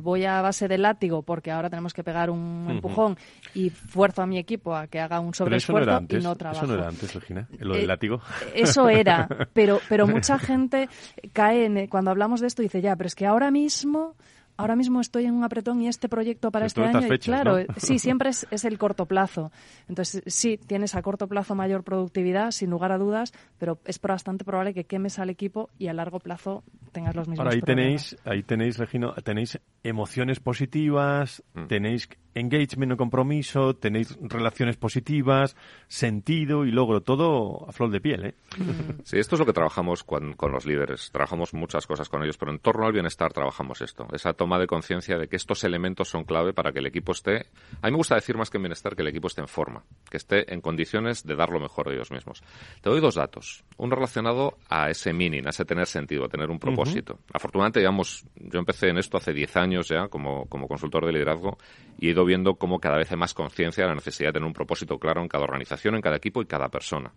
voy 0.03 0.25
a 0.25 0.41
base 0.41 0.69
de 0.69 0.79
látigo 0.79 1.23
porque 1.23 1.51
ahora 1.51 1.69
tenemos 1.69 1.93
que 1.93 2.03
pegar 2.03 2.31
un 2.31 2.67
empujón 2.71 3.17
y 3.55 3.71
fuerzo 3.71 4.23
a 4.23 4.27
mi 4.27 4.39
equipo 4.39 4.75
a 4.75 4.87
que 4.87 5.01
haga 5.01 5.21
un 5.21 5.35
sobreesfuerzo 5.35 6.05
y 6.09 6.17
no 6.21 6.35
trabajo. 6.37 6.65
Eso 6.65 6.73
no 6.73 6.79
era 6.79 6.89
antes, 6.89 7.15
Regina, 7.15 7.49
lo 7.59 7.75
del 7.75 7.87
látigo. 7.87 8.21
Eso 8.55 8.89
era, 8.89 9.29
pero, 9.53 9.81
pero 9.89 10.07
mucha 10.07 10.39
gente 10.39 10.89
cae 11.33 11.67
en, 11.67 11.87
cuando 11.89 12.11
hablamos 12.11 12.41
de 12.41 12.47
esto 12.47 12.63
y 12.63 12.67
dice, 12.67 12.81
ya, 12.81 12.97
pero 12.97 13.07
es 13.07 13.15
que 13.15 13.27
ahora 13.27 13.51
mismo 13.51 14.15
ahora 14.63 14.77
mismo 14.77 15.01
estoy 15.01 15.27
en 15.27 15.35
un 15.35 15.45
apretón 15.45 15.81
y 15.83 15.89
este 15.89 16.09
proyecto 16.09 16.51
para 16.51 16.67
este 16.67 16.83
año, 16.83 17.09
claro, 17.21 17.57
sí, 17.77 17.99
siempre 17.99 18.31
es, 18.31 18.47
es, 18.51 18.65
el 18.65 18.79
corto 18.79 19.07
plazo. 19.07 19.53
Entonces, 19.89 20.23
sí, 20.27 20.59
tienes 20.59 20.95
a 20.95 21.03
corto 21.03 21.29
plazo 21.29 21.55
mayor 21.55 21.85
productividad, 21.85 22.51
sin 22.53 22.71
lugar 22.71 22.93
a 22.93 22.99
dudas, 22.99 23.33
pero 23.59 23.79
es 23.85 24.01
bastante 24.01 24.45
probable 24.45 24.75
que 24.75 24.85
quemes 24.85 25.19
al 25.19 25.31
equipo 25.31 25.69
y 25.79 25.89
a 25.89 25.93
largo 25.93 26.19
plazo 26.21 26.63
tengas 26.93 27.15
los 27.15 27.29
mismos 27.29 27.45
Ahora, 27.45 27.55
ahí 27.55 27.61
problemas. 27.61 28.11
tenéis, 28.11 28.17
ahí 28.25 28.43
tenéis, 28.43 28.79
Regino, 28.79 29.15
tenéis 29.25 29.59
emociones 29.83 30.41
positivas, 30.41 31.43
mm. 31.55 31.67
tenéis 31.67 32.09
engagement 32.35 32.93
o 32.93 32.97
compromiso, 32.97 33.75
tenéis 33.75 34.17
relaciones 34.21 34.77
positivas, 34.77 35.57
sentido 35.89 36.65
y 36.65 36.71
logro, 36.71 37.03
todo 37.03 37.69
a 37.69 37.73
flor 37.73 37.91
de 37.91 38.01
piel. 38.01 38.27
¿eh? 38.27 38.35
Sí, 39.05 39.19
esto 39.19 39.35
es 39.35 39.41
lo 39.41 39.47
que 39.47 39.53
trabajamos 39.53 40.05
con, 40.05 40.37
los 40.51 40.65
líderes. 40.65 41.11
Trabajamos 41.11 41.55
muchas 41.55 41.87
cosas 41.87 42.09
con 42.09 42.23
ellos, 42.23 42.39
pero 42.39 42.53
en 42.53 42.59
torno 42.59 42.87
al 42.87 42.93
bienestar 42.93 43.33
trabajamos 43.33 43.81
esto. 43.83 44.07
Esa 44.13 44.33
toma 44.33 44.59
de 44.59 44.67
conciencia 44.67 45.19
de 45.19 45.29
que 45.29 45.37
estos 45.37 45.65
elementos 45.65 46.09
son 46.09 46.25
clave 46.25 46.53
para 46.53 46.73
que 46.73 46.79
el 46.79 46.87
equipo 46.87 47.13
esté. 47.13 47.47
A 47.81 47.87
mí 47.87 47.93
me 47.93 47.97
gusta 47.97 48.15
decir 48.15 48.37
más 48.37 48.51
que 48.51 48.59
en 48.59 48.63
bienestar 48.63 48.95
que 48.95 49.03
el 49.03 49.09
equipo 49.09 49.27
esté 49.27 49.41
en 49.41 49.49
forma, 49.49 49.83
que 50.09 50.17
esté 50.17 50.53
en 50.53 50.61
condiciones 50.61 51.25
de 51.25 51.35
dar 51.35 51.51
lo 51.51 51.61
mejor 51.61 51.89
de 51.89 51.95
ellos 51.95 52.11
mismos. 52.11 52.43
Te 52.81 52.91
doy 52.91 53.01
dos 53.01 53.17
datos. 53.17 53.65
Uno 53.77 53.95
relacionado 53.97 54.57
a 54.69 54.91
ese 54.91 55.13
meaning, 55.13 55.47
a 55.47 55.51
ese 55.51 55.65
tener 55.65 55.87
sentido, 55.87 56.25
a 56.25 56.29
tener 56.29 56.51
un 56.51 56.59
propósito. 56.59 57.19
Afortunadamente, 57.33 57.81
digamos, 57.81 58.25
yo 58.37 58.59
empecé 58.59 58.89
en 58.89 58.99
esto 58.99 59.17
hace 59.17 59.33
10 59.33 59.57
años 59.57 59.89
ya 59.89 60.09
como, 60.09 60.47
como 60.47 60.69
consultor 60.69 61.07
de 61.07 61.13
liderazgo 61.13 61.59
y 61.99 62.09
he 62.09 62.11
ido 62.11 62.22
viendo 62.25 62.55
cómo 62.55 62.81
cada 62.81 62.97
vez 62.97 63.11
hay 63.11 63.17
más 63.17 63.35
conciencia 63.35 63.85
de 63.85 63.89
la 63.89 63.95
necesidad 63.95 64.29
de 64.29 64.35
tener 64.35 64.47
un 64.47 64.53
propósito 64.53 64.99
claro 64.99 65.23
en 65.23 65.29
cada 65.29 65.45
organización, 65.45 65.95
en 65.95 66.01
cada 66.01 66.17
equipo 66.17 66.43
y 66.43 66.47
cada 66.47 66.69
persona. 66.69 67.13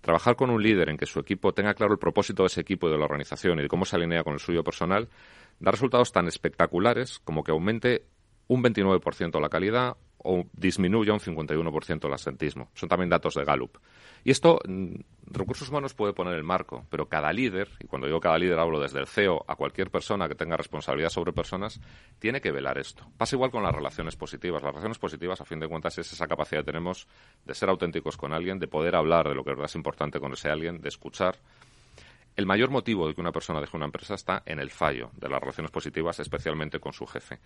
Trabajar 0.00 0.36
con 0.36 0.50
un 0.50 0.62
líder 0.62 0.88
en 0.88 0.96
que 0.96 1.06
su 1.06 1.20
equipo 1.20 1.52
tenga 1.52 1.74
claro 1.74 1.92
el 1.92 1.98
propósito 1.98 2.42
de 2.42 2.46
ese 2.46 2.62
equipo 2.62 2.88
y 2.88 2.92
de 2.92 2.98
la 2.98 3.04
organización 3.04 3.58
y 3.58 3.62
de 3.62 3.68
cómo 3.68 3.84
se 3.84 3.96
alinea 3.96 4.24
con 4.24 4.32
el 4.32 4.40
suyo 4.40 4.64
personal 4.64 5.08
da 5.58 5.70
resultados 5.70 6.10
tan 6.10 6.26
espectaculares 6.26 7.18
como 7.18 7.44
que 7.44 7.52
aumente 7.52 8.06
un 8.48 8.62
29% 8.62 9.40
la 9.40 9.48
calidad 9.48 9.96
o 10.18 10.44
disminuya 10.52 11.12
un 11.12 11.20
51% 11.20 12.06
el 12.06 12.12
asentismo. 12.12 12.70
Son 12.74 12.88
también 12.88 13.10
datos 13.10 13.34
de 13.34 13.44
Gallup. 13.44 13.78
Y 14.24 14.30
esto, 14.30 14.60
mm, 14.66 14.94
recursos 15.26 15.68
humanos 15.68 15.94
puede 15.94 16.12
poner 16.12 16.34
el 16.34 16.44
marco, 16.44 16.86
pero 16.90 17.08
cada 17.08 17.32
líder, 17.32 17.70
y 17.80 17.86
cuando 17.86 18.06
digo 18.06 18.20
cada 18.20 18.38
líder 18.38 18.58
hablo 18.58 18.80
desde 18.80 19.00
el 19.00 19.06
CEO 19.06 19.44
a 19.46 19.56
cualquier 19.56 19.90
persona 19.90 20.28
que 20.28 20.34
tenga 20.34 20.56
responsabilidad 20.56 21.10
sobre 21.10 21.32
personas, 21.32 21.80
tiene 22.18 22.40
que 22.40 22.50
velar 22.50 22.78
esto. 22.78 23.06
Pasa 23.16 23.36
igual 23.36 23.50
con 23.50 23.62
las 23.62 23.74
relaciones 23.74 24.16
positivas. 24.16 24.62
Las 24.62 24.72
relaciones 24.72 24.98
positivas, 24.98 25.40
a 25.40 25.44
fin 25.44 25.60
de 25.60 25.68
cuentas, 25.68 25.96
es 25.98 26.12
esa 26.12 26.26
capacidad 26.26 26.60
que 26.60 26.72
tenemos 26.72 27.06
de 27.44 27.54
ser 27.54 27.68
auténticos 27.68 28.16
con 28.16 28.32
alguien, 28.32 28.58
de 28.58 28.68
poder 28.68 28.96
hablar 28.96 29.28
de 29.28 29.34
lo 29.34 29.44
que 29.44 29.52
es 29.52 29.74
importante 29.74 30.20
con 30.20 30.32
ese 30.32 30.50
alguien, 30.50 30.80
de 30.80 30.88
escuchar. 30.88 31.36
El 32.36 32.46
mayor 32.46 32.70
motivo 32.70 33.08
de 33.08 33.14
que 33.14 33.20
una 33.20 33.32
persona 33.32 33.60
deje 33.60 33.76
una 33.76 33.86
empresa 33.86 34.14
está 34.14 34.42
en 34.46 34.60
el 34.60 34.70
fallo 34.70 35.10
de 35.14 35.28
las 35.28 35.40
relaciones 35.40 35.70
positivas, 35.70 36.20
especialmente 36.20 36.78
con 36.78 36.92
su 36.92 37.06
jefe. 37.06 37.40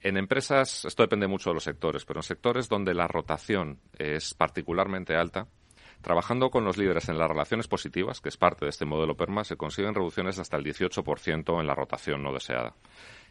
En 0.00 0.16
empresas, 0.16 0.84
esto 0.84 1.02
depende 1.02 1.26
mucho 1.26 1.50
de 1.50 1.54
los 1.54 1.64
sectores, 1.64 2.04
pero 2.04 2.20
en 2.20 2.24
sectores 2.24 2.68
donde 2.68 2.94
la 2.94 3.06
rotación 3.06 3.80
es 3.98 4.32
particularmente 4.34 5.14
alta, 5.14 5.46
Trabajando 6.02 6.50
con 6.50 6.64
los 6.64 6.78
líderes 6.78 7.08
en 7.08 7.18
las 7.18 7.28
relaciones 7.28 7.68
positivas, 7.68 8.20
que 8.20 8.30
es 8.30 8.36
parte 8.36 8.64
de 8.64 8.70
este 8.70 8.86
modelo 8.86 9.16
PERMA, 9.16 9.44
se 9.44 9.56
consiguen 9.56 9.94
reducciones 9.94 10.38
hasta 10.38 10.56
el 10.56 10.64
18% 10.64 11.60
en 11.60 11.66
la 11.66 11.74
rotación 11.74 12.22
no 12.22 12.32
deseada. 12.32 12.74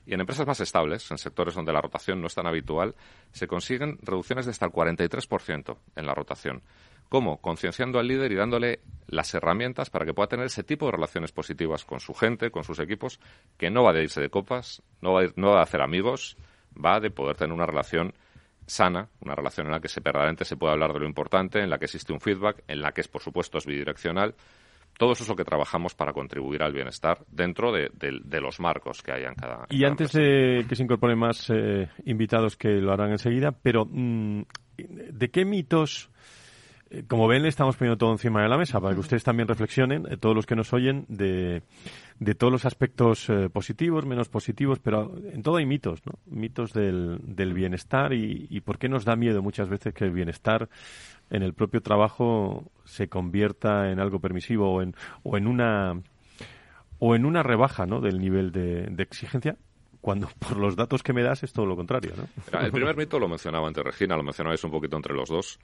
Y 0.05 0.13
en 0.13 0.21
empresas 0.21 0.47
más 0.47 0.59
estables, 0.59 1.09
en 1.11 1.17
sectores 1.17 1.55
donde 1.55 1.73
la 1.73 1.81
rotación 1.81 2.21
no 2.21 2.27
es 2.27 2.35
tan 2.35 2.47
habitual, 2.47 2.95
se 3.31 3.47
consiguen 3.47 3.97
reducciones 4.01 4.45
de 4.45 4.51
hasta 4.51 4.65
el 4.65 4.71
43% 4.71 5.77
en 5.95 6.05
la 6.05 6.13
rotación. 6.13 6.61
¿Cómo? 7.09 7.41
Concienciando 7.41 7.97
al 7.97 8.07
líder 8.07 8.31
y 8.31 8.35
dándole 8.35 8.81
las 9.07 9.33
herramientas 9.33 9.89
para 9.89 10.05
que 10.05 10.13
pueda 10.13 10.29
tener 10.29 10.45
ese 10.45 10.63
tipo 10.63 10.85
de 10.85 10.91
relaciones 10.91 11.31
positivas 11.31 11.85
con 11.85 11.99
su 11.99 12.13
gente, 12.13 12.51
con 12.51 12.63
sus 12.63 12.79
equipos, 12.79 13.19
que 13.57 13.71
no 13.71 13.83
va 13.83 13.93
de 13.93 14.03
irse 14.03 14.21
de 14.21 14.29
copas, 14.29 14.83
no 15.01 15.13
va, 15.13 15.23
no 15.35 15.51
va 15.51 15.59
a 15.59 15.63
hacer 15.63 15.81
amigos, 15.81 16.37
va 16.73 16.99
de 16.99 17.09
poder 17.09 17.35
tener 17.35 17.53
una 17.53 17.65
relación 17.65 18.13
sana, 18.69 19.09
una 19.21 19.35
relación 19.35 19.67
en 19.67 19.73
la 19.73 19.79
que 19.79 19.87
se 19.87 19.99
verdaderamente 19.99 20.45
se 20.45 20.57
puede 20.57 20.73
hablar 20.73 20.93
de 20.93 20.99
lo 20.99 21.05
importante, 21.05 21.59
en 21.59 21.69
la 21.69 21.77
que 21.77 21.85
existe 21.85 22.13
un 22.13 22.19
feedback, 22.19 22.63
en 22.67 22.81
la 22.81 22.91
que 22.91 23.01
es, 23.01 23.07
por 23.07 23.21
supuesto, 23.21 23.57
es 23.57 23.65
bidireccional. 23.65 24.35
Todo 24.97 25.13
eso 25.13 25.23
es 25.23 25.29
lo 25.29 25.35
que 25.35 25.45
trabajamos 25.45 25.95
para 25.95 26.11
contribuir 26.11 26.61
al 26.61 26.73
bienestar 26.73 27.19
dentro 27.29 27.71
de, 27.71 27.89
los 28.41 28.59
marcos 28.59 29.01
que 29.01 29.13
hay 29.13 29.23
en 29.23 29.33
cada. 29.35 29.65
y 29.69 29.85
antes 29.85 30.11
de 30.11 30.65
que 30.67 30.75
se 30.75 30.83
incorporen 30.83 31.17
más 31.17 31.49
eh, 31.49 31.87
invitados 32.05 32.57
que 32.57 32.69
lo 32.69 32.91
harán 32.91 33.11
enseguida, 33.11 33.51
pero 33.51 33.85
mm, 33.85 34.41
¿de 34.77 35.29
qué 35.29 35.45
mitos 35.45 36.09
como 37.07 37.27
ven, 37.27 37.43
le 37.43 37.49
estamos 37.49 37.75
poniendo 37.75 37.97
todo 37.97 38.11
encima 38.11 38.41
de 38.41 38.49
la 38.49 38.57
mesa 38.57 38.79
para 38.79 38.93
que 38.93 38.99
ustedes 38.99 39.23
también 39.23 39.47
reflexionen, 39.47 40.07
eh, 40.09 40.17
todos 40.17 40.35
los 40.35 40.45
que 40.45 40.55
nos 40.55 40.73
oyen, 40.73 41.05
de, 41.07 41.61
de 42.19 42.35
todos 42.35 42.51
los 42.51 42.65
aspectos 42.65 43.29
eh, 43.29 43.49
positivos, 43.49 44.05
menos 44.05 44.27
positivos, 44.29 44.79
pero 44.79 45.15
en 45.31 45.43
todo 45.43 45.57
hay 45.57 45.65
mitos, 45.65 46.01
¿no? 46.05 46.13
Mitos 46.25 46.73
del, 46.73 47.19
del 47.23 47.53
bienestar 47.53 48.13
y, 48.13 48.47
y, 48.49 48.61
por 48.61 48.79
qué 48.79 48.89
nos 48.89 49.05
da 49.05 49.15
miedo 49.15 49.43
muchas 49.43 49.69
veces 49.69 49.93
que 49.93 50.05
el 50.05 50.11
bienestar 50.11 50.67
en 51.29 51.43
el 51.43 51.53
propio 51.53 51.81
trabajo 51.81 52.71
se 52.85 53.07
convierta 53.07 53.91
en 53.91 53.99
algo 53.99 54.19
permisivo 54.19 54.73
o 54.73 54.81
en, 54.81 54.95
o 55.23 55.37
en 55.37 55.47
una 55.47 56.01
o 56.97 57.15
en 57.15 57.25
una 57.25 57.43
rebaja 57.43 57.85
¿no? 57.85 58.01
del 58.01 58.19
nivel 58.19 58.51
de, 58.51 58.87
de 58.87 59.03
exigencia 59.03 59.55
cuando 60.01 60.27
por 60.39 60.57
los 60.57 60.75
datos 60.75 61.03
que 61.03 61.13
me 61.13 61.23
das 61.23 61.43
es 61.43 61.53
todo 61.53 61.65
lo 61.65 61.75
contrario, 61.75 62.13
¿no? 62.17 62.59
el 62.59 62.71
primer 62.71 62.95
mito 62.95 63.19
lo 63.19 63.27
mencionaba 63.27 63.67
antes 63.67 63.83
Regina, 63.83 64.15
lo 64.15 64.23
mencionabais 64.23 64.63
un 64.63 64.71
poquito 64.71 64.97
entre 64.97 65.13
los 65.13 65.29
dos, 65.29 65.59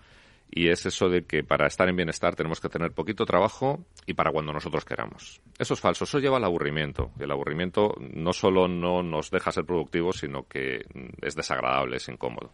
y 0.49 0.69
es 0.69 0.85
eso 0.85 1.09
de 1.09 1.25
que 1.25 1.43
para 1.43 1.67
estar 1.67 1.89
en 1.89 1.95
bienestar 1.95 2.35
tenemos 2.35 2.61
que 2.61 2.69
tener 2.69 2.91
poquito 2.91 3.25
trabajo 3.25 3.85
y 4.05 4.13
para 4.13 4.31
cuando 4.31 4.53
nosotros 4.53 4.85
queramos. 4.85 5.41
Eso 5.57 5.73
es 5.73 5.79
falso, 5.79 6.05
eso 6.05 6.19
lleva 6.19 6.37
al 6.37 6.43
aburrimiento. 6.43 7.11
El 7.19 7.31
aburrimiento 7.31 7.95
no 7.99 8.31
solo 8.33 8.67
no 8.67 9.03
nos 9.03 9.31
deja 9.31 9.51
ser 9.51 9.65
productivos, 9.65 10.17
sino 10.17 10.47
que 10.47 10.85
es 11.21 11.35
desagradable, 11.35 11.97
es 11.97 12.07
incómodo. 12.07 12.53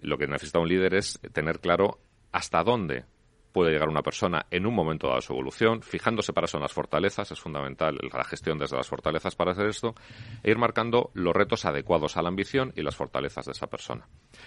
Lo 0.00 0.16
que 0.16 0.28
necesita 0.28 0.60
un 0.60 0.68
líder 0.68 0.94
es 0.94 1.18
tener 1.32 1.60
claro 1.60 1.98
hasta 2.30 2.62
dónde 2.62 3.04
puede 3.52 3.72
llegar 3.72 3.88
una 3.88 4.02
persona 4.02 4.46
en 4.50 4.66
un 4.66 4.74
momento 4.74 5.06
dado 5.06 5.18
de 5.18 5.22
su 5.22 5.32
evolución, 5.32 5.82
fijándose 5.82 6.32
para 6.32 6.46
eso 6.46 6.58
en 6.58 6.62
las 6.62 6.72
fortalezas, 6.72 7.30
es 7.32 7.40
fundamental 7.40 7.98
la 8.12 8.24
gestión 8.24 8.58
desde 8.58 8.76
las 8.76 8.88
fortalezas 8.88 9.34
para 9.34 9.52
hacer 9.52 9.66
esto, 9.66 9.94
e 10.42 10.50
ir 10.50 10.58
marcando 10.58 11.10
los 11.14 11.34
retos 11.34 11.64
adecuados 11.64 12.16
a 12.16 12.22
la 12.22 12.28
ambición 12.28 12.72
y 12.76 12.82
las 12.82 12.96
fortalezas 12.96 13.46
de 13.46 13.52
esa 13.52 13.66
persona. 13.66 14.06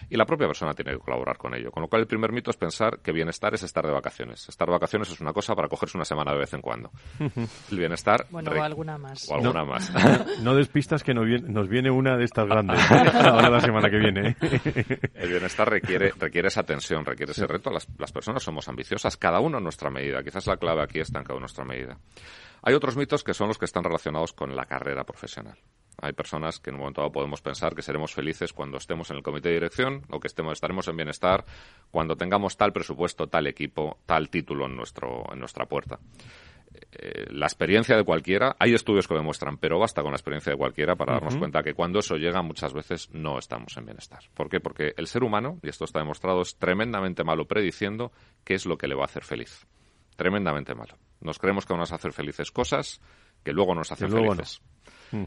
Y 0.09 0.17
la 0.17 0.25
propia 0.25 0.47
persona 0.47 0.73
tiene 0.73 0.91
que 0.91 0.99
colaborar 0.99 1.37
con 1.37 1.53
ello. 1.55 1.71
Con 1.71 1.81
lo 1.81 1.89
cual, 1.89 2.01
el 2.01 2.07
primer 2.07 2.31
mito 2.31 2.51
es 2.51 2.57
pensar 2.57 2.99
que 2.99 3.11
bienestar 3.11 3.53
es 3.53 3.63
estar 3.63 3.85
de 3.85 3.91
vacaciones. 3.91 4.47
Estar 4.49 4.67
de 4.67 4.73
vacaciones 4.73 5.09
es 5.09 5.19
una 5.21 5.33
cosa 5.33 5.55
para 5.55 5.67
cogerse 5.67 5.97
una 5.97 6.05
semana 6.05 6.31
de 6.31 6.39
vez 6.39 6.53
en 6.53 6.61
cuando. 6.61 6.91
El 7.71 7.77
bienestar. 7.77 8.27
Bueno, 8.29 8.51
o 8.51 8.63
alguna 8.63 8.97
más. 8.97 9.29
O 9.29 9.35
alguna 9.35 9.63
más. 9.63 9.91
No 10.41 10.55
despistas 10.55 11.03
que 11.03 11.13
nos 11.13 11.25
viene, 11.25 11.49
nos 11.49 11.67
viene 11.67 11.91
una 11.91 12.17
de 12.17 12.23
estas 12.25 12.47
grandes 12.47 12.79
ahora 12.91 13.49
la 13.49 13.61
semana 13.61 13.89
que 13.89 13.97
viene. 13.97 14.35
El 15.13 15.29
bienestar 15.29 15.69
requiere, 15.69 16.13
requiere 16.17 16.47
esa 16.47 16.63
tensión, 16.63 17.05
requiere 17.05 17.31
ese 17.31 17.45
reto. 17.47 17.69
Las, 17.69 17.87
las 17.97 18.11
personas 18.11 18.43
somos 18.43 18.67
ambiciosas, 18.67 18.91
cada 19.17 19.39
uno 19.39 19.57
a 19.57 19.61
nuestra 19.61 19.89
medida. 19.89 20.23
Quizás 20.23 20.47
la 20.47 20.57
clave 20.57 20.81
aquí 20.81 20.99
está 20.99 21.19
en 21.19 21.25
cada 21.25 21.35
uno 21.35 21.41
nuestra 21.41 21.65
medida. 21.65 21.97
Hay 22.63 22.73
otros 22.75 22.95
mitos 22.95 23.23
que 23.23 23.33
son 23.33 23.47
los 23.47 23.57
que 23.57 23.65
están 23.65 23.83
relacionados 23.83 24.33
con 24.33 24.55
la 24.55 24.65
carrera 24.65 25.03
profesional. 25.03 25.57
Hay 26.01 26.13
personas 26.13 26.59
que 26.59 26.69
en 26.69 26.75
un 26.75 26.81
momento 26.81 27.01
dado 27.01 27.11
podemos 27.11 27.41
pensar 27.41 27.75
que 27.75 27.81
seremos 27.81 28.13
felices 28.13 28.53
cuando 28.53 28.77
estemos 28.77 29.09
en 29.09 29.17
el 29.17 29.23
comité 29.23 29.49
de 29.49 29.55
dirección 29.55 30.03
o 30.09 30.19
que 30.19 30.27
estemos, 30.27 30.53
estaremos 30.53 30.87
en 30.87 30.95
bienestar 30.95 31.45
cuando 31.91 32.15
tengamos 32.15 32.57
tal 32.57 32.71
presupuesto, 32.73 33.27
tal 33.27 33.47
equipo, 33.47 33.99
tal 34.05 34.29
título 34.29 34.65
en, 34.65 34.75
nuestro, 34.75 35.23
en 35.31 35.39
nuestra 35.39 35.65
puerta. 35.65 35.99
Eh, 36.73 37.25
la 37.29 37.45
experiencia 37.45 37.95
de 37.95 38.03
cualquiera, 38.03 38.55
hay 38.59 38.73
estudios 38.73 39.07
que 39.07 39.13
lo 39.13 39.19
demuestran, 39.19 39.57
pero 39.57 39.79
basta 39.79 40.01
con 40.01 40.11
la 40.11 40.17
experiencia 40.17 40.51
de 40.51 40.57
cualquiera 40.57 40.95
para 40.95 41.13
darnos 41.13 41.35
cuenta 41.37 41.63
que 41.63 41.73
cuando 41.73 41.99
eso 41.99 42.15
llega 42.15 42.41
muchas 42.41 42.73
veces 42.73 43.09
no 43.11 43.37
estamos 43.39 43.75
en 43.77 43.85
bienestar. 43.85 44.23
¿Por 44.33 44.49
qué? 44.49 44.59
Porque 44.59 44.93
el 44.97 45.07
ser 45.07 45.23
humano, 45.23 45.57
y 45.63 45.69
esto 45.69 45.85
está 45.85 45.99
demostrado, 45.99 46.41
es 46.41 46.55
tremendamente 46.57 47.23
malo 47.23 47.45
prediciendo 47.45 48.11
qué 48.43 48.55
es 48.55 48.65
lo 48.65 48.77
que 48.77 48.87
le 48.87 48.95
va 48.95 49.03
a 49.03 49.05
hacer 49.05 49.23
feliz. 49.23 49.65
Tremendamente 50.15 50.75
malo. 50.75 50.97
Nos 51.21 51.39
creemos 51.39 51.65
que 51.65 51.73
van 51.73 51.81
a 51.81 51.83
hacer 51.83 52.13
felices 52.13 52.51
cosas 52.51 53.01
que 53.43 53.53
luego 53.53 53.73
nos 53.73 53.91
hacen 53.91 54.11
felices. 54.11 54.61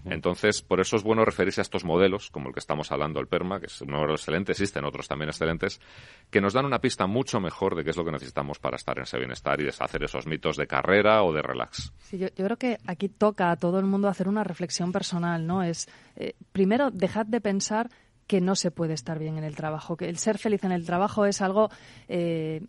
Entonces, 0.06 0.62
por 0.62 0.80
eso 0.80 0.96
es 0.96 1.02
bueno 1.02 1.24
referirse 1.24 1.60
a 1.60 1.62
estos 1.62 1.84
modelos, 1.84 2.30
como 2.30 2.48
el 2.48 2.54
que 2.54 2.60
estamos 2.60 2.90
hablando, 2.92 3.20
el 3.20 3.26
PERMA, 3.26 3.60
que 3.60 3.66
es 3.66 3.80
un 3.82 3.90
modelo 3.90 4.14
excelente, 4.14 4.52
existen 4.52 4.84
otros 4.84 5.08
también 5.08 5.28
excelentes, 5.28 5.80
que 6.30 6.40
nos 6.40 6.52
dan 6.52 6.64
una 6.64 6.80
pista 6.80 7.06
mucho 7.06 7.40
mejor 7.40 7.74
de 7.74 7.84
qué 7.84 7.90
es 7.90 7.96
lo 7.96 8.04
que 8.04 8.12
necesitamos 8.12 8.58
para 8.58 8.76
estar 8.76 8.96
en 8.96 9.04
ese 9.04 9.18
bienestar 9.18 9.60
y 9.60 9.64
deshacer 9.64 10.02
esos 10.02 10.26
mitos 10.26 10.56
de 10.56 10.66
carrera 10.66 11.22
o 11.22 11.32
de 11.32 11.42
relax. 11.42 11.92
Sí, 11.98 12.18
yo, 12.18 12.28
creo 12.34 12.56
que 12.56 12.78
aquí 12.86 13.08
toca 13.08 13.50
a 13.50 13.56
todo 13.56 13.78
el 13.78 13.84
mundo 13.84 14.08
hacer 14.08 14.28
una 14.28 14.44
reflexión 14.44 14.92
personal, 14.92 15.46
¿no? 15.46 15.62
Es, 15.62 15.88
eh, 16.16 16.34
primero, 16.52 16.90
dejad 16.90 17.26
de 17.26 17.40
pensar 17.40 17.90
que 18.26 18.40
no 18.40 18.54
se 18.54 18.70
puede 18.70 18.94
estar 18.94 19.18
bien 19.18 19.36
en 19.36 19.44
el 19.44 19.54
trabajo, 19.54 19.96
que 19.96 20.08
el 20.08 20.18
ser 20.18 20.38
feliz 20.38 20.64
en 20.64 20.72
el 20.72 20.86
trabajo 20.86 21.26
es 21.26 21.42
algo 21.42 21.70
eh, 22.08 22.62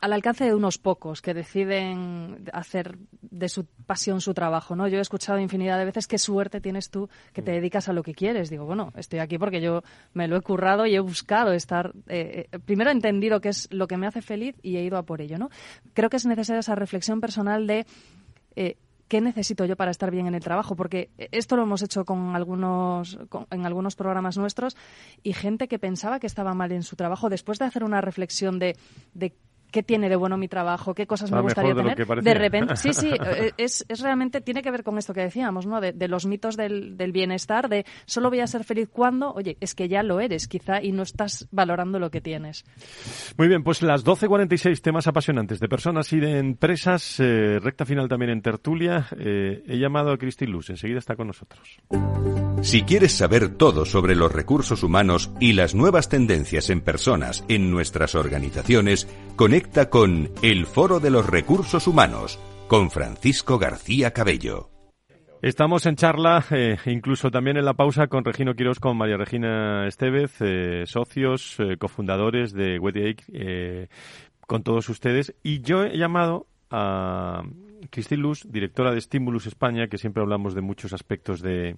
al 0.00 0.12
alcance 0.12 0.44
de 0.44 0.54
unos 0.54 0.78
pocos 0.78 1.20
que 1.20 1.34
deciden 1.34 2.44
hacer 2.52 2.98
de 3.20 3.48
su 3.48 3.66
pasión 3.86 4.20
su 4.20 4.32
trabajo, 4.34 4.74
¿no? 4.74 4.88
Yo 4.88 4.98
he 4.98 5.00
escuchado 5.00 5.38
infinidad 5.38 5.78
de 5.78 5.84
veces 5.84 6.06
qué 6.06 6.18
suerte 6.18 6.60
tienes 6.60 6.90
tú 6.90 7.08
que 7.32 7.42
te 7.42 7.52
dedicas 7.52 7.88
a 7.88 7.92
lo 7.92 8.02
que 8.02 8.14
quieres. 8.14 8.50
Digo, 8.50 8.64
bueno, 8.64 8.92
estoy 8.96 9.18
aquí 9.18 9.38
porque 9.38 9.60
yo 9.60 9.82
me 10.14 10.28
lo 10.28 10.36
he 10.36 10.40
currado 10.40 10.86
y 10.86 10.94
he 10.94 11.00
buscado 11.00 11.52
estar, 11.52 11.92
eh, 12.08 12.48
eh, 12.50 12.58
primero 12.60 12.90
he 12.90 12.94
entendido 12.94 13.40
qué 13.40 13.50
es 13.50 13.68
lo 13.70 13.86
que 13.86 13.96
me 13.96 14.06
hace 14.06 14.22
feliz 14.22 14.56
y 14.62 14.76
he 14.76 14.84
ido 14.84 14.96
a 14.96 15.02
por 15.02 15.20
ello, 15.20 15.38
¿no? 15.38 15.50
Creo 15.92 16.08
que 16.08 16.16
es 16.16 16.26
necesaria 16.26 16.60
esa 16.60 16.74
reflexión 16.74 17.20
personal 17.20 17.66
de 17.66 17.86
eh, 18.56 18.76
¿qué 19.08 19.20
necesito 19.20 19.64
yo 19.66 19.76
para 19.76 19.90
estar 19.90 20.10
bien 20.10 20.28
en 20.28 20.34
el 20.34 20.42
trabajo? 20.42 20.76
Porque 20.76 21.10
esto 21.18 21.56
lo 21.56 21.64
hemos 21.64 21.82
hecho 21.82 22.04
con 22.04 22.36
algunos, 22.36 23.18
en 23.50 23.66
algunos 23.66 23.96
programas 23.96 24.38
nuestros 24.38 24.76
y 25.22 25.32
gente 25.32 25.68
que 25.68 25.78
pensaba 25.78 26.20
que 26.20 26.26
estaba 26.26 26.54
mal 26.54 26.72
en 26.72 26.84
su 26.84 26.96
trabajo, 26.96 27.28
después 27.28 27.58
de 27.58 27.64
hacer 27.66 27.82
una 27.82 28.00
reflexión 28.00 28.58
de, 28.58 28.76
de 29.12 29.34
qué 29.70 29.82
tiene 29.82 30.08
de 30.08 30.16
bueno 30.16 30.36
mi 30.36 30.48
trabajo, 30.48 30.94
qué 30.94 31.06
cosas 31.06 31.30
me 31.30 31.40
gustaría 31.40 31.74
tener. 31.74 31.96
De, 31.96 32.34
repente, 32.34 32.76
sí, 32.76 32.92
sí, 32.92 33.10
eh, 33.26 33.52
es, 33.56 33.84
es, 33.88 34.00
realmente, 34.00 34.40
tiene 34.40 34.62
que 34.62 34.70
ver 34.70 34.82
con 34.82 34.98
esto 34.98 35.14
que 35.14 35.20
decíamos, 35.20 35.66
¿no? 35.66 35.80
De, 35.80 36.08
los 36.08 36.26
mitos 36.26 36.56
del, 36.56 36.96
del, 36.96 37.12
bienestar, 37.12 37.68
de 37.68 37.84
solo 38.06 38.30
voy 38.30 38.40
a 38.40 38.46
ser 38.46 38.64
feliz 38.64 38.88
cuando, 38.90 39.32
oye, 39.32 39.56
es 39.60 39.74
que 39.74 39.88
ya 39.88 40.02
lo 40.02 40.20
eres, 40.20 40.48
quizá, 40.48 40.82
y 40.82 40.92
no 40.92 41.02
estás 41.02 41.46
valorando 41.50 41.98
lo 41.98 42.10
que 42.10 42.20
tienes. 42.20 42.64
Muy 43.36 43.48
bien, 43.48 43.62
pues 43.62 43.82
las 43.82 44.04
12.46 44.04 44.80
temas 44.80 45.06
apasionantes 45.06 45.60
de 45.60 45.68
personas 45.68 46.12
y 46.12 46.20
de 46.20 46.38
empresas, 46.38 47.20
eh, 47.20 47.58
recta 47.60 47.84
final 47.84 48.08
también 48.08 48.30
en 48.30 48.42
tertulia. 48.42 49.06
Eh, 49.18 49.62
he 49.66 49.78
llamado 49.78 50.12
a 50.12 50.18
Cristi 50.18 50.46
Luz, 50.46 50.70
enseguida 50.70 50.98
está 50.98 51.16
con 51.16 51.28
nosotros. 51.28 51.78
Si 52.62 52.82
quieres 52.82 53.12
saber 53.12 53.56
todo 53.56 53.86
sobre 53.86 54.14
los 54.14 54.30
recursos 54.30 54.82
humanos 54.82 55.30
y 55.40 55.54
las 55.54 55.74
nuevas 55.74 56.08
tendencias 56.08 56.68
en 56.68 56.82
personas 56.82 57.44
en 57.48 57.70
nuestras 57.70 58.14
organizaciones, 58.14 59.08
conecta 59.36 59.59
con 59.90 60.30
El 60.42 60.66
Foro 60.66 61.00
de 61.00 61.10
los 61.10 61.26
Recursos 61.26 61.86
Humanos 61.86 62.38
con 62.68 62.90
Francisco 62.90 63.58
García 63.58 64.12
Cabello. 64.12 64.70
Estamos 65.42 65.86
en 65.86 65.96
charla, 65.96 66.44
eh, 66.50 66.76
incluso 66.86 67.30
también 67.30 67.56
en 67.56 67.64
la 67.64 67.74
pausa, 67.74 68.06
con 68.08 68.24
Regino 68.24 68.54
Quiroz, 68.54 68.78
con 68.78 68.96
María 68.96 69.16
Regina 69.16 69.86
Estevez, 69.86 70.32
eh, 70.40 70.84
socios, 70.86 71.56
eh, 71.58 71.76
cofundadores 71.78 72.52
de 72.52 72.78
WetiAIC, 72.78 73.88
con 74.46 74.62
todos 74.62 74.88
ustedes. 74.88 75.34
Y 75.42 75.60
yo 75.60 75.84
he 75.84 75.96
llamado 75.96 76.46
a 76.70 77.42
Cristín 77.90 78.20
Luz, 78.20 78.46
directora 78.48 78.92
de 78.92 79.00
Stimulus 79.00 79.46
España, 79.46 79.88
que 79.88 79.98
siempre 79.98 80.22
hablamos 80.22 80.54
de 80.54 80.60
muchos 80.60 80.92
aspectos 80.92 81.40
de, 81.40 81.76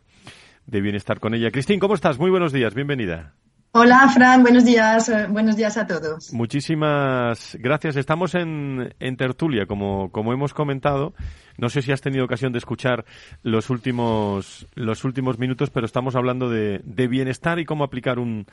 de 0.66 0.80
bienestar 0.80 1.20
con 1.20 1.34
ella. 1.34 1.50
Cristín, 1.50 1.80
¿cómo 1.80 1.94
estás? 1.94 2.18
Muy 2.18 2.30
buenos 2.30 2.52
días, 2.52 2.74
bienvenida. 2.74 3.34
Hola, 3.74 4.06
Fran, 4.12 4.42
buenos 4.42 4.66
días, 4.66 5.08
eh, 5.08 5.26
buenos 5.30 5.56
días 5.56 5.78
a 5.78 5.86
todos. 5.86 6.30
Muchísimas 6.34 7.56
gracias. 7.58 7.96
Estamos 7.96 8.34
en, 8.34 8.94
en 9.00 9.16
tertulia, 9.16 9.64
como, 9.64 10.12
como 10.12 10.34
hemos 10.34 10.52
comentado. 10.52 11.14
No 11.56 11.70
sé 11.70 11.80
si 11.80 11.90
has 11.90 12.02
tenido 12.02 12.26
ocasión 12.26 12.52
de 12.52 12.58
escuchar 12.58 13.06
los 13.42 13.70
últimos, 13.70 14.66
los 14.74 15.04
últimos 15.04 15.38
minutos, 15.38 15.70
pero 15.70 15.86
estamos 15.86 16.16
hablando 16.16 16.50
de, 16.50 16.82
de 16.84 17.08
bienestar 17.08 17.58
y 17.60 17.64
cómo 17.64 17.82
aplicar 17.82 18.18
un, 18.18 18.44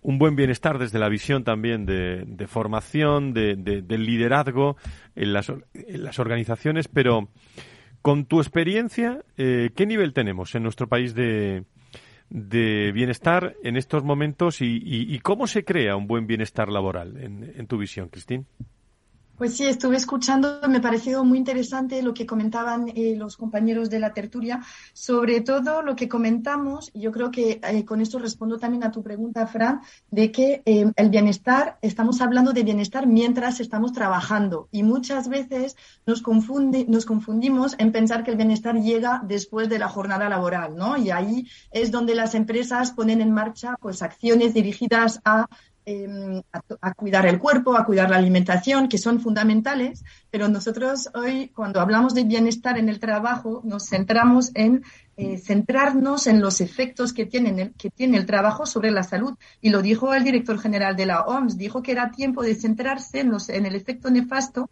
un 0.00 0.18
buen 0.18 0.36
bienestar 0.36 0.78
desde 0.78 1.00
la 1.00 1.08
visión 1.08 1.42
también 1.42 1.84
de, 1.84 2.22
de 2.24 2.46
formación, 2.46 3.34
de, 3.34 3.56
de, 3.56 3.98
liderazgo 3.98 4.76
en 5.16 5.32
las, 5.32 5.48
en 5.48 6.04
las 6.04 6.20
organizaciones, 6.20 6.86
pero 6.86 7.30
con 8.00 8.26
tu 8.26 8.38
experiencia, 8.40 9.24
eh, 9.36 9.70
¿qué 9.74 9.86
nivel 9.86 10.12
tenemos 10.12 10.54
en 10.54 10.62
nuestro 10.62 10.88
país 10.88 11.16
de, 11.16 11.64
de 12.32 12.92
bienestar 12.92 13.56
en 13.62 13.76
estos 13.76 14.04
momentos 14.04 14.58
y, 14.60 15.18
cómo 15.20 15.46
se 15.46 15.64
crea 15.64 15.96
un 15.96 16.06
buen 16.06 16.26
bienestar 16.26 16.68
laboral 16.70 17.18
en, 17.18 17.52
en 17.56 17.66
tu 17.66 17.76
visión, 17.76 18.08
Cristín? 18.08 18.46
Pues 19.42 19.56
sí, 19.56 19.64
estuve 19.64 19.96
escuchando, 19.96 20.60
me 20.68 20.78
pareció 20.78 21.24
muy 21.24 21.36
interesante 21.36 22.00
lo 22.00 22.14
que 22.14 22.26
comentaban 22.26 22.86
eh, 22.94 23.16
los 23.16 23.36
compañeros 23.36 23.90
de 23.90 23.98
la 23.98 24.14
tertulia, 24.14 24.60
sobre 24.92 25.40
todo 25.40 25.82
lo 25.82 25.96
que 25.96 26.08
comentamos, 26.08 26.92
y 26.94 27.00
yo 27.00 27.10
creo 27.10 27.32
que 27.32 27.58
eh, 27.60 27.84
con 27.84 28.00
esto 28.00 28.20
respondo 28.20 28.56
también 28.56 28.84
a 28.84 28.92
tu 28.92 29.02
pregunta, 29.02 29.44
Fran, 29.48 29.80
de 30.12 30.30
que 30.30 30.62
eh, 30.64 30.92
el 30.94 31.10
bienestar, 31.10 31.76
estamos 31.82 32.20
hablando 32.20 32.52
de 32.52 32.62
bienestar 32.62 33.08
mientras 33.08 33.58
estamos 33.58 33.92
trabajando, 33.92 34.68
y 34.70 34.84
muchas 34.84 35.28
veces 35.28 35.74
nos, 36.06 36.22
nos 36.86 37.04
confundimos 37.04 37.74
en 37.78 37.90
pensar 37.90 38.22
que 38.22 38.30
el 38.30 38.36
bienestar 38.36 38.76
llega 38.76 39.22
después 39.26 39.68
de 39.68 39.80
la 39.80 39.88
jornada 39.88 40.28
laboral, 40.28 40.76
¿no? 40.76 40.96
Y 40.96 41.10
ahí 41.10 41.48
es 41.72 41.90
donde 41.90 42.14
las 42.14 42.36
empresas 42.36 42.92
ponen 42.92 43.20
en 43.20 43.32
marcha 43.32 43.74
pues 43.80 44.02
acciones 44.02 44.54
dirigidas 44.54 45.20
a 45.24 45.48
Em, 45.84 46.40
a, 46.80 46.94
cuidar 46.94 47.26
el 47.26 47.40
cuerpo, 47.40 47.76
a 47.76 47.84
cuidar 47.84 48.08
la 48.08 48.16
alimentación, 48.16 48.88
que 48.88 48.98
son 48.98 49.20
fundamentales, 49.20 50.04
pero 50.30 50.46
nosotros 50.46 51.10
hoy, 51.12 51.48
cuando 51.48 51.80
hablamos 51.80 52.14
de 52.14 52.22
bienestar 52.22 52.78
en 52.78 52.88
el 52.88 53.00
trabajo, 53.00 53.62
nos 53.64 53.88
centramos 53.88 54.52
en 54.54 54.84
eh, 55.16 55.38
centrarnos 55.38 56.28
en 56.28 56.40
los 56.40 56.60
efectos 56.60 57.12
que 57.12 57.26
tiene, 57.26 57.50
el, 57.60 57.72
que 57.72 57.90
tiene 57.90 58.16
el 58.16 58.26
trabajo 58.26 58.64
sobre 58.64 58.92
la 58.92 59.02
salud. 59.02 59.34
Y 59.60 59.70
lo 59.70 59.82
dijo 59.82 60.14
el 60.14 60.22
director 60.22 60.60
general 60.60 60.94
de 60.94 61.06
la 61.06 61.22
OMS, 61.22 61.58
dijo 61.58 61.82
que 61.82 61.90
era 61.90 62.12
tiempo 62.12 62.44
de 62.44 62.54
centrarse 62.54 63.18
en, 63.18 63.32
en 63.48 63.66
el 63.66 63.74
efecto 63.74 64.08
nefasto 64.08 64.70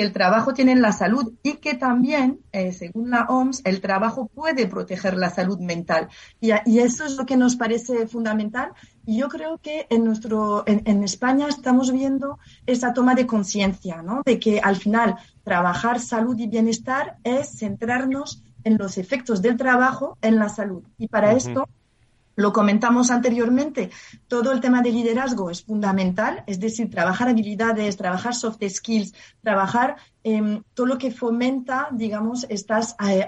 que 0.00 0.06
el 0.06 0.14
trabajo 0.14 0.54
tiene 0.54 0.72
en 0.72 0.80
la 0.80 0.92
salud 0.92 1.34
y 1.42 1.58
que 1.58 1.74
también, 1.74 2.40
eh, 2.52 2.72
según 2.72 3.10
la 3.10 3.26
OMS, 3.28 3.60
el 3.66 3.82
trabajo 3.82 4.30
puede 4.34 4.66
proteger 4.66 5.14
la 5.14 5.28
salud 5.28 5.58
mental. 5.58 6.08
Y, 6.40 6.52
eso 6.78 7.04
es 7.04 7.18
lo 7.18 7.26
que 7.26 7.36
nos 7.36 7.56
parece 7.56 8.06
fundamental. 8.06 8.72
Y 9.04 9.18
yo 9.18 9.28
creo 9.28 9.58
que 9.58 9.86
en, 9.90 10.06
nuestro, 10.06 10.64
en, 10.66 11.04
España 11.04 11.48
estamos 11.48 11.92
viendo 11.92 12.38
esa 12.64 12.94
toma 12.94 13.14
de 13.14 13.26
conciencia, 13.26 14.00
¿no? 14.00 14.22
De 14.24 14.38
que 14.38 14.58
al 14.60 14.76
final 14.76 15.16
trabajar 15.44 16.00
salud 16.00 16.38
y 16.38 16.46
bienestar 16.46 17.18
es 17.22 17.58
centrarnos 17.58 18.42
en 18.64 18.78
los 18.78 18.96
efectos 18.96 19.42
del 19.42 19.58
trabajo 19.58 20.16
en 20.22 20.38
la 20.38 20.48
salud. 20.48 20.82
Y 20.96 21.08
para 21.08 21.32
esto 21.32 21.68
Lo 22.40 22.54
comentamos 22.54 23.10
anteriormente, 23.10 23.90
todo 24.26 24.52
el 24.52 24.60
tema 24.60 24.80
de 24.80 24.92
liderazgo 24.92 25.50
es 25.50 25.62
fundamental, 25.62 26.42
es 26.46 26.58
decir, 26.58 26.88
trabajar 26.88 27.28
habilidades, 27.28 27.98
trabajar 27.98 28.34
soft 28.34 28.62
skills, 28.66 29.12
trabajar 29.42 29.96
eh, 30.24 30.62
todo 30.72 30.86
lo 30.86 30.96
que 30.96 31.10
fomenta, 31.10 31.88
digamos, 31.92 32.46
estas 32.48 32.96
eh, 33.06 33.26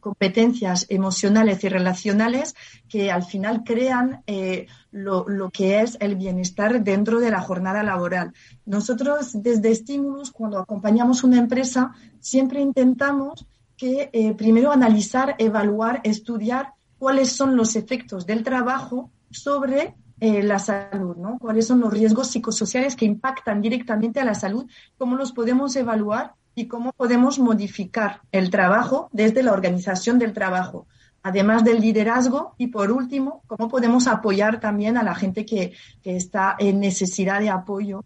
competencias 0.00 0.86
emocionales 0.88 1.62
y 1.62 1.68
relacionales 1.68 2.56
que 2.88 3.12
al 3.12 3.22
final 3.22 3.62
crean 3.64 4.24
eh, 4.26 4.66
lo, 4.90 5.28
lo, 5.28 5.50
que 5.50 5.80
es 5.82 5.96
el 6.00 6.16
bienestar 6.16 6.82
dentro 6.82 7.20
de 7.20 7.30
la 7.30 7.42
jornada 7.42 7.84
laboral. 7.84 8.32
Nosotros 8.66 9.30
desde 9.34 9.70
Estímulos, 9.70 10.32
cuando 10.32 10.58
acompañamos 10.58 11.22
una 11.22 11.38
empresa, 11.38 11.92
siempre 12.18 12.60
intentamos 12.60 13.46
que 13.80 14.10
eh, 14.12 14.34
primero 14.34 14.72
analizar, 14.72 15.36
evaluar, 15.38 16.02
estudiar 16.04 16.74
cuáles 17.00 17.32
son 17.32 17.56
los 17.56 17.76
efectos 17.76 18.26
del 18.26 18.44
trabajo 18.44 19.10
sobre 19.30 19.94
eh, 20.20 20.42
la 20.42 20.58
salud, 20.58 21.16
¿no? 21.16 21.38
Cuáles 21.38 21.66
son 21.66 21.80
los 21.80 21.90
riesgos 21.90 22.28
psicosociales 22.28 22.94
que 22.94 23.06
impactan 23.06 23.62
directamente 23.62 24.20
a 24.20 24.24
la 24.26 24.34
salud, 24.34 24.66
cómo 24.98 25.16
los 25.16 25.32
podemos 25.32 25.74
evaluar 25.76 26.34
y 26.54 26.66
cómo 26.66 26.92
podemos 26.92 27.38
modificar 27.38 28.20
el 28.32 28.50
trabajo 28.50 29.08
desde 29.12 29.42
la 29.42 29.52
organización 29.52 30.18
del 30.18 30.34
trabajo, 30.34 30.86
además 31.22 31.64
del 31.64 31.80
liderazgo 31.80 32.54
y 32.58 32.66
por 32.66 32.92
último, 32.92 33.42
cómo 33.46 33.68
podemos 33.68 34.06
apoyar 34.06 34.60
también 34.60 34.98
a 34.98 35.02
la 35.02 35.14
gente 35.14 35.46
que, 35.46 35.72
está 36.04 36.54
en 36.58 36.80
necesidad 36.80 37.40
de 37.40 37.48
apoyo 37.48 38.04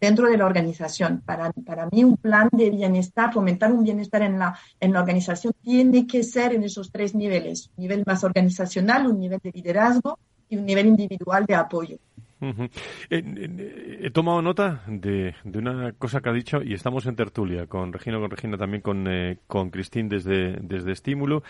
dentro 0.00 0.28
de 0.28 0.36
la 0.36 0.46
organización. 0.46 1.22
Para, 1.24 1.52
para 1.52 1.86
mí, 1.90 2.04
un 2.04 2.16
plan 2.16 2.48
de 2.52 2.70
bienestar, 2.70 3.32
fomentar 3.32 3.72
un 3.72 3.84
bienestar 3.84 4.22
en 4.22 4.38
la, 4.38 4.58
en 4.80 4.92
la 4.92 5.00
organización, 5.00 5.52
tiene 5.62 6.06
que 6.06 6.22
ser 6.22 6.54
en 6.54 6.64
esos 6.64 6.90
tres 6.90 7.14
niveles. 7.14 7.70
Un 7.76 7.82
nivel 7.82 8.04
más 8.06 8.24
organizacional, 8.24 9.06
un 9.06 9.18
nivel 9.18 9.40
de 9.42 9.52
liderazgo 9.52 10.18
y 10.48 10.56
un 10.56 10.66
nivel 10.66 10.86
individual 10.86 11.44
de 11.46 11.54
apoyo. 11.54 11.98
Uh 12.42 12.46
-huh. 12.46 12.70
he, 13.08 14.06
he, 14.06 14.10
tomado 14.10 14.42
nota 14.42 14.82
de, 14.88 15.32
de, 15.44 15.58
una 15.60 15.92
cosa 15.92 16.20
que 16.20 16.28
ha 16.28 16.32
dicho 16.32 16.60
y 16.60 16.74
estamos 16.74 17.06
en 17.06 17.14
tertulia 17.14 17.68
con 17.68 17.92
Regina, 17.92 18.18
con 18.18 18.30
Regina 18.30 18.58
también 18.58 18.82
con 18.82 19.06
eh, 19.06 19.38
con 19.46 19.70
Cristín 19.70 20.08
desde 20.08 20.56
desde 20.60 20.90
Estímulo. 20.90 21.44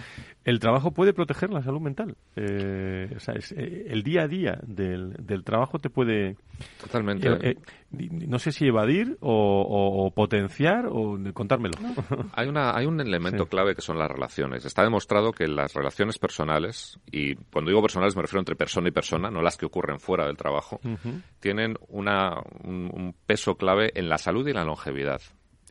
El 0.45 0.61
trabajo 0.61 0.91
puede 0.91 1.14
proteger 1.14 1.49
la 1.49 1.62
salud 1.62 1.80
mental. 1.80 2.14
Eh, 2.37 3.11
o 3.16 3.20
sea, 3.20 3.35
es, 3.37 3.53
eh, 3.53 3.87
el 3.89 4.03
día 4.03 4.24
a 4.24 4.28
día 4.28 4.59
del, 4.66 5.14
del 5.14 5.45
trabajo 5.45 5.78
te 5.78 5.89
puede 5.89 6.37
totalmente. 6.83 7.57
No 7.93 8.38
sé 8.38 8.53
si 8.53 8.66
evadir 8.66 9.18
o, 9.20 9.30
o, 9.30 10.07
o 10.07 10.11
potenciar 10.14 10.86
o 10.90 11.18
contármelo. 11.34 11.74
No. 11.80 11.95
hay 12.32 12.49
una 12.49 12.74
hay 12.74 12.86
un 12.86 13.01
elemento 13.01 13.45
sí. 13.45 13.51
clave 13.51 13.74
que 13.74 13.82
son 13.82 13.99
las 13.99 14.11
relaciones. 14.11 14.64
Está 14.64 14.82
demostrado 14.82 15.32
que 15.32 15.47
las 15.47 15.74
relaciones 15.74 16.18
personales 16.18 16.99
y 17.11 17.34
cuando 17.34 17.70
digo 17.70 17.82
personales 17.82 18.16
me 18.16 18.22
refiero 18.22 18.40
entre 18.40 18.57
persona 18.57 18.88
y 18.88 18.93
persona, 18.93 19.30
no 19.30 19.43
las 19.43 19.57
que 19.57 19.66
ocurren 19.66 20.01
fuera 20.01 20.26
del 20.26 20.36
trabajo 20.36 20.80
uh 20.84 20.88
-huh. 20.88 21.22
tienen 21.40 21.76
una, 21.88 22.40
un, 22.64 22.90
un, 22.93 23.14
peso 23.26 23.57
clave 23.57 23.93
en 23.95 24.09
la 24.09 24.18
salud 24.18 24.47
y 24.49 24.53
la 24.53 24.64
longevidad. 24.64 25.20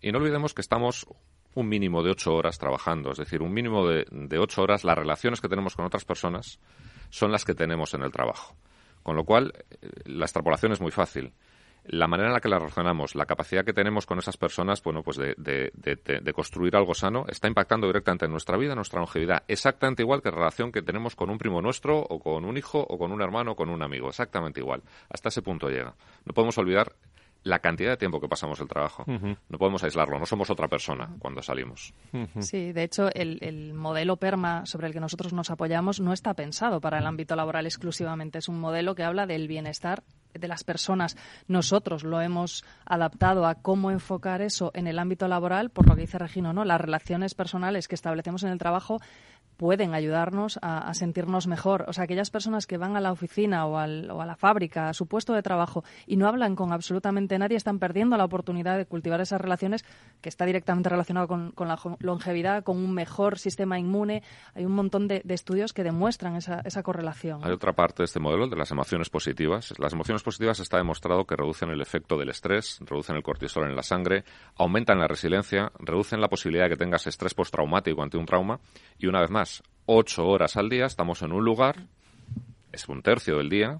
Y 0.01 0.11
no 0.11 0.19
olvidemos 0.19 0.53
que 0.53 0.61
estamos 0.61 1.07
un 1.55 1.67
mínimo 1.67 2.03
de 2.03 2.11
ocho 2.11 2.33
horas 2.33 2.57
trabajando, 2.57 3.11
es 3.11 3.17
decir, 3.17 3.41
un 3.41 3.53
mínimo 3.53 3.87
de, 3.87 4.05
de 4.09 4.39
ocho 4.39 4.61
horas, 4.61 4.83
las 4.83 4.97
relaciones 4.97 5.41
que 5.41 5.49
tenemos 5.49 5.75
con 5.75 5.85
otras 5.85 6.05
personas 6.05 6.59
son 7.09 7.31
las 7.31 7.45
que 7.45 7.53
tenemos 7.53 7.93
en 7.93 8.03
el 8.03 8.11
trabajo. 8.11 8.55
Con 9.03 9.15
lo 9.15 9.25
cual, 9.25 9.53
eh, 9.81 9.89
la 10.05 10.25
extrapolación 10.25 10.71
es 10.71 10.81
muy 10.81 10.91
fácil 10.91 11.33
la 11.85 12.07
manera 12.07 12.29
en 12.29 12.33
la 12.33 12.39
que 12.39 12.49
la 12.49 12.59
relacionamos, 12.59 13.15
la 13.15 13.25
capacidad 13.25 13.65
que 13.65 13.73
tenemos 13.73 14.05
con 14.05 14.19
esas 14.19 14.37
personas, 14.37 14.83
bueno, 14.83 15.01
pues 15.03 15.17
de, 15.17 15.33
de, 15.37 15.71
de, 15.73 16.19
de, 16.21 16.33
construir 16.33 16.75
algo 16.75 16.93
sano, 16.93 17.25
está 17.27 17.47
impactando 17.47 17.87
directamente 17.87 18.25
en 18.25 18.31
nuestra 18.31 18.57
vida, 18.57 18.73
en 18.73 18.77
nuestra 18.77 18.99
longevidad, 18.99 19.43
exactamente 19.47 20.03
igual 20.03 20.21
que 20.21 20.29
la 20.29 20.37
relación 20.37 20.71
que 20.71 20.81
tenemos 20.81 21.15
con 21.15 21.29
un 21.29 21.37
primo 21.37 21.61
nuestro, 21.61 21.99
o 21.99 22.19
con 22.19 22.45
un 22.45 22.57
hijo, 22.57 22.79
o 22.79 22.97
con 22.97 23.11
un 23.11 23.21
hermano, 23.21 23.51
o 23.51 23.55
con 23.55 23.69
un 23.69 23.81
amigo, 23.81 24.09
exactamente 24.09 24.59
igual. 24.59 24.83
Hasta 25.09 25.29
ese 25.29 25.41
punto 25.41 25.69
llega. 25.69 25.95
No 26.25 26.33
podemos 26.33 26.57
olvidar 26.57 26.93
la 27.43 27.59
cantidad 27.59 27.89
de 27.89 27.97
tiempo 27.97 28.19
que 28.19 28.27
pasamos 28.27 28.59
el 28.59 28.67
trabajo. 28.67 29.03
Uh 29.07 29.13
-huh. 29.13 29.37
No 29.49 29.57
podemos 29.57 29.83
aislarlo, 29.83 30.19
no 30.19 30.25
somos 30.25 30.49
otra 30.49 30.67
persona 30.67 31.09
cuando 31.19 31.41
salimos. 31.41 31.93
Uh 32.13 32.19
-huh. 32.19 32.41
Sí, 32.41 32.71
de 32.71 32.83
hecho, 32.83 33.09
el, 33.13 33.39
el, 33.41 33.73
modelo 33.73 34.17
PERMA 34.17 34.65
sobre 34.65 34.87
el 34.87 34.93
que 34.93 34.99
nosotros 34.99 35.33
nos 35.33 35.49
apoyamos 35.49 35.99
no 35.99 36.13
está 36.13 36.35
pensado 36.35 36.81
para 36.81 36.99
el 36.99 37.07
ámbito 37.07 37.35
laboral 37.35 37.65
exclusivamente. 37.65 38.37
Es 38.37 38.47
un 38.47 38.59
modelo 38.59 38.93
que 38.93 39.03
habla 39.03 39.25
del 39.25 39.47
bienestar 39.47 40.03
de 40.33 40.47
las 40.47 40.63
personas. 40.63 41.17
Nosotros 41.47 42.03
lo 42.03 42.21
hemos 42.21 42.63
adaptado 42.85 43.45
a 43.45 43.55
cómo 43.55 43.91
enfocar 43.91 44.41
eso 44.41 44.71
en 44.73 44.87
el 44.87 44.99
ámbito 44.99 45.27
laboral, 45.27 45.69
por 45.69 45.87
lo 45.87 45.95
que 45.95 46.01
dice 46.01 46.17
Regino, 46.17 46.53
¿no? 46.53 46.65
Las 46.65 46.81
relaciones 46.81 47.33
personales 47.33 47.87
que 47.87 47.95
establecemos 47.95 48.43
en 48.43 48.49
el 48.49 48.59
trabajo 48.59 48.99
pueden 49.61 49.93
ayudarnos 49.93 50.57
a, 50.63 50.91
sentirnos 50.95 51.45
mejor. 51.45 51.85
O 51.87 51.93
sea, 51.93 52.05
aquellas 52.05 52.31
personas 52.31 52.65
que 52.65 52.79
van 52.79 52.97
a 52.97 52.99
la 52.99 53.11
oficina 53.11 53.67
o, 53.67 53.77
a 53.77 53.85
la 53.85 54.35
fábrica, 54.35 54.89
a 54.89 54.93
su 54.95 55.05
puesto 55.05 55.33
de 55.33 55.43
trabajo 55.43 55.83
y 56.07 56.17
no 56.17 56.27
hablan 56.27 56.55
con 56.55 56.73
absolutamente 56.73 57.37
nadie, 57.37 57.57
están 57.57 57.77
perdiendo 57.77 58.17
la 58.17 58.25
oportunidad 58.25 58.75
de 58.75 58.87
cultivar 58.87 59.21
esas 59.21 59.39
relaciones 59.39 59.85
que 60.19 60.29
está 60.29 60.47
directamente 60.47 60.89
relacionado 60.89 61.27
con, 61.27 61.51
con 61.51 61.67
la 61.67 61.77
longevidad, 61.99 62.63
con 62.63 62.77
un 62.77 62.91
mejor 62.91 63.37
sistema 63.37 63.77
inmune. 63.77 64.23
Hay 64.55 64.65
un 64.65 64.71
montón 64.71 65.07
de, 65.07 65.21
de 65.23 65.33
estudios 65.35 65.73
que 65.73 65.83
demuestran 65.83 66.37
esa, 66.37 66.61
esa, 66.65 66.81
correlación. 66.81 67.45
Hay 67.45 67.51
otra 67.51 67.73
parte 67.73 68.01
de 68.01 68.05
este 68.05 68.19
modelo, 68.19 68.47
de 68.47 68.55
las 68.55 68.71
emociones 68.71 69.11
positivas. 69.11 69.75
Las 69.77 69.93
emociones 69.93 70.23
positivas 70.23 70.59
está 70.59 70.77
demostrado 70.77 71.25
que 71.25 71.35
reducen 71.35 71.69
el 71.69 71.81
efecto 71.81 72.17
del 72.17 72.29
estrés, 72.29 72.79
reducen 72.81 73.15
el 73.15 73.21
cortisol 73.21 73.69
en 73.69 73.75
la 73.75 73.83
sangre, 73.83 74.23
aumentan 74.55 74.97
la 74.97 75.07
resiliencia, 75.07 75.71
reducen 75.77 76.19
la 76.19 76.29
posibilidad 76.29 76.63
de 76.63 76.71
que 76.71 76.77
tengas 76.77 77.05
estrés 77.05 77.35
postraumático 77.35 78.01
ante 78.01 78.17
un 78.17 78.25
trauma 78.25 78.59
y 78.97 79.05
una 79.05 79.21
vez 79.21 79.29
más 79.29 79.50
ocho 79.85 80.27
horas 80.27 80.57
al 80.57 80.69
día, 80.69 80.85
estamos 80.85 81.21
en 81.21 81.31
un 81.31 81.43
lugar, 81.43 81.87
es 82.71 82.87
un 82.87 83.01
tercio 83.01 83.37
del 83.37 83.49
día, 83.49 83.79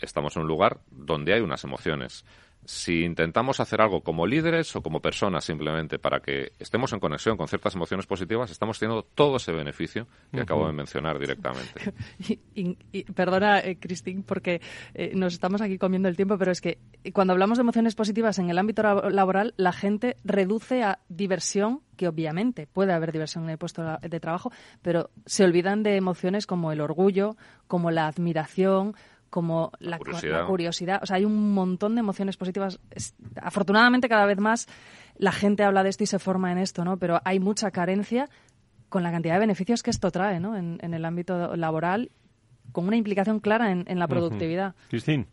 estamos 0.00 0.36
en 0.36 0.42
un 0.42 0.48
lugar 0.48 0.80
donde 0.90 1.34
hay 1.34 1.40
unas 1.40 1.64
emociones. 1.64 2.24
Si 2.64 3.04
intentamos 3.04 3.60
hacer 3.60 3.80
algo 3.80 4.00
como 4.00 4.26
líderes 4.26 4.74
o 4.76 4.82
como 4.82 5.00
personas 5.00 5.44
simplemente 5.44 5.98
para 5.98 6.20
que 6.20 6.52
estemos 6.58 6.92
en 6.92 7.00
conexión 7.00 7.36
con 7.36 7.48
ciertas 7.48 7.74
emociones 7.74 8.06
positivas, 8.06 8.50
estamos 8.50 8.78
teniendo 8.78 9.02
todo 9.02 9.36
ese 9.36 9.52
beneficio 9.52 10.06
que 10.30 10.38
uh 10.38 10.40
-huh. 10.40 10.42
acabo 10.42 10.66
de 10.66 10.72
mencionar 10.72 11.18
directamente. 11.18 11.94
Y, 12.26 12.40
y, 12.54 12.78
y 12.92 13.04
perdona, 13.04 13.60
eh, 13.60 13.76
Cristín, 13.78 14.22
porque 14.22 14.60
eh, 14.94 15.12
nos 15.14 15.34
estamos 15.34 15.60
aquí 15.60 15.78
comiendo 15.78 16.08
el 16.08 16.16
tiempo, 16.16 16.38
pero 16.38 16.52
es 16.52 16.60
que 16.60 16.78
cuando 17.12 17.32
hablamos 17.32 17.58
de 17.58 17.62
emociones 17.62 17.94
positivas 17.94 18.38
en 18.38 18.50
el 18.50 18.58
ámbito 18.58 18.82
laboral, 19.10 19.52
la 19.56 19.72
gente 19.72 20.16
reduce 20.24 20.82
a 20.82 21.00
diversión 21.08 21.80
que 21.96 22.08
obviamente 22.08 22.66
puede 22.66 22.92
haber 22.92 23.12
diversión 23.12 23.44
en 23.44 23.50
el 23.50 23.58
puesto 23.58 23.98
de 24.00 24.20
trabajo, 24.20 24.50
pero 24.82 25.10
se 25.26 25.44
olvidan 25.44 25.82
de 25.82 25.96
emociones 25.96 26.46
como 26.46 26.72
el 26.72 26.80
orgullo, 26.80 27.36
como 27.66 27.90
la 27.90 28.06
admiración, 28.06 28.94
como 29.34 29.72
la, 29.80 29.90
la, 29.90 29.98
curiosidad. 29.98 30.40
la, 30.42 30.46
curiosidad. 30.46 31.00
O 31.02 31.06
sea, 31.06 31.16
hay 31.16 31.24
un 31.24 31.52
montón 31.54 31.96
de 31.96 31.98
emociones 31.98 32.36
positivas. 32.36 32.78
Es, 32.92 33.16
afortunadamente, 33.42 34.08
cada 34.08 34.26
vez 34.26 34.38
más 34.38 34.68
la 35.16 35.32
gente 35.32 35.64
habla 35.64 35.82
de 35.82 35.88
esto 35.88 36.04
y 36.04 36.06
se 36.06 36.20
forma 36.20 36.52
en 36.52 36.58
esto, 36.58 36.84
¿no? 36.84 36.98
Pero 36.98 37.20
hay 37.24 37.40
mucha 37.40 37.72
carencia 37.72 38.30
con 38.88 39.02
la 39.02 39.10
cantidad 39.10 39.34
de 39.34 39.40
beneficios 39.40 39.82
que 39.82 39.90
esto 39.90 40.12
trae, 40.12 40.38
¿no? 40.38 40.56
En, 40.56 40.78
en 40.82 40.94
el 40.94 41.04
ámbito 41.04 41.56
laboral, 41.56 42.12
con 42.70 42.86
una 42.86 42.96
implicación 42.96 43.40
clara 43.40 43.72
en, 43.72 43.84
en 43.88 43.98
la 43.98 44.06
productividad. 44.06 44.68
Uh 44.68 44.78
-huh. 44.78 44.90
Cristín. 44.90 45.26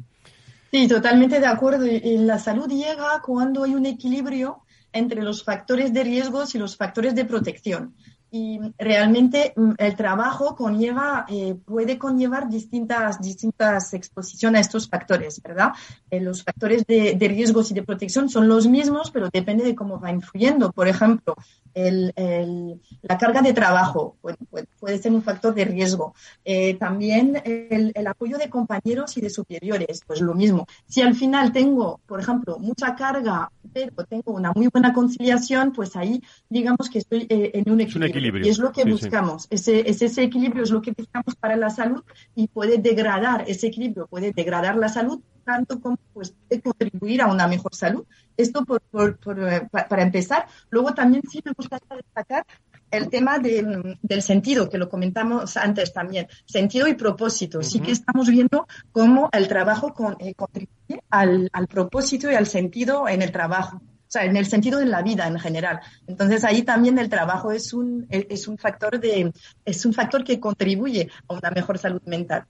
Sí, 0.71 0.87
totalmente 0.87 1.39
de 1.39 1.45
acuerdo. 1.45 1.85
Y 1.85 2.17
la 2.17 2.39
salud 2.39 2.67
llega 2.69 3.21
cuando 3.23 3.65
hay 3.65 3.75
un 3.75 3.85
equilibrio 3.85 4.63
entre 4.93 5.21
los 5.21 5.43
factores 5.43 5.93
de 5.93 6.03
riesgos 6.03 6.55
y 6.55 6.57
los 6.57 6.75
factores 6.75 7.13
de 7.13 7.25
protección 7.25 7.93
y 8.33 8.59
realmente 8.77 9.53
mm, 9.57 9.71
el 9.77 9.95
trabajo 9.97 10.55
conlleva, 10.55 11.25
eh, 11.27 11.53
puede 11.65 11.97
conllevar 11.97 12.49
distintas, 12.49 13.21
distintas 13.21 13.93
exposiciones 13.93 14.59
a 14.59 14.61
estos 14.61 14.87
factores, 14.87 15.41
¿verdad? 15.41 15.73
Eh, 16.09 16.21
los 16.21 16.41
factores 16.41 16.85
de, 16.85 17.15
de, 17.15 17.27
riesgos 17.27 17.71
y 17.71 17.73
de 17.73 17.83
protección 17.83 18.29
son 18.29 18.47
los 18.47 18.67
mismos, 18.67 19.11
pero 19.11 19.29
depende 19.31 19.65
de 19.65 19.75
cómo 19.75 19.99
va 19.99 20.11
influyendo. 20.11 20.71
Por 20.71 20.87
ejemplo, 20.87 21.35
el, 21.73 22.13
el, 22.15 22.81
la 23.01 23.17
carga 23.17 23.41
de 23.41 23.53
trabajo 23.53 24.15
puede, 24.21 24.37
puede, 24.49 24.67
puede, 24.79 24.97
ser 24.97 25.11
un 25.11 25.21
factor 25.21 25.53
de 25.53 25.65
riesgo. 25.65 26.13
Eh, 26.45 26.75
también 26.75 27.41
el, 27.43 27.91
el, 27.93 28.07
apoyo 28.07 28.37
de 28.37 28.49
compañeros 28.49 29.17
y 29.17 29.21
de 29.21 29.29
superiores, 29.29 30.03
pues 30.07 30.21
lo 30.21 30.33
mismo. 30.33 30.67
Si 30.87 31.01
al 31.01 31.15
final 31.15 31.51
tengo, 31.51 31.99
por 32.05 32.21
ejemplo, 32.21 32.59
mucha 32.59 32.95
carga, 32.95 33.51
pero 33.73 34.05
tengo 34.05 34.31
una 34.31 34.53
muy 34.53 34.67
buena 34.67 34.93
conciliación, 34.93 35.73
pues 35.73 35.95
ahí 35.97 36.21
digamos 36.49 36.89
que 36.89 36.99
estoy 36.99 37.25
eh, 37.29 37.51
en 37.53 37.69
un 37.69 37.81
equilibrio. 37.81 38.20
Equilibrio. 38.21 38.45
Y 38.45 38.49
es 38.49 38.59
lo 38.59 38.71
que 38.71 38.83
sí, 38.83 38.91
buscamos. 38.91 39.43
Sí. 39.43 39.47
Ese, 39.51 39.89
ese, 39.89 40.05
ese 40.05 40.23
equilibrio 40.23 40.63
es 40.63 40.71
lo 40.71 40.81
que 40.81 40.91
buscamos 40.91 41.35
para 41.35 41.55
la 41.55 41.69
salud 41.69 42.03
y 42.35 42.47
puede 42.47 42.77
degradar, 42.77 43.45
ese 43.47 43.67
equilibrio 43.67 44.07
puede 44.07 44.31
degradar 44.31 44.75
la 44.77 44.89
salud 44.89 45.21
tanto 45.43 45.79
como 45.81 45.97
pues, 46.13 46.33
puede 46.47 46.61
contribuir 46.61 47.21
a 47.21 47.27
una 47.27 47.47
mejor 47.47 47.73
salud. 47.75 48.05
Esto 48.37 48.63
por, 48.63 48.81
por, 48.81 49.17
por, 49.17 49.39
eh, 49.43 49.67
para 49.71 50.03
empezar. 50.03 50.45
Luego 50.69 50.93
también 50.93 51.23
sí 51.29 51.41
me 51.43 51.51
gustaría 51.53 51.95
destacar 51.95 52.45
el 52.89 53.09
tema 53.09 53.39
de, 53.39 53.97
del 54.01 54.21
sentido, 54.21 54.69
que 54.69 54.77
lo 54.77 54.89
comentamos 54.89 55.57
antes 55.57 55.93
también, 55.93 56.27
sentido 56.45 56.87
y 56.87 56.93
propósito. 56.93 57.59
Uh 57.59 57.61
-huh. 57.61 57.65
Sí 57.65 57.79
que 57.79 57.91
estamos 57.91 58.29
viendo 58.29 58.67
cómo 58.91 59.29
el 59.31 59.47
trabajo 59.47 59.93
con, 59.93 60.15
eh, 60.19 60.33
contribuye 60.35 61.01
al, 61.09 61.49
al 61.53 61.67
propósito 61.67 62.29
y 62.29 62.35
al 62.35 62.47
sentido 62.47 63.07
en 63.07 63.21
el 63.21 63.31
trabajo. 63.31 63.81
O 64.11 64.13
sea, 64.13 64.25
en 64.25 64.35
el 64.35 64.45
sentido 64.45 64.79
de 64.79 64.87
la 64.87 65.01
vida 65.01 65.25
en 65.25 65.39
general. 65.39 65.79
Entonces 66.05 66.43
ahí 66.43 66.63
también 66.63 66.99
el 66.99 67.07
trabajo 67.07 67.53
es 67.53 67.71
un, 67.71 68.07
es 68.09 68.45
un 68.49 68.57
factor 68.57 68.99
de, 68.99 69.31
es 69.63 69.85
un 69.85 69.93
factor 69.93 70.25
que 70.25 70.37
contribuye 70.37 71.09
a 71.29 71.33
una 71.33 71.49
mejor 71.49 71.77
salud 71.77 72.01
mental. 72.05 72.43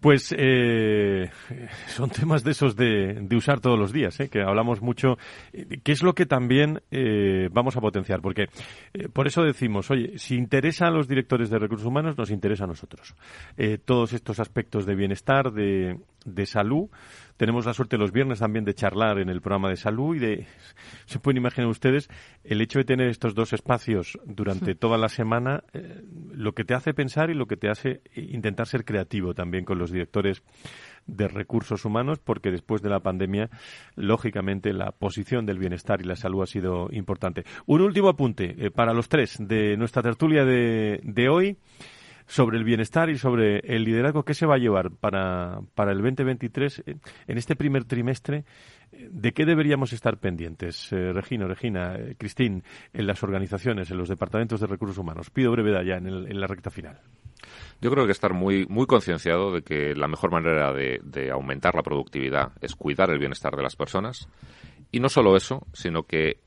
Pues 0.00 0.34
eh, 0.36 1.30
son 1.86 2.10
temas 2.10 2.42
de 2.42 2.50
esos 2.50 2.74
de, 2.74 3.24
usar 3.36 3.60
todos 3.60 3.78
los 3.78 3.92
días, 3.92 4.18
¿eh? 4.18 4.28
que 4.28 4.42
hablamos 4.42 4.82
mucho. 4.82 5.16
¿Qué 5.52 5.92
es 5.92 6.02
lo 6.02 6.12
que 6.12 6.26
también 6.26 6.82
eh, 6.90 7.48
vamos 7.52 7.76
a 7.76 7.80
potenciar? 7.80 8.20
Porque 8.20 8.48
por 9.12 9.28
eso 9.28 9.42
decimos, 9.42 9.92
oye, 9.92 10.18
si 10.18 10.34
interesa 10.34 10.88
a 10.88 10.90
los 10.90 11.06
directores 11.06 11.50
de 11.50 11.60
recursos 11.60 11.86
humanos, 11.86 12.18
nos 12.18 12.30
interesa 12.30 12.64
a 12.64 12.66
nosotros. 12.66 13.14
todos 13.84 14.12
estos 14.12 14.40
aspectos 14.40 14.86
de 14.86 14.96
bienestar, 14.96 15.52
de, 15.52 15.98
de 16.24 16.46
salud, 16.46 16.88
tenemos 17.36 17.66
la 17.66 17.74
suerte 17.74 17.98
los 17.98 18.12
viernes 18.12 18.38
también 18.38 18.64
de 18.64 18.74
charlar 18.74 19.18
en 19.18 19.28
el 19.28 19.40
programa 19.40 19.68
de 19.68 19.76
salud 19.76 20.16
y 20.16 20.18
de, 20.18 20.46
se 21.06 21.18
pueden 21.18 21.38
imaginar 21.38 21.68
ustedes, 21.68 22.08
el 22.44 22.60
hecho 22.60 22.78
de 22.78 22.84
tener 22.84 23.08
estos 23.08 23.34
dos 23.34 23.52
espacios 23.52 24.18
durante 24.24 24.74
toda 24.74 24.98
la 24.98 25.08
semana, 25.08 25.64
eh, 25.72 26.02
lo 26.32 26.52
que 26.52 26.64
te 26.64 26.74
hace 26.74 26.94
pensar 26.94 27.30
y 27.30 27.34
lo 27.34 27.46
que 27.46 27.56
te 27.56 27.68
hace 27.68 28.00
intentar 28.14 28.66
ser 28.66 28.84
creativo 28.84 29.34
también 29.34 29.64
con 29.64 29.78
los 29.78 29.90
directores 29.90 30.42
de 31.06 31.28
recursos 31.28 31.84
humanos, 31.84 32.18
porque 32.18 32.50
después 32.50 32.82
de 32.82 32.90
la 32.90 33.00
pandemia, 33.00 33.48
lógicamente, 33.94 34.72
la 34.72 34.90
posición 34.90 35.46
del 35.46 35.58
bienestar 35.58 36.00
y 36.00 36.04
la 36.04 36.16
salud 36.16 36.42
ha 36.42 36.46
sido 36.46 36.88
importante. 36.90 37.44
Un 37.66 37.80
último 37.82 38.08
apunte 38.08 38.56
eh, 38.58 38.70
para 38.70 38.92
los 38.92 39.08
tres 39.08 39.36
de 39.38 39.76
nuestra 39.76 40.02
tertulia 40.02 40.44
de, 40.44 41.00
de 41.04 41.28
hoy 41.28 41.58
sobre 42.26 42.58
el 42.58 42.64
bienestar 42.64 43.08
y 43.10 43.18
sobre 43.18 43.60
el 43.60 43.84
liderazgo 43.84 44.24
que 44.24 44.34
se 44.34 44.46
va 44.46 44.56
a 44.56 44.58
llevar 44.58 44.90
para, 44.90 45.60
para 45.74 45.92
el 45.92 45.98
2023 45.98 46.82
eh, 46.86 46.96
en 47.26 47.38
este 47.38 47.56
primer 47.56 47.84
trimestre. 47.84 48.44
¿De 48.92 49.32
qué 49.32 49.44
deberíamos 49.44 49.92
estar 49.92 50.18
pendientes, 50.18 50.92
eh, 50.92 51.12
Regina, 51.12 51.46
Regina, 51.46 51.96
eh, 51.96 52.14
Cristín, 52.16 52.62
en 52.92 53.06
las 53.06 53.22
organizaciones, 53.22 53.90
en 53.90 53.98
los 53.98 54.08
departamentos 54.08 54.60
de 54.60 54.66
recursos 54.66 54.98
humanos? 54.98 55.30
Pido 55.30 55.50
brevedad 55.52 55.82
ya 55.82 55.96
en, 55.96 56.06
en 56.06 56.40
la 56.40 56.46
recta 56.46 56.70
final. 56.70 57.00
Yo 57.80 57.90
creo 57.90 58.06
que 58.06 58.12
estar 58.12 58.32
muy, 58.32 58.66
muy 58.68 58.86
concienciado 58.86 59.52
de 59.52 59.62
que 59.62 59.94
la 59.94 60.08
mejor 60.08 60.30
manera 60.30 60.72
de 60.72 61.30
aumentar 61.30 61.74
la 61.74 61.82
productividad 61.82 62.52
es 62.60 62.74
cuidar 62.74 63.10
el 63.10 63.18
bienestar 63.18 63.54
de 63.54 63.62
las 63.62 63.76
personas. 63.76 64.28
Y 64.90 65.00
no 65.00 65.08
solo 65.08 65.36
eso, 65.36 65.66
sino 65.72 66.04
que 66.04 66.40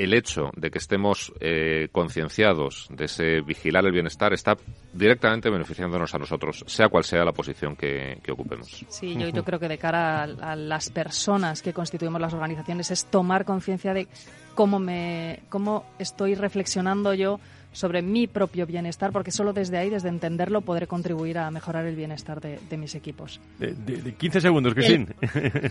el 0.00 0.14
hecho 0.14 0.50
de 0.56 0.70
que 0.70 0.78
estemos 0.78 1.30
eh, 1.40 1.88
concienciados 1.92 2.86
de 2.90 3.04
ese 3.04 3.42
vigilar 3.42 3.84
el 3.84 3.92
bienestar 3.92 4.32
está 4.32 4.56
directamente 4.94 5.50
beneficiándonos 5.50 6.14
a 6.14 6.18
nosotros, 6.18 6.64
sea 6.66 6.88
cual 6.88 7.04
sea 7.04 7.22
la 7.22 7.32
posición 7.32 7.76
que, 7.76 8.18
ocupemos. 8.32 8.86
Sí, 8.88 9.14
yo, 9.18 9.28
yo, 9.28 9.44
creo 9.44 9.58
que 9.60 9.68
de 9.68 9.76
cara 9.76 10.22
a, 10.22 10.56
las 10.56 10.88
personas 10.88 11.60
que 11.60 11.74
constituimos 11.74 12.18
las 12.18 12.32
organizaciones 12.32 12.90
es 12.90 13.04
tomar 13.10 13.44
conciencia 13.44 13.92
de 13.92 14.08
cómo 14.54 14.78
me, 14.78 15.40
cómo 15.50 15.84
estoy 15.98 16.34
reflexionando 16.34 17.12
yo 17.12 17.38
sobre 17.72 18.02
mi 18.02 18.26
propio 18.26 18.66
bienestar, 18.66 19.12
porque 19.12 19.30
solo 19.30 19.52
desde 19.52 19.78
ahí, 19.78 19.90
desde 19.90 20.08
entenderlo, 20.08 20.60
podré 20.60 20.86
contribuir 20.86 21.38
a 21.38 21.50
mejorar 21.50 21.86
el 21.86 21.94
bienestar 21.94 22.40
de, 22.40 22.76
mis 22.76 22.94
equipos. 22.94 23.40
De, 23.58 24.14
15 24.14 24.40
segundos, 24.40 24.74
Cristín. 24.74 25.08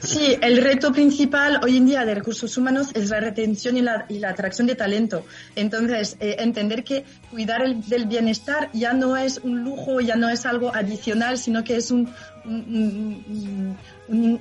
Sí, 0.01 0.37
el 0.41 0.61
reto 0.61 0.91
principal 0.91 1.59
hoy 1.63 1.77
en 1.77 1.85
día 1.85 2.05
de 2.05 2.15
recursos 2.15 2.57
humanos 2.57 2.91
es 2.93 3.09
la 3.09 3.19
retención 3.19 3.77
y 3.77 3.81
la, 3.81 4.05
y 4.07 4.19
la 4.19 4.29
atracción 4.29 4.67
de 4.67 4.75
talento. 4.75 5.25
Entonces, 5.55 6.17
eh, 6.19 6.37
entender 6.39 6.83
que 6.83 7.03
cuidar 7.31 7.61
el, 7.63 7.81
del 7.87 8.05
bienestar 8.05 8.69
ya 8.73 8.93
no 8.93 9.17
es 9.17 9.39
un 9.39 9.63
lujo, 9.63 9.99
ya 9.99 10.15
no 10.15 10.29
es 10.29 10.45
algo 10.45 10.73
adicional, 10.73 11.37
sino 11.37 11.63
que 11.63 11.75
es 11.75 11.91
un, 11.91 12.09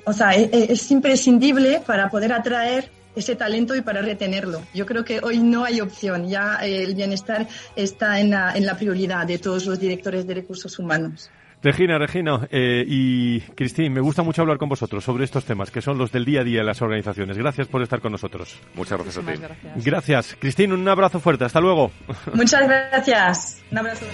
o 0.05 0.13
sea, 0.13 0.31
es, 0.31 0.49
e, 0.51 0.73
es 0.73 0.91
imprescindible 0.91 1.81
para 1.85 2.09
poder 2.09 2.33
atraer 2.33 2.98
ese 3.19 3.35
talento 3.35 3.75
y 3.75 3.81
para 3.81 4.01
retenerlo. 4.01 4.61
Yo 4.73 4.85
creo 4.85 5.05
que 5.05 5.19
hoy 5.21 5.39
no 5.39 5.63
hay 5.63 5.81
opción, 5.81 6.27
ya 6.27 6.59
eh, 6.61 6.83
el 6.83 6.95
bienestar 6.95 7.47
está 7.75 8.19
en 8.19 8.31
la, 8.31 8.53
en 8.55 8.65
la 8.65 8.77
prioridad 8.77 9.27
de 9.27 9.37
todos 9.37 9.65
los 9.65 9.79
directores 9.79 10.25
de 10.25 10.33
recursos 10.33 10.77
humanos. 10.79 11.29
Regina, 11.61 11.97
Regina 11.97 12.47
eh, 12.51 12.85
y 12.87 13.41
Cristín, 13.41 13.91
me 13.91 13.99
gusta 13.99 14.23
mucho 14.23 14.41
hablar 14.41 14.57
con 14.57 14.69
vosotros 14.69 15.03
sobre 15.03 15.25
estos 15.25 15.43
temas 15.43 15.71
que 15.71 15.81
son 15.81 15.97
los 15.97 16.11
del 16.11 16.23
día 16.23 16.41
a 16.41 16.43
día 16.43 16.61
en 16.61 16.65
las 16.65 16.81
organizaciones. 16.81 17.37
Gracias 17.37 17.67
por 17.67 17.81
estar 17.81 17.99
con 17.99 18.13
nosotros. 18.13 18.57
Muchas 18.75 18.97
gracias 18.97 19.17
a 19.17 19.31
ti. 19.31 19.39
Gracias. 19.39 19.85
gracias. 19.85 20.37
Cristín, 20.39 20.71
un 20.71 20.87
abrazo 20.87 21.19
fuerte. 21.19 21.43
Hasta 21.43 21.59
luego. 21.59 21.91
Muchas 22.33 22.65
gracias. 22.65 23.61
Un 23.71 23.77
abrazo. 23.79 24.05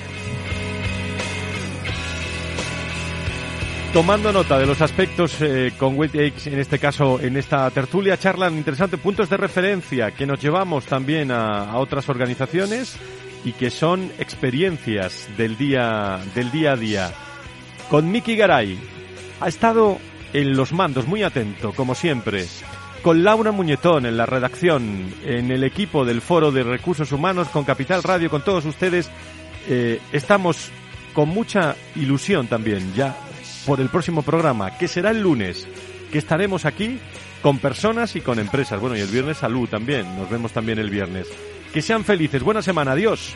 Tomando 3.95 4.33
nota 4.33 4.59
de 4.59 4.65
los 4.65 4.81
aspectos 4.81 5.37
eh, 5.39 5.71
con 5.77 5.97
WebEx, 5.97 6.47
en 6.47 6.59
este 6.59 6.79
caso, 6.79 7.17
en 7.21 7.37
esta 7.37 7.71
tertulia, 7.71 8.17
charlan 8.17 8.57
interesantes 8.57 8.99
puntos 8.99 9.29
de 9.29 9.37
referencia 9.37 10.11
que 10.11 10.27
nos 10.27 10.41
llevamos 10.41 10.85
también 10.85 11.31
a, 11.31 11.77
otras 11.77 12.09
organizaciones 12.09 12.97
y 13.45 13.53
que 13.53 13.69
son 13.69 14.11
experiencias 14.19 15.29
del 15.37 15.57
día, 15.57 16.19
del 16.35 16.51
día 16.51 16.73
a 16.73 16.75
día. 16.75 17.13
Con 17.89 18.11
Miki 18.11 18.35
Garay, 18.35 18.77
ha 19.39 19.47
estado 19.47 19.97
en 20.33 20.57
los 20.57 20.73
mandos, 20.73 21.07
muy 21.07 21.23
atento, 21.23 21.71
como 21.71 21.95
siempre. 21.95 22.47
Con 23.01 23.23
Laura 23.23 23.53
Muñetón 23.53 24.05
en 24.05 24.17
la 24.17 24.25
redacción, 24.25 25.05
en 25.23 25.51
el 25.51 25.63
equipo 25.63 26.03
del 26.03 26.19
Foro 26.19 26.51
de 26.51 26.63
Recursos 26.63 27.13
Humanos, 27.13 27.47
con 27.47 27.63
Capital 27.63 28.03
Radio, 28.03 28.29
con 28.29 28.43
todos 28.43 28.65
ustedes, 28.65 29.09
eh, 29.69 30.01
estamos 30.11 30.69
con 31.13 31.29
mucha 31.29 31.77
ilusión 31.95 32.47
también 32.47 32.93
ya 32.93 33.15
por 33.66 33.82
el 33.82 33.89
próximo 33.89 34.22
programa, 34.22 34.78
que 34.78 34.88
será 34.88 35.11
el 35.11 35.22
lunes, 35.22 35.68
que 36.11 36.18
estaremos 36.18 36.66
aquí 36.66 36.99
con 37.41 37.59
personas 37.59 38.16
y 38.16 38.22
con 38.22 38.39
empresas. 38.39 38.80
Bueno, 38.80 38.95
y 38.95 39.01
el 39.01 39.07
viernes 39.07 39.38
salud 39.38 39.68
también. 39.70 40.16
Nos 40.18 40.30
vemos 40.30 40.51
también 40.51 40.80
el 40.80 40.89
viernes. 40.89 41.28
Que 41.74 41.82
sean 41.82 42.03
felices. 42.03 42.41
Buena 42.41 42.61
semana. 42.61 42.93
Adiós. 42.93 43.36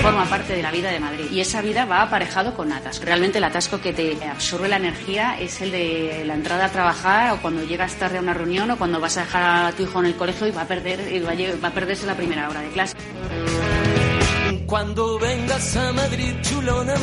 Forma 0.00 0.24
parte 0.24 0.54
de 0.54 0.62
la 0.62 0.70
vida 0.70 0.90
de 0.90 0.98
Madrid 0.98 1.26
y 1.30 1.40
esa 1.40 1.60
vida 1.60 1.84
va 1.84 2.02
aparejado 2.02 2.54
con 2.54 2.72
atasco. 2.72 3.04
Realmente 3.04 3.38
el 3.38 3.44
atasco 3.44 3.80
que 3.80 3.92
te 3.92 4.16
absorbe 4.24 4.68
la 4.68 4.76
energía 4.76 5.38
es 5.38 5.60
el 5.60 5.70
de 5.70 6.24
la 6.26 6.34
entrada 6.34 6.66
a 6.66 6.68
trabajar 6.70 7.34
o 7.34 7.42
cuando 7.42 7.62
llegas 7.64 7.94
tarde 7.94 8.18
a 8.18 8.20
una 8.20 8.34
reunión 8.34 8.70
o 8.70 8.78
cuando 8.78 9.00
vas 9.00 9.16
a 9.18 9.20
dejar 9.20 9.66
a 9.66 9.72
tu 9.72 9.82
hijo 9.82 10.00
en 10.00 10.06
el 10.06 10.16
colegio 10.16 10.46
y 10.46 10.50
va 10.50 10.62
a 10.62 10.66
perder 10.66 11.12
y 11.12 11.20
va 11.20 11.32
a, 11.32 11.60
va 11.62 11.68
a 11.68 11.72
perderse 11.72 12.06
la 12.06 12.14
primera 12.14 12.48
hora 12.48 12.60
de 12.60 12.68
clase. 12.70 12.96
Cuando 14.70 15.18
vengas 15.18 15.76
a 15.76 15.92
Madrid, 15.92 16.32
chulona. 16.42 16.94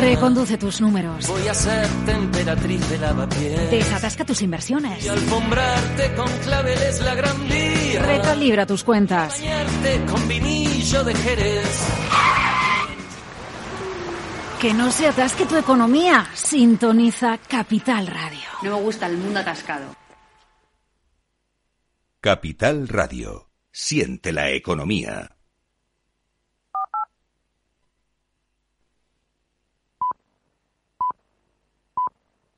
Reconduce 0.00 0.58
tus 0.58 0.80
números. 0.80 1.28
Voy 1.28 1.46
a 1.46 1.54
ser 1.54 1.86
temperatriz 2.04 2.90
de 2.90 2.98
lavapiés. 2.98 3.70
Desatasca 3.70 4.24
tus 4.24 4.42
inversiones. 4.42 5.04
Y 5.04 5.08
alfombrarte 5.08 6.12
con 6.14 6.26
claveles 6.42 7.00
la 7.02 7.14
gran 7.14 7.48
vía. 7.48 8.02
Recalibra 8.02 8.66
tus 8.66 8.82
cuentas. 8.82 9.40
Bañarte 9.40 10.04
con 10.06 10.26
vinillo 10.84 11.04
de 11.04 11.14
Jerez. 11.14 11.88
Que 14.60 14.74
no 14.74 14.90
se 14.90 15.06
atasque 15.06 15.46
tu 15.46 15.56
economía. 15.56 16.26
Sintoniza 16.34 17.38
Capital 17.38 18.06
Radio. 18.06 18.48
No 18.62 18.76
me 18.76 18.82
gusta 18.82 19.06
el 19.06 19.16
mundo 19.16 19.40
atascado. 19.40 19.96
Capital 22.20 22.88
Radio. 22.88 23.50
Siente 23.70 24.32
la 24.32 24.50
economía. 24.50 25.33